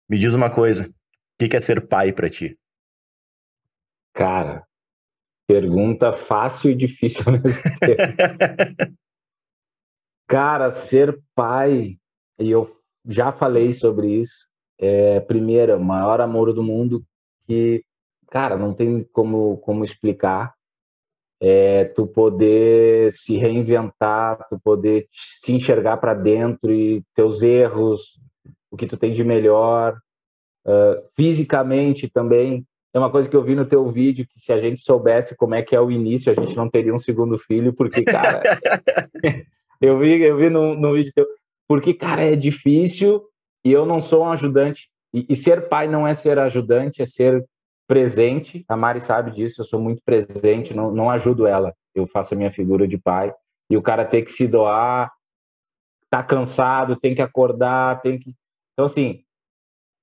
Me 0.08 0.18
diz 0.18 0.34
uma 0.34 0.50
coisa: 0.50 0.84
o 0.84 1.48
que 1.48 1.56
é 1.56 1.60
ser 1.60 1.86
pai 1.86 2.12
para 2.12 2.28
ti? 2.28 2.58
Cara, 4.12 4.66
pergunta 5.46 6.12
fácil 6.12 6.70
e 6.70 6.74
difícil 6.74 7.24
ao 7.26 7.32
mesmo 7.32 7.70
tempo. 7.80 8.96
Cara, 10.26 10.70
ser 10.70 11.20
pai, 11.34 11.96
e 12.38 12.50
eu 12.50 12.68
já 13.04 13.30
falei 13.30 13.72
sobre 13.72 14.08
isso, 14.08 14.48
é, 14.78 15.20
primeiro, 15.20 15.78
maior 15.80 16.20
amor 16.20 16.52
do 16.52 16.62
mundo 16.62 17.04
que, 17.46 17.84
cara, 18.28 18.56
não 18.56 18.74
tem 18.74 19.04
como, 19.12 19.58
como 19.58 19.84
explicar. 19.84 20.54
É, 21.38 21.84
tu 21.84 22.06
poder 22.06 23.12
se 23.12 23.36
reinventar, 23.36 24.46
tu 24.48 24.58
poder 24.58 25.06
se 25.12 25.52
enxergar 25.52 25.98
para 25.98 26.14
dentro 26.14 26.72
e 26.72 27.04
teus 27.14 27.42
erros, 27.42 28.18
o 28.70 28.76
que 28.76 28.86
tu 28.86 28.96
tem 28.96 29.12
de 29.12 29.22
melhor, 29.22 29.98
uh, 30.66 31.02
fisicamente 31.14 32.08
também, 32.08 32.66
é 32.96 32.98
uma 32.98 33.10
coisa 33.10 33.28
que 33.28 33.36
eu 33.36 33.44
vi 33.44 33.54
no 33.54 33.66
teu 33.66 33.86
vídeo, 33.86 34.26
que 34.26 34.40
se 34.40 34.50
a 34.54 34.58
gente 34.58 34.80
soubesse 34.80 35.36
como 35.36 35.54
é 35.54 35.62
que 35.62 35.76
é 35.76 35.80
o 35.80 35.90
início, 35.90 36.32
a 36.32 36.34
gente 36.34 36.56
não 36.56 36.66
teria 36.66 36.94
um 36.94 36.98
segundo 36.98 37.36
filho, 37.36 37.74
porque, 37.74 38.02
cara, 38.02 38.42
eu 39.80 39.98
vi, 39.98 40.22
eu 40.22 40.36
vi 40.36 40.50
no, 40.50 40.74
no 40.74 40.94
vídeo 40.94 41.12
teu, 41.14 41.26
porque, 41.68 41.92
cara, 41.94 42.22
é 42.22 42.36
difícil 42.36 43.22
e 43.64 43.72
eu 43.72 43.84
não 43.84 44.00
sou 44.00 44.24
um 44.24 44.30
ajudante. 44.30 44.88
E, 45.12 45.26
e, 45.30 45.36
ser 45.36 45.68
pai 45.68 45.88
não 45.88 46.06
é 46.06 46.14
ser 46.14 46.38
ajudante, 46.38 47.02
é 47.02 47.06
ser 47.06 47.44
presente. 47.86 48.64
A 48.68 48.76
Mari 48.76 49.00
sabe 49.00 49.30
disso, 49.30 49.60
eu 49.60 49.64
sou 49.64 49.80
muito 49.80 50.02
presente, 50.04 50.74
não, 50.74 50.92
não 50.92 51.10
ajudo 51.10 51.46
ela. 51.46 51.74
Eu 51.94 52.06
faço 52.06 52.34
a 52.34 52.36
minha 52.36 52.50
figura 52.50 52.86
de 52.86 52.98
pai. 52.98 53.32
E 53.70 53.76
o 53.76 53.82
cara 53.82 54.04
tem 54.04 54.22
que 54.22 54.30
se 54.30 54.46
doar, 54.46 55.10
tá 56.10 56.22
cansado, 56.22 56.96
tem 56.96 57.14
que 57.14 57.22
acordar, 57.22 58.00
tem 58.00 58.18
que. 58.18 58.34
Então, 58.72 58.86
assim, 58.86 59.24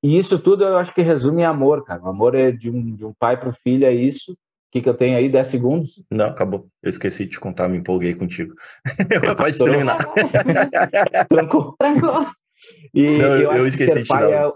e 0.04 0.18
isso 0.18 0.42
tudo 0.44 0.66
eu 0.66 0.78
acho 0.78 0.94
que 0.94 1.02
resume 1.02 1.46
amor, 1.46 1.86
cara. 1.86 2.04
O 2.04 2.10
amor 2.10 2.36
é 2.36 2.52
de 2.52 2.70
um, 2.70 2.96
de 2.96 3.06
um 3.06 3.14
pai 3.14 3.40
para 3.40 3.50
o 3.50 3.54
filho, 3.54 3.86
é 3.86 3.94
isso. 3.94 4.38
O 4.74 4.76
que, 4.76 4.82
que 4.82 4.90
eu 4.90 4.96
tenho 4.96 5.16
aí? 5.16 5.30
10 5.30 5.46
segundos? 5.46 6.04
Não, 6.10 6.26
acabou. 6.26 6.68
Eu 6.82 6.90
esqueci 6.90 7.26
de 7.26 7.32
te 7.34 7.40
contar, 7.40 7.70
me 7.70 7.78
empolguei 7.78 8.16
contigo. 8.16 8.56
Pode 9.38 9.56
terminar. 9.56 10.00
Trancou. 11.30 11.76
Trancou. 11.78 12.26
E 12.92 13.18
Não, 13.20 13.38
eu, 13.38 13.52
eu 13.52 13.68
esqueci 13.68 13.92
ser 13.92 14.08
pai, 14.08 14.34
é, 14.34 14.52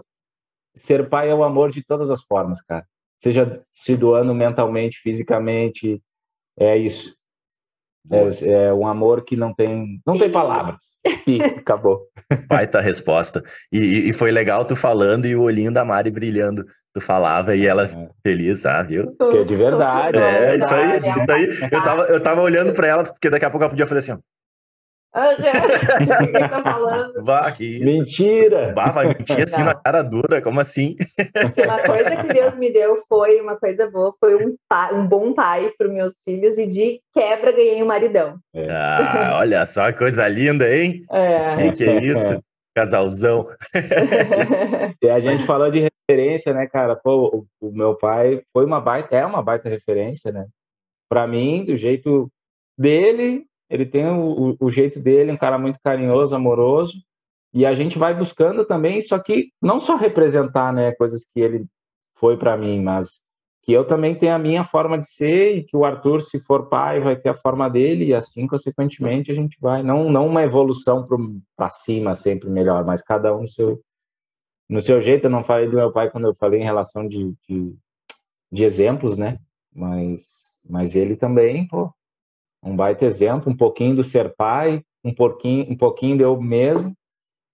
ser 0.73 1.07
pai 1.07 1.29
é 1.29 1.35
o 1.35 1.43
amor 1.43 1.69
de 1.69 1.83
todas 1.83 2.09
as 2.09 2.23
formas, 2.23 2.63
cara. 2.63 2.83
Seja 3.19 3.61
se 3.71 3.95
doando 3.95 4.33
mentalmente, 4.33 4.97
fisicamente, 4.97 6.01
é 6.57 6.75
isso. 6.75 7.16
É, 8.11 8.67
é, 8.67 8.73
um 8.73 8.87
amor 8.87 9.23
que 9.23 9.35
não 9.35 9.53
tem 9.53 9.99
não 10.05 10.17
tem 10.17 10.29
palavras. 10.29 10.81
E 11.27 11.41
acabou. 11.41 12.07
Baita 12.47 12.79
resposta. 12.79 13.43
E, 13.71 14.09
e, 14.09 14.13
foi 14.13 14.31
legal 14.31 14.63
tu 14.63 14.75
falando 14.75 15.25
e 15.25 15.35
o 15.35 15.41
olhinho 15.41 15.71
da 15.71 15.83
Mari 15.83 16.09
brilhando. 16.09 16.65
Tu 16.93 17.01
falava 17.01 17.55
e 17.55 17.67
ela 17.67 17.83
é. 17.83 18.09
feliz, 18.25 18.65
ah, 18.65 18.81
viu? 18.81 19.15
Que 19.17 19.37
é 19.39 19.43
de 19.43 19.55
verdade. 19.55 20.17
É, 20.17 20.55
isso 20.55 20.73
aí. 20.73 20.99
Isso 20.99 21.31
aí. 21.31 21.69
Eu, 21.71 21.83
tava, 21.83 22.03
eu 22.03 22.23
tava 22.23 22.41
olhando 22.41 22.73
para 22.73 22.87
ela, 22.87 23.03
porque 23.03 23.29
daqui 23.29 23.45
a 23.45 23.49
pouco 23.49 23.63
ela 23.63 23.69
podia 23.69 23.85
fazer 23.85 23.99
assim, 23.99 24.13
ó. 24.13 24.17
tá 26.49 26.63
falando? 26.63 27.23
Bah, 27.23 27.51
que. 27.51 27.79
Mentira! 27.83 28.73
Bah, 28.73 28.91
vai 28.91 29.07
mentir 29.07 29.43
assim 29.43 29.63
na 29.63 29.73
cara 29.73 30.03
dura, 30.03 30.41
como 30.41 30.59
assim? 30.59 30.95
Se 31.01 31.61
uma 31.63 31.79
coisa 31.83 32.15
que 32.17 32.33
Deus 32.33 32.55
me 32.55 32.71
deu 32.71 32.97
foi 33.09 33.41
uma 33.41 33.57
coisa 33.57 33.89
boa, 33.89 34.13
foi 34.19 34.35
um, 34.35 34.55
pai, 34.69 34.93
um 34.93 35.07
bom 35.07 35.33
pai 35.33 35.71
para 35.77 35.87
os 35.87 35.93
meus 35.93 36.15
filhos 36.23 36.57
e 36.57 36.67
de 36.67 37.01
quebra 37.13 37.51
ganhei 37.51 37.81
um 37.81 37.87
maridão. 37.87 38.37
É. 38.53 38.67
Ah, 38.69 39.37
olha 39.39 39.65
só 39.65 39.91
que 39.91 39.97
coisa 39.97 40.27
linda, 40.27 40.69
hein? 40.69 41.01
É. 41.11 41.65
E 41.65 41.71
que 41.71 41.83
é 41.83 42.03
isso? 42.03 42.39
Casalzão. 42.75 43.47
e 45.01 45.09
a 45.09 45.19
gente 45.19 45.43
falou 45.43 45.71
de 45.71 45.89
referência, 46.09 46.53
né, 46.53 46.67
cara? 46.67 46.95
Pô, 46.95 47.47
o, 47.61 47.67
o 47.67 47.71
meu 47.71 47.95
pai 47.95 48.41
foi 48.53 48.65
uma 48.65 48.79
baita, 48.79 49.15
é 49.15 49.25
uma 49.25 49.41
baita 49.41 49.67
referência, 49.67 50.31
né? 50.31 50.45
Para 51.09 51.25
mim, 51.25 51.65
do 51.65 51.75
jeito 51.75 52.31
dele, 52.77 53.47
ele 53.69 53.85
tem 53.85 54.07
o, 54.09 54.55
o, 54.59 54.71
jeito 54.71 54.99
dele, 54.99 55.31
um 55.31 55.37
cara 55.37 55.57
muito 55.57 55.79
carinhoso, 55.83 56.35
amoroso, 56.35 56.97
e 57.53 57.65
a 57.65 57.73
gente 57.73 57.97
vai 57.97 58.13
buscando 58.13 58.65
também, 58.65 59.01
só 59.01 59.19
que 59.19 59.51
não 59.61 59.79
só 59.79 59.95
representar, 59.95 60.71
né, 60.73 60.91
coisas 60.93 61.25
que 61.25 61.39
ele 61.39 61.65
foi 62.15 62.37
para 62.37 62.57
mim, 62.57 62.81
mas 62.81 63.23
que 63.67 63.73
eu 63.73 63.85
também 63.85 64.15
tenho 64.15 64.33
a 64.33 64.39
minha 64.39 64.63
forma 64.63 64.97
de 64.97 65.07
ser 65.07 65.57
e 65.57 65.63
que 65.63 65.75
o 65.75 65.83
Arthur, 65.83 66.21
se 66.21 66.39
for 66.39 66.69
pai, 66.69 67.01
vai 67.01 67.17
ter 67.17 67.27
a 67.27 67.33
forma 67.33 67.69
dele. 67.69 68.05
E 68.05 68.13
assim, 68.13 68.47
consequentemente, 68.47 69.29
a 69.29 69.35
gente 69.35 69.57
vai, 69.59 69.83
não, 69.83 70.09
não 70.09 70.25
uma 70.25 70.41
evolução 70.41 71.03
para 71.53 71.69
cima 71.69 72.15
sempre 72.15 72.49
melhor, 72.49 72.85
mas 72.85 73.01
cada 73.01 73.35
um 73.35 73.41
no 73.41 73.47
seu, 73.47 73.83
no 74.69 74.79
seu 74.79 75.01
jeito. 75.01 75.25
Eu 75.25 75.29
não 75.29 75.43
falei 75.43 75.67
do 75.67 75.75
meu 75.75 75.91
pai 75.91 76.09
quando 76.09 76.27
eu 76.27 76.33
falei 76.33 76.61
em 76.61 76.63
relação 76.63 77.05
de, 77.09 77.33
de, 77.47 77.75
de 78.49 78.63
exemplos, 78.63 79.17
né, 79.17 79.37
mas, 79.75 80.59
mas 80.67 80.95
ele 80.95 81.17
também, 81.17 81.67
pô, 81.67 81.91
um 82.67 82.75
baita 82.75 83.05
exemplo, 83.05 83.51
um 83.51 83.55
pouquinho 83.55 83.95
do 83.95 84.03
ser 84.03 84.33
pai, 84.35 84.83
um 85.03 85.13
pouquinho, 85.13 85.71
um 85.71 85.77
pouquinho 85.77 86.17
de 86.17 86.23
eu 86.23 86.39
mesmo, 86.39 86.95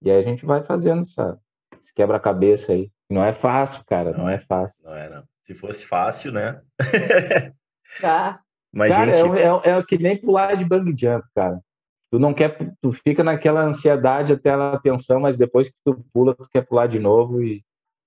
e 0.02 0.10
aí 0.10 0.18
a 0.18 0.22
gente 0.22 0.44
vai 0.44 0.62
fazendo 0.62 1.00
essa, 1.00 1.38
esse 1.80 1.94
quebra-cabeça 1.94 2.72
aí. 2.72 2.90
Não 3.08 3.24
é 3.24 3.32
fácil, 3.32 3.84
cara, 3.86 4.12
não, 4.12 4.20
não 4.20 4.28
é 4.28 4.38
fácil. 4.38 4.84
Não 4.84 4.94
é, 4.94 5.08
não. 5.08 5.24
Se 5.44 5.54
fosse 5.54 5.86
fácil, 5.86 6.32
né? 6.32 6.60
Tá. 8.00 8.40
Mas, 8.72 8.90
cara, 8.90 9.14
gente... 9.14 9.38
é, 9.38 9.70
é, 9.70 9.78
é 9.78 9.82
que 9.84 9.98
nem 9.98 10.16
pular 10.16 10.56
de 10.56 10.64
bang 10.64 10.92
jump, 10.96 11.24
cara. 11.34 11.60
Tu 12.10 12.18
não 12.18 12.32
quer, 12.32 12.56
tu 12.80 12.92
fica 12.92 13.22
naquela 13.22 13.62
ansiedade 13.62 14.32
até 14.32 14.50
a 14.50 14.72
atenção, 14.72 15.20
mas 15.20 15.36
depois 15.36 15.68
que 15.68 15.76
tu 15.84 16.02
pula, 16.12 16.34
tu 16.34 16.48
quer 16.50 16.62
pular 16.62 16.86
de 16.86 16.98
novo 16.98 17.42
e 17.42 17.62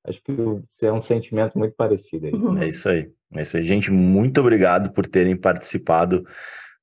acho 0.05 0.21
que 0.23 0.33
é 0.81 0.91
um 0.91 0.99
sentimento 0.99 1.57
muito 1.57 1.75
parecido 1.75 2.25
aí. 2.25 2.63
É 2.63 2.67
isso 2.67 2.89
aí. 2.89 3.11
É 3.33 3.41
isso 3.41 3.55
aí, 3.55 3.65
gente. 3.65 3.91
Muito 3.91 4.41
obrigado 4.41 4.91
por 4.91 5.05
terem 5.05 5.37
participado 5.37 6.23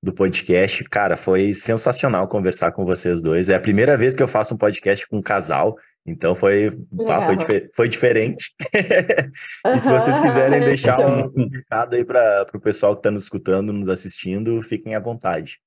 do 0.04 0.12
podcast. 0.12 0.84
Cara, 0.84 1.16
foi 1.16 1.54
sensacional 1.54 2.28
conversar 2.28 2.72
com 2.72 2.84
vocês 2.84 3.22
dois. 3.22 3.48
É 3.48 3.54
a 3.54 3.60
primeira 3.60 3.96
vez 3.96 4.14
que 4.14 4.22
eu 4.22 4.28
faço 4.28 4.54
um 4.54 4.58
podcast 4.58 5.08
com 5.08 5.16
um 5.16 5.22
casal, 5.22 5.74
então 6.06 6.34
foi, 6.34 6.70
pá, 7.06 7.22
foi, 7.22 7.70
foi, 7.74 7.88
diferente. 7.88 8.54
e 9.66 9.80
se 9.80 9.88
vocês 9.88 10.18
quiserem 10.20 10.60
deixar 10.60 11.00
um, 11.00 11.32
um 11.34 11.48
recado 11.48 11.96
aí 11.96 12.04
para 12.04 12.46
o 12.54 12.60
pessoal 12.60 12.94
que 12.94 13.00
está 13.00 13.10
nos 13.10 13.22
escutando, 13.22 13.72
nos 13.72 13.88
assistindo, 13.88 14.60
fiquem 14.60 14.94
à 14.94 15.00
vontade. 15.00 15.58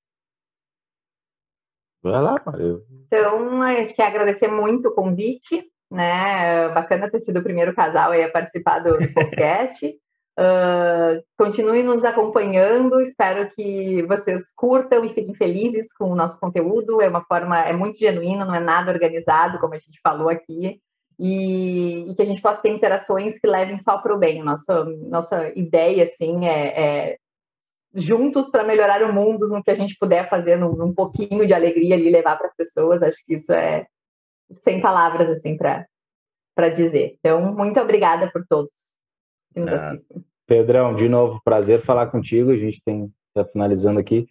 Vai 2.03 2.21
lá, 2.21 2.35
Maria. 2.45 2.77
Então, 3.07 3.61
a 3.63 3.73
gente 3.73 3.95
quer 3.95 4.07
agradecer 4.07 4.47
muito 4.47 4.89
o 4.89 4.93
convite, 4.93 5.67
né? 5.91 6.69
Bacana 6.69 7.09
ter 7.09 7.19
sido 7.19 7.39
o 7.39 7.43
primeiro 7.43 7.73
casal 7.73 8.11
aí 8.11 8.23
a 8.23 8.31
participar 8.31 8.79
do 8.79 8.93
podcast. 9.15 9.99
Uh, 10.39 11.23
continue 11.35 11.81
nos 11.81 12.05
acompanhando, 12.05 13.01
espero 13.01 13.49
que 13.49 14.03
vocês 14.03 14.51
curtam 14.55 15.03
e 15.03 15.09
fiquem 15.09 15.33
felizes 15.33 15.91
com 15.91 16.11
o 16.11 16.15
nosso 16.15 16.39
conteúdo. 16.39 17.01
É 17.01 17.09
uma 17.09 17.25
forma, 17.25 17.59
é 17.59 17.73
muito 17.73 17.97
genuína, 17.97 18.45
não 18.45 18.53
é 18.53 18.59
nada 18.59 18.91
organizado, 18.91 19.59
como 19.59 19.73
a 19.73 19.79
gente 19.79 19.99
falou 20.03 20.29
aqui, 20.29 20.79
e, 21.19 22.07
e 22.07 22.13
que 22.13 22.21
a 22.21 22.25
gente 22.25 22.39
possa 22.39 22.61
ter 22.61 22.69
interações 22.69 23.39
que 23.39 23.47
levem 23.47 23.79
só 23.79 23.99
para 23.99 24.13
o 24.13 24.19
bem. 24.19 24.43
Nossa, 24.43 24.85
nossa 25.09 25.51
ideia, 25.57 26.03
assim, 26.03 26.45
é, 26.45 26.81
é 26.81 27.17
juntos 27.95 28.47
para 28.49 28.63
melhorar 28.63 29.01
o 29.01 29.11
mundo 29.11 29.47
no 29.47 29.63
que 29.63 29.71
a 29.71 29.75
gente 29.75 29.97
puder 29.99 30.29
fazer, 30.29 30.55
num, 30.55 30.73
num 30.75 30.93
pouquinho 30.93 31.47
de 31.47 31.53
alegria 31.55 31.95
ali, 31.95 32.11
levar 32.11 32.37
para 32.37 32.45
as 32.45 32.55
pessoas. 32.55 33.01
Acho 33.01 33.17
que 33.25 33.33
isso 33.33 33.51
é 33.53 33.87
sem 34.51 34.79
palavras, 34.79 35.29
assim, 35.29 35.57
para 35.57 36.69
dizer. 36.69 37.17
Então, 37.19 37.55
muito 37.55 37.79
obrigada 37.79 38.29
por 38.31 38.45
todos 38.47 38.97
que 39.53 39.59
nos 39.59 39.73
ah, 39.73 39.89
assistem. 39.89 40.25
Pedrão, 40.47 40.95
de 40.95 41.09
novo, 41.09 41.41
prazer 41.43 41.79
falar 41.79 42.07
contigo. 42.07 42.51
A 42.51 42.57
gente 42.57 42.81
tem 42.83 43.11
tá 43.33 43.45
finalizando 43.45 43.99
aqui. 43.99 44.27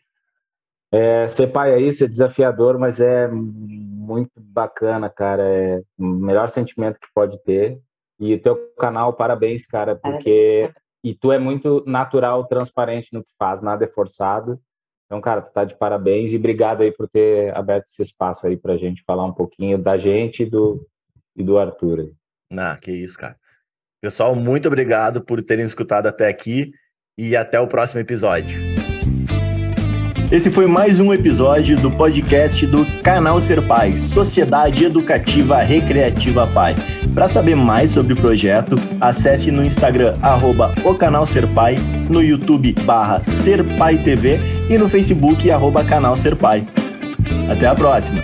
É, 0.92 1.28
ser 1.28 1.48
pai 1.48 1.74
aí, 1.74 1.92
ser 1.92 2.08
desafiador, 2.08 2.78
mas 2.78 3.00
é 3.00 3.28
muito 3.28 4.32
bacana, 4.40 5.08
cara. 5.10 5.42
É 5.42 5.82
o 5.98 6.06
melhor 6.06 6.48
sentimento 6.48 6.98
que 6.98 7.08
pode 7.14 7.42
ter. 7.44 7.78
E 8.18 8.34
o 8.34 8.40
teu 8.40 8.56
canal, 8.78 9.12
parabéns, 9.12 9.66
cara, 9.66 9.94
porque 9.94 10.62
parabéns. 10.62 10.82
e 11.04 11.14
tu 11.14 11.30
é 11.32 11.38
muito 11.38 11.84
natural, 11.86 12.46
transparente 12.46 13.12
no 13.12 13.22
que 13.22 13.32
faz, 13.38 13.60
nada 13.60 13.84
é 13.84 13.88
forçado. 13.88 14.58
Então, 15.04 15.20
cara, 15.20 15.42
tu 15.42 15.52
tá 15.52 15.64
de 15.64 15.76
parabéns 15.76 16.32
e 16.32 16.36
obrigado 16.36 16.80
aí 16.82 16.90
por 16.90 17.08
ter 17.08 17.54
aberto 17.54 17.86
esse 17.86 18.02
espaço 18.02 18.46
aí 18.46 18.56
pra 18.56 18.76
gente 18.76 19.04
falar 19.04 19.24
um 19.24 19.32
pouquinho 19.32 19.78
da 19.78 19.96
gente 19.96 20.42
e 20.42 20.46
do, 20.46 20.84
e 21.36 21.44
do 21.44 21.58
Arthur. 21.58 22.12
Ah, 22.50 22.76
que 22.80 22.90
isso, 22.90 23.18
cara. 23.18 23.36
Pessoal, 24.06 24.36
muito 24.36 24.68
obrigado 24.68 25.20
por 25.20 25.42
terem 25.42 25.64
escutado 25.64 26.06
até 26.06 26.28
aqui 26.28 26.70
e 27.18 27.34
até 27.34 27.58
o 27.58 27.66
próximo 27.66 28.00
episódio. 28.00 28.56
Esse 30.30 30.48
foi 30.48 30.68
mais 30.68 31.00
um 31.00 31.12
episódio 31.12 31.76
do 31.76 31.90
podcast 31.90 32.64
do 32.68 32.86
Canal 33.02 33.40
Ser 33.40 33.66
Pai, 33.66 33.96
Sociedade 33.96 34.84
Educativa 34.84 35.60
Recreativa 35.60 36.46
Pai. 36.46 36.76
Para 37.12 37.26
saber 37.26 37.56
mais 37.56 37.90
sobre 37.90 38.12
o 38.12 38.16
projeto, 38.16 38.76
acesse 39.00 39.50
no 39.50 39.64
Instagram 39.64 40.16
arroba 40.22 40.72
o 40.84 40.94
Canal 40.94 41.26
Ser 41.26 41.52
Pai, 41.52 41.74
no 42.08 42.22
YouTube 42.22 42.74
barra 42.84 43.20
Ser 43.20 43.64
Pai 43.76 43.98
TV 43.98 44.38
e 44.70 44.78
no 44.78 44.88
Facebook 44.88 45.50
arroba 45.50 45.84
Canal 45.84 46.16
Ser 46.16 46.36
Pai. 46.36 46.64
Até 47.50 47.66
a 47.66 47.74
próxima! 47.74 48.22